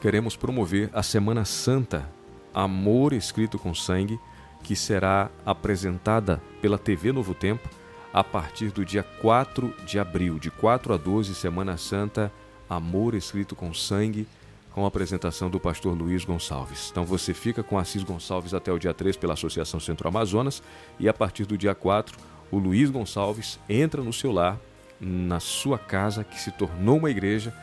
queremos 0.00 0.34
promover 0.34 0.90
a 0.92 1.02
Semana 1.02 1.44
Santa 1.44 2.08
Amor 2.54 3.12
Escrito 3.12 3.58
com 3.58 3.74
Sangue, 3.74 4.18
que 4.62 4.76
será 4.76 5.30
apresentada 5.44 6.42
pela 6.60 6.78
TV 6.78 7.12
Novo 7.12 7.34
Tempo 7.34 7.68
a 8.12 8.24
partir 8.24 8.70
do 8.70 8.84
dia 8.84 9.02
4 9.02 9.72
de 9.86 9.98
abril, 9.98 10.38
de 10.38 10.50
4 10.50 10.92
a 10.92 10.96
12, 10.96 11.34
Semana 11.34 11.76
Santa 11.76 12.32
Amor 12.68 13.14
Escrito 13.14 13.56
com 13.56 13.72
Sangue 13.74 14.26
com 14.72 14.84
a 14.84 14.88
apresentação 14.88 15.50
do 15.50 15.58
pastor 15.58 15.96
Luiz 15.96 16.24
Gonçalves. 16.24 16.88
Então 16.90 17.04
você 17.04 17.34
fica 17.34 17.62
com 17.62 17.78
Assis 17.78 18.04
Gonçalves 18.04 18.54
até 18.54 18.72
o 18.72 18.78
dia 18.78 18.94
3 18.94 19.16
pela 19.16 19.34
Associação 19.34 19.80
Centro 19.80 20.06
Amazonas 20.06 20.62
e 20.98 21.08
a 21.08 21.14
partir 21.14 21.44
do 21.44 21.58
dia 21.58 21.74
4 21.74 22.16
o 22.50 22.58
Luiz 22.58 22.90
Gonçalves 22.90 23.58
entra 23.68 24.02
no 24.02 24.12
seu 24.12 24.32
lar, 24.32 24.58
na 25.00 25.40
sua 25.40 25.78
casa 25.78 26.24
que 26.24 26.38
se 26.40 26.50
tornou 26.52 26.98
uma 26.98 27.10
igreja 27.10 27.54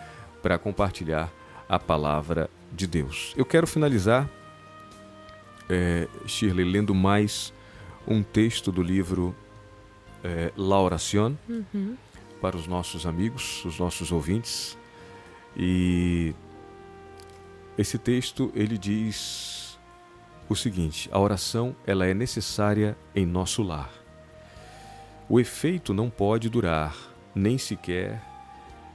para 0.41 0.57
compartilhar 0.57 1.31
a 1.67 1.79
palavra 1.79 2.49
de 2.71 2.87
Deus. 2.87 3.33
Eu 3.35 3.45
quero 3.45 3.67
finalizar, 3.67 4.29
é, 5.69 6.07
Shirley, 6.25 6.65
lendo 6.65 6.93
mais 6.95 7.53
um 8.07 8.23
texto 8.23 8.71
do 8.71 8.81
livro 8.81 9.35
é, 10.23 10.51
La 10.55 10.79
Oración 10.79 11.37
uhum. 11.47 11.97
para 12.41 12.55
os 12.55 12.67
nossos 12.67 13.05
amigos, 13.05 13.63
os 13.65 13.77
nossos 13.77 14.11
ouvintes. 14.11 14.77
E 15.55 16.33
esse 17.77 17.97
texto 17.97 18.51
ele 18.55 18.77
diz 18.77 19.77
o 20.49 20.55
seguinte: 20.55 21.09
a 21.11 21.19
oração 21.19 21.75
ela 21.85 22.05
é 22.05 22.13
necessária 22.13 22.97
em 23.13 23.25
nosso 23.25 23.61
lar. 23.61 23.91
O 25.29 25.39
efeito 25.39 25.93
não 25.93 26.09
pode 26.09 26.49
durar 26.49 26.95
nem 27.35 27.57
sequer 27.57 28.23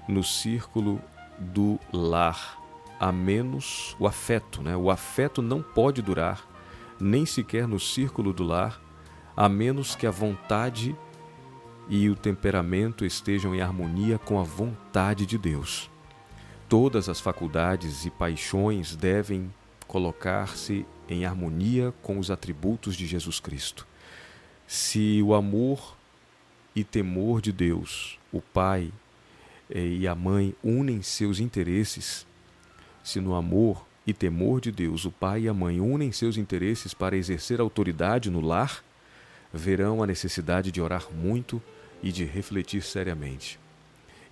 no 0.09 0.25
círculo 0.25 1.01
do 1.39 1.79
lar, 1.93 2.59
a 2.99 3.13
menos 3.13 3.95
o 3.99 4.07
afeto, 4.07 4.63
né? 4.63 4.77
O 4.77 4.91
afeto 4.91 5.43
não 5.43 5.63
pode 5.63 6.01
durar 6.01 6.52
nem 7.03 7.27
sequer 7.27 7.67
no 7.67 7.81
círculo 7.81 8.33
do 8.33 8.45
lar, 8.45 8.81
a 9.37 9.49
menos 9.49 9.95
que 9.95 10.07
a 10.07 10.11
vontade 10.11 10.97
e 11.89 12.09
o 12.09 12.15
temperamento 12.15 13.05
estejam 13.05 13.55
em 13.55 13.61
harmonia 13.61 14.19
com 14.19 14.39
a 14.39 14.43
vontade 14.43 15.27
de 15.27 15.37
Deus. 15.37 15.91
Todas 16.69 17.09
as 17.09 17.21
faculdades 17.21 18.07
e 18.07 18.11
paixões 18.11 18.95
devem 18.95 19.53
colocar-se 19.87 20.87
em 21.09 21.27
harmonia 21.27 21.93
com 22.03 22.19
os 22.19 22.31
atributos 22.31 22.97
de 22.97 23.07
Jesus 23.07 23.41
Cristo. 23.41 23.87
Se 24.67 25.21
o 25.23 25.35
amor 25.35 25.97
e 26.75 26.83
temor 26.83 27.43
de 27.43 27.53
Deus, 27.53 28.19
o 28.33 28.41
Pai 28.41 28.91
eh, 29.69 29.85
e 29.85 30.09
a 30.09 30.15
Mãe 30.15 30.55
unem 30.63 31.03
seus 31.03 31.41
interesses, 31.41 32.27
se 33.03 33.21
no 33.21 33.35
amor 33.35 33.87
e 34.07 34.13
temor 34.13 34.61
de 34.61 34.73
Deus 34.73 35.05
o 35.05 35.11
Pai 35.11 35.43
e 35.43 35.49
a 35.49 35.55
Mãe 35.55 35.81
unem 35.81 36.11
seus 36.11 36.37
interesses 36.37 36.93
para 36.93 37.17
exercer 37.17 37.61
autoridade 37.61 38.31
no 38.31 38.41
lar, 38.41 38.83
verão 39.53 40.03
a 40.03 40.07
necessidade 40.07 40.73
de 40.73 40.81
orar 40.81 41.07
muito 41.13 41.63
e 42.03 42.11
de 42.11 42.25
refletir 42.25 42.83
seriamente. 42.83 43.61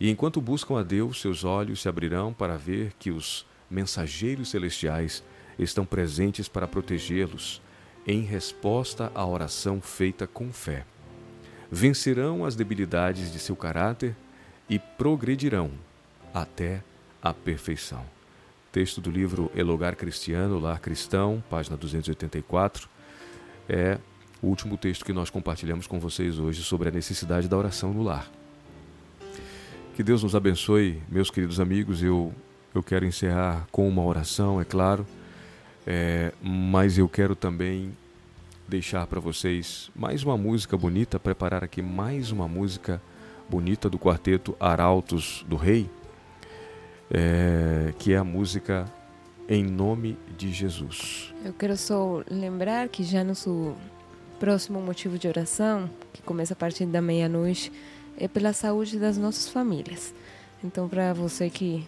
E 0.01 0.11
enquanto 0.11 0.41
buscam 0.41 0.79
a 0.79 0.83
Deus, 0.83 1.21
seus 1.21 1.45
olhos 1.45 1.83
se 1.83 1.89
abrirão 1.89 2.33
para 2.33 2.57
ver 2.57 2.93
que 2.99 3.11
os 3.11 3.47
mensageiros 3.71 4.51
celestiais 4.51 5.23
estão 5.59 5.85
presentes 5.85 6.49
para 6.49 6.67
protegê-los, 6.67 7.61
em 8.07 8.23
resposta 8.23 9.13
à 9.15 9.27
oração 9.27 9.81
feita 9.81 10.27
com 10.27 10.51
fé. 10.53 10.87
Vencerão 11.71 12.45
as 12.45 12.57
debilidades 12.57 13.31
de 13.31 13.39
seu 13.39 13.55
caráter 13.55 14.17
e 14.69 14.79
progredirão 14.79 15.71
até 16.33 16.83
a 17.23 17.35
perfeição. 17.35 18.05
Texto 18.73 19.01
do 19.01 19.11
livro 19.11 19.51
Elogar 19.55 19.97
Cristiano, 19.97 20.59
Lar 20.59 20.81
Cristão, 20.81 21.43
página 21.51 21.77
284, 21.77 22.89
é 23.69 23.99
o 24.41 24.47
último 24.47 24.77
texto 24.77 25.05
que 25.05 25.13
nós 25.13 25.29
compartilhamos 25.29 25.87
com 25.87 25.99
vocês 25.99 26.39
hoje 26.39 26.63
sobre 26.63 26.89
a 26.89 26.93
necessidade 26.93 27.49
da 27.49 27.57
oração 27.57 27.93
no 27.93 28.03
lar. 28.03 28.31
Que 29.97 30.03
Deus 30.03 30.23
nos 30.23 30.37
abençoe, 30.37 31.03
meus 31.09 31.31
queridos 31.31 31.59
amigos. 31.59 32.03
Eu, 32.03 32.33
eu 32.75 32.83
quero 32.83 33.05
encerrar 33.05 33.67
com 33.73 33.89
uma 33.89 34.05
oração, 34.05 34.61
é 34.61 34.65
claro, 34.65 35.05
é, 35.87 36.33
mas 36.41 36.97
eu 36.97 37.09
quero 37.09 37.35
também 37.35 37.95
deixar 38.69 39.05
para 39.09 39.19
vocês 39.19 39.91
mais 39.97 40.23
uma 40.23 40.37
música 40.39 40.77
bonita, 40.77 41.19
preparar 41.19 41.65
aqui 41.65 41.83
mais 41.83 42.31
uma 42.31 42.47
música 42.47 43.03
bonita 43.49 43.91
do 43.91 43.99
quarteto 43.99 44.57
Arautos 44.61 45.45
do 45.49 45.57
Rei, 45.57 45.91
é, 47.11 47.93
que 47.99 48.13
é 48.13 48.17
a 48.17 48.25
música 48.25 48.85
Em 49.49 49.65
Nome 49.65 50.17
de 50.37 50.53
Jesus. 50.53 51.35
Eu 51.45 51.53
quero 51.53 51.77
só 51.77 52.23
lembrar 52.31 52.89
que 52.89 53.03
já 53.03 53.25
nosso 53.25 53.75
próximo 54.39 54.81
motivo 54.81 55.19
de 55.19 55.29
oração, 55.29 55.91
que 56.13 56.23
começa 56.23 56.55
a 56.55 56.57
partir 56.57 56.87
da 56.87 57.03
meia-noite, 57.03 57.73
é 58.17 58.29
pela 58.29 58.53
saúde 58.53 58.99
das 58.99 59.19
nossas 59.19 59.49
famílias. 59.49 60.15
Então, 60.63 60.89
para 60.89 61.13
você 61.13 61.51
que 61.51 61.87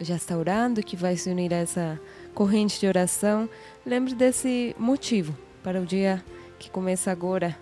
já 0.00 0.16
está 0.16 0.36
orando, 0.36 0.82
que 0.82 0.96
vai 0.96 1.16
se 1.16 1.30
unir 1.30 1.52
a 1.52 1.58
essa 1.58 2.00
corrente 2.34 2.80
de 2.80 2.86
oração, 2.86 3.48
lembre 3.84 4.14
desse 4.14 4.74
motivo 4.78 5.36
para 5.62 5.80
o 5.80 5.86
dia 5.86 6.24
que 6.58 6.70
começa 6.70 7.10
agora. 7.10 7.56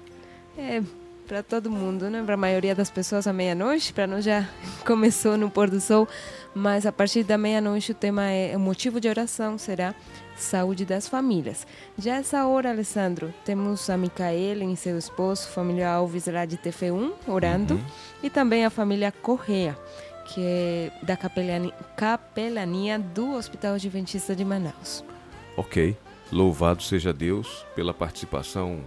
É 0.56 0.82
para 1.28 1.42
todo 1.42 1.70
mundo, 1.70 2.08
né? 2.08 2.22
Para 2.24 2.34
a 2.34 2.38
maioria 2.38 2.74
das 2.74 2.90
pessoas 2.90 3.26
à 3.26 3.32
meia-noite, 3.32 3.92
para 3.92 4.06
nós 4.06 4.24
já 4.24 4.48
começou 4.84 5.36
no 5.36 5.50
pôr 5.50 5.68
do 5.68 5.78
sol, 5.78 6.08
mas 6.54 6.86
a 6.86 6.90
partir 6.90 7.22
da 7.22 7.36
meia-noite 7.36 7.92
o 7.92 7.94
tema 7.94 8.24
é 8.30 8.56
o 8.56 8.60
motivo 8.60 8.98
de 8.98 9.08
oração 9.08 9.58
será 9.58 9.94
saúde 10.34 10.86
das 10.86 11.06
famílias. 11.06 11.66
Já 11.98 12.16
essa 12.16 12.46
hora, 12.46 12.70
Alessandro, 12.70 13.32
temos 13.44 13.90
a 13.90 13.96
Micaela 13.96 14.64
e 14.64 14.76
seu 14.76 14.96
esposo, 14.96 15.48
família 15.48 15.90
Alves 15.90 16.26
lá 16.26 16.46
de 16.46 16.56
TF1, 16.56 17.12
orando, 17.26 17.74
uhum. 17.74 17.84
e 18.22 18.30
também 18.30 18.64
a 18.64 18.70
família 18.70 19.12
Correa, 19.12 19.76
que 20.24 20.40
é 20.42 20.92
da 21.02 21.16
capelania, 21.16 21.74
capelania 21.94 22.98
do 22.98 23.34
Hospital 23.34 23.74
Adventista 23.74 24.34
de 24.34 24.44
Manaus. 24.44 25.04
Ok. 25.56 25.96
Louvado 26.30 26.82
seja 26.82 27.12
Deus 27.12 27.66
pela 27.74 27.92
participação 27.92 28.80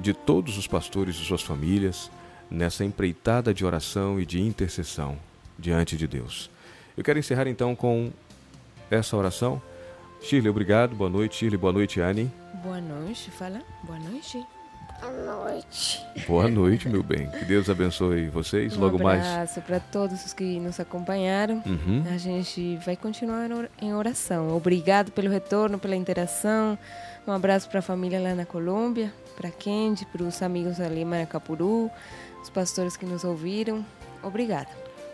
de 0.00 0.12
todos 0.12 0.56
os 0.56 0.66
pastores 0.66 1.16
e 1.16 1.24
suas 1.24 1.42
famílias 1.42 2.10
nessa 2.50 2.84
empreitada 2.84 3.52
de 3.52 3.64
oração 3.64 4.18
e 4.20 4.24
de 4.24 4.40
intercessão 4.40 5.18
diante 5.58 5.96
de 5.96 6.06
Deus. 6.06 6.50
Eu 6.96 7.04
quero 7.04 7.18
encerrar 7.18 7.46
então 7.48 7.74
com 7.74 8.10
essa 8.90 9.16
oração. 9.16 9.60
Shirley, 10.20 10.50
obrigado. 10.50 10.94
Boa 10.94 11.10
noite, 11.10 11.36
Shirley. 11.36 11.58
Boa 11.58 11.72
noite, 11.72 12.00
Anne. 12.00 12.30
Boa 12.62 12.80
noite, 12.80 13.30
fala. 13.30 13.60
Boa 13.84 13.98
noite. 13.98 14.44
Boa 15.00 15.12
noite. 15.12 16.06
Boa 16.26 16.48
noite, 16.48 16.88
meu 16.88 17.04
bem. 17.04 17.30
Que 17.30 17.44
Deus 17.44 17.70
abençoe 17.70 18.28
vocês. 18.28 18.76
Um 18.76 18.80
Logo 18.80 18.98
mais. 19.00 19.24
Um 19.24 19.30
abraço 19.30 19.60
para 19.60 19.78
todos 19.78 20.24
os 20.24 20.32
que 20.32 20.58
nos 20.58 20.80
acompanharam. 20.80 21.62
Uhum. 21.64 22.02
A 22.12 22.18
gente 22.18 22.76
vai 22.84 22.96
continuar 22.96 23.48
em 23.80 23.94
oração. 23.94 24.56
Obrigado 24.56 25.12
pelo 25.12 25.30
retorno, 25.30 25.78
pela 25.78 25.94
interação. 25.94 26.76
Um 27.26 27.32
abraço 27.32 27.68
para 27.68 27.78
a 27.78 27.82
família 27.82 28.18
lá 28.18 28.34
na 28.34 28.44
Colômbia, 28.44 29.12
para 29.38 29.50
Kendi, 29.52 30.04
para 30.04 30.24
os 30.24 30.42
amigos 30.42 30.80
ali 30.80 31.02
em 31.02 31.04
Maracapuru, 31.04 31.88
os 32.42 32.50
pastores 32.50 32.96
que 32.96 33.06
nos 33.06 33.22
ouviram. 33.22 33.86
Obrigada. 34.20 34.68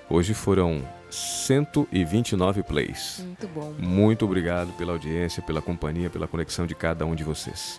Hoje 0.09 0.33
foram 0.33 0.83
129 1.11 2.63
plays. 2.63 3.23
Muito 3.23 3.49
bom. 3.49 3.75
Muito 3.79 4.25
obrigado 4.25 4.73
pela 4.79 4.93
audiência, 4.93 5.43
pela 5.43 5.61
companhia, 5.61 6.09
pela 6.09 6.27
conexão 6.27 6.67
de 6.67 6.75
cada 6.75 7.05
um 7.05 7.15
de 7.15 7.23
vocês. 7.23 7.79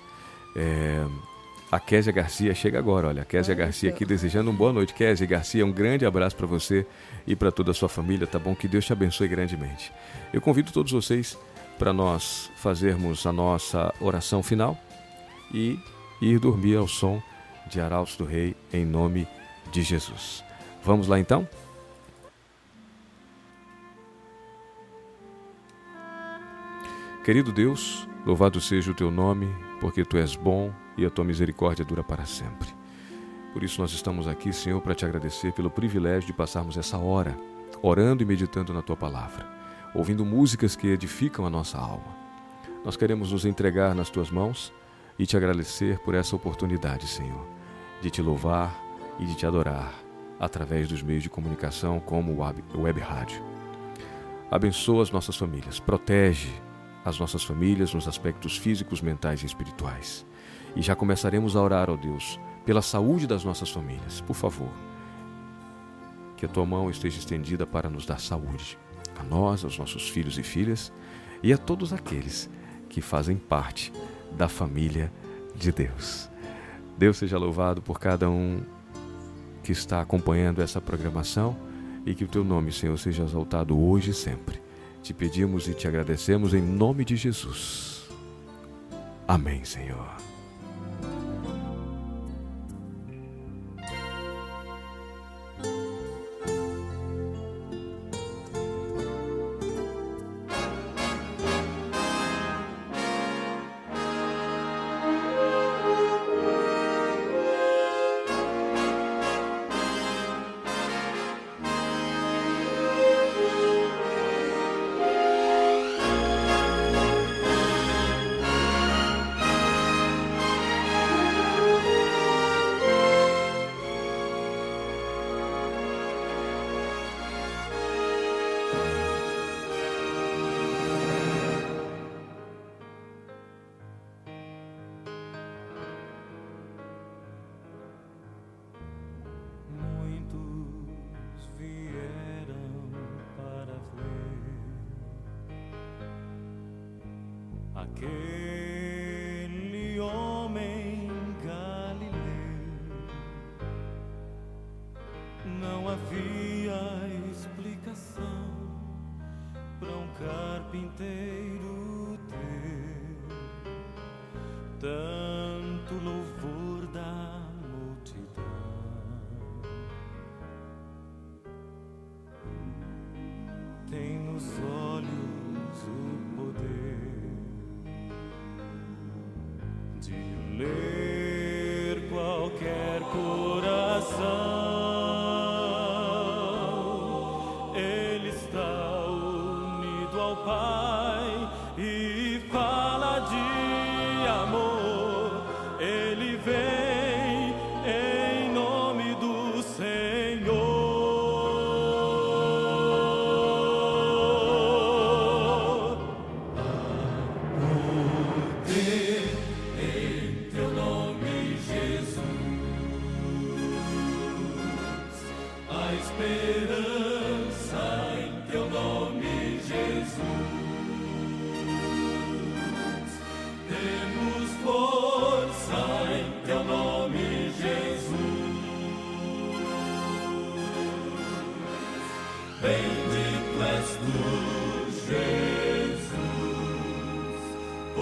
É, 0.55 1.03
a 1.71 1.79
Késia 1.79 2.13
Garcia 2.13 2.53
chega 2.53 2.77
agora, 2.77 3.07
olha. 3.07 3.23
A 3.23 3.25
Késia 3.25 3.55
Garcia 3.55 3.89
aqui 3.89 4.05
desejando 4.05 4.51
uma 4.51 4.57
boa 4.57 4.71
noite. 4.71 4.93
Késia 4.93 5.25
Garcia, 5.25 5.65
um 5.65 5.71
grande 5.71 6.05
abraço 6.05 6.35
para 6.35 6.45
você 6.45 6.85
e 7.25 7.35
para 7.35 7.51
toda 7.51 7.71
a 7.71 7.73
sua 7.73 7.89
família, 7.89 8.27
tá 8.27 8.37
bom? 8.37 8.55
Que 8.55 8.67
Deus 8.67 8.85
te 8.85 8.93
abençoe 8.93 9.27
grandemente. 9.27 9.91
Eu 10.31 10.41
convido 10.41 10.71
todos 10.71 10.91
vocês 10.91 11.37
para 11.79 11.91
nós 11.91 12.51
fazermos 12.55 13.25
a 13.25 13.33
nossa 13.33 13.91
oração 13.99 14.43
final 14.43 14.77
e 15.53 15.77
ir 16.21 16.39
dormir 16.39 16.77
ao 16.77 16.87
som 16.87 17.21
de 17.67 17.79
Arautos 17.81 18.15
do 18.15 18.25
Rei 18.25 18.55
em 18.71 18.85
nome 18.85 19.27
de 19.71 19.81
Jesus. 19.81 20.43
Vamos 20.83 21.07
lá 21.07 21.19
então? 21.19 21.47
Querido 27.23 27.51
Deus, 27.51 28.07
louvado 28.25 28.61
seja 28.61 28.91
o 28.91 28.93
teu 28.93 29.09
nome, 29.09 29.47
porque 29.81 30.05
tu 30.05 30.15
és 30.15 30.35
bom 30.35 30.71
e 30.95 31.05
a 31.05 31.09
tua 31.09 31.25
misericórdia 31.25 31.83
dura 31.83 32.03
para 32.03 32.25
sempre. 32.25 32.69
Por 33.51 33.63
isso 33.63 33.81
nós 33.81 33.91
estamos 33.93 34.27
aqui, 34.27 34.53
Senhor, 34.53 34.79
para 34.81 34.93
te 34.93 35.05
agradecer 35.05 35.51
pelo 35.53 35.69
privilégio 35.69 36.27
de 36.27 36.33
passarmos 36.33 36.77
essa 36.77 36.97
hora 36.97 37.35
orando 37.81 38.21
e 38.21 38.25
meditando 38.25 38.73
na 38.73 38.81
tua 38.81 38.95
palavra, 38.95 39.47
ouvindo 39.93 40.25
músicas 40.25 40.75
que 40.75 40.87
edificam 40.87 41.45
a 41.45 41.49
nossa 41.49 41.77
alma. 41.77 42.15
Nós 42.83 42.95
queremos 42.95 43.31
nos 43.31 43.45
entregar 43.45 43.95
nas 43.95 44.09
tuas 44.09 44.29
mãos 44.29 44.71
e 45.17 45.25
te 45.25 45.37
agradecer 45.37 45.99
por 45.99 46.13
essa 46.13 46.35
oportunidade, 46.35 47.07
Senhor, 47.07 47.45
de 48.01 48.09
te 48.09 48.21
louvar 48.21 48.77
e 49.19 49.25
de 49.25 49.35
te 49.35 49.45
adorar 49.45 49.93
através 50.39 50.87
dos 50.89 51.01
meios 51.01 51.23
de 51.23 51.29
comunicação 51.29 51.99
como 51.99 52.33
o 52.33 52.81
web 52.81 52.99
rádio. 52.99 53.41
Abençoa 54.51 55.03
as 55.03 55.11
nossas 55.11 55.37
famílias, 55.37 55.79
protege 55.79 56.51
as 57.03 57.19
nossas 57.19 57.43
famílias 57.43 57.93
nos 57.93 58.07
aspectos 58.07 58.57
físicos, 58.57 59.01
mentais 59.01 59.43
e 59.43 59.45
espirituais. 59.45 60.25
E 60.75 60.81
já 60.81 60.95
começaremos 60.95 61.55
a 61.55 61.61
orar, 61.61 61.89
ó 61.89 61.95
Deus, 61.95 62.39
pela 62.65 62.81
saúde 62.81 63.27
das 63.27 63.43
nossas 63.43 63.69
famílias. 63.69 64.21
Por 64.21 64.35
favor, 64.35 64.71
que 66.35 66.45
a 66.45 66.49
tua 66.49 66.65
mão 66.65 66.89
esteja 66.89 67.17
estendida 67.17 67.65
para 67.65 67.89
nos 67.89 68.05
dar 68.05 68.19
saúde, 68.19 68.77
a 69.17 69.23
nós, 69.23 69.63
aos 69.63 69.77
nossos 69.77 70.09
filhos 70.09 70.37
e 70.37 70.43
filhas 70.43 70.91
e 71.41 71.53
a 71.53 71.57
todos 71.57 71.93
aqueles 71.93 72.49
que 72.89 73.01
fazem 73.01 73.37
parte 73.37 73.93
da 74.35 74.47
família 74.47 75.11
de 75.55 75.71
Deus. 75.71 76.29
Deus 76.97 77.17
seja 77.17 77.37
louvado 77.37 77.81
por 77.81 77.99
cada 77.99 78.29
um 78.29 78.61
que 79.63 79.71
está 79.71 80.01
acompanhando 80.01 80.61
essa 80.61 80.79
programação 80.79 81.57
e 82.05 82.13
que 82.13 82.23
o 82.23 82.27
teu 82.27 82.43
nome, 82.43 82.71
Senhor, 82.71 82.97
seja 82.97 83.23
exaltado 83.23 83.77
hoje 83.79 84.11
e 84.11 84.13
sempre. 84.13 84.61
Te 85.01 85.13
pedimos 85.13 85.67
e 85.67 85.73
te 85.73 85.87
agradecemos 85.87 86.53
em 86.53 86.61
nome 86.61 87.03
de 87.03 87.15
Jesus. 87.15 88.07
Amém, 89.27 89.63
Senhor. 89.65 90.34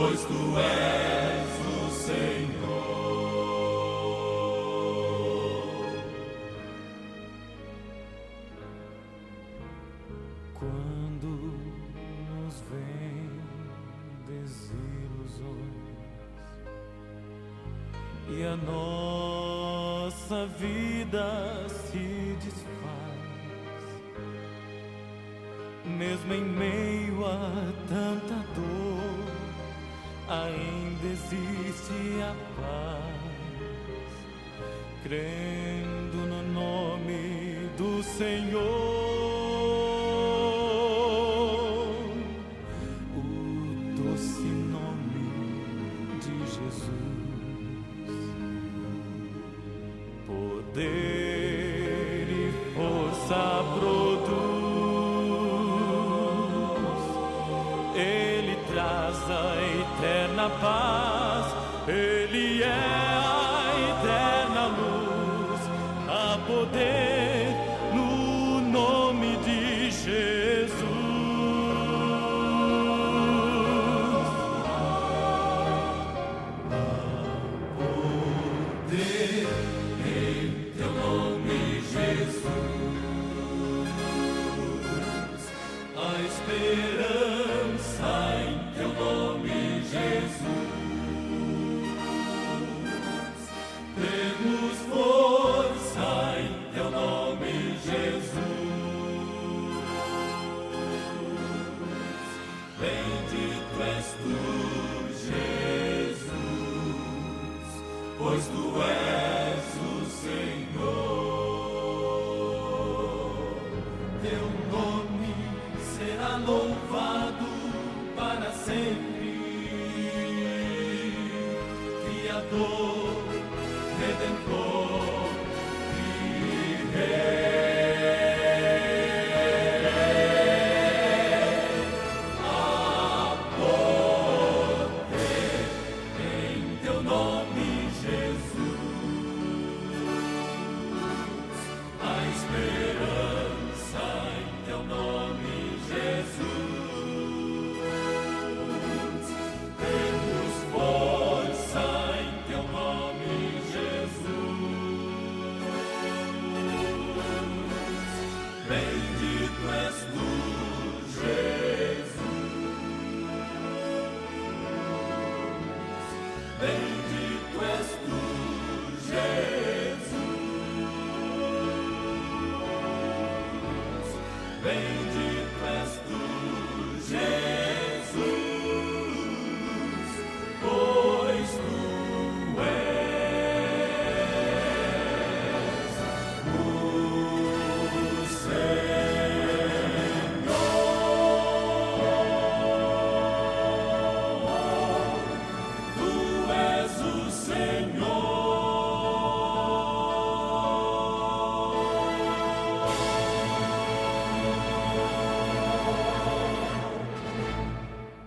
Pois 0.03 0.25
tu 0.25 0.57
és 0.59 1.51
o 1.77 1.91
Senhor. 1.91 2.43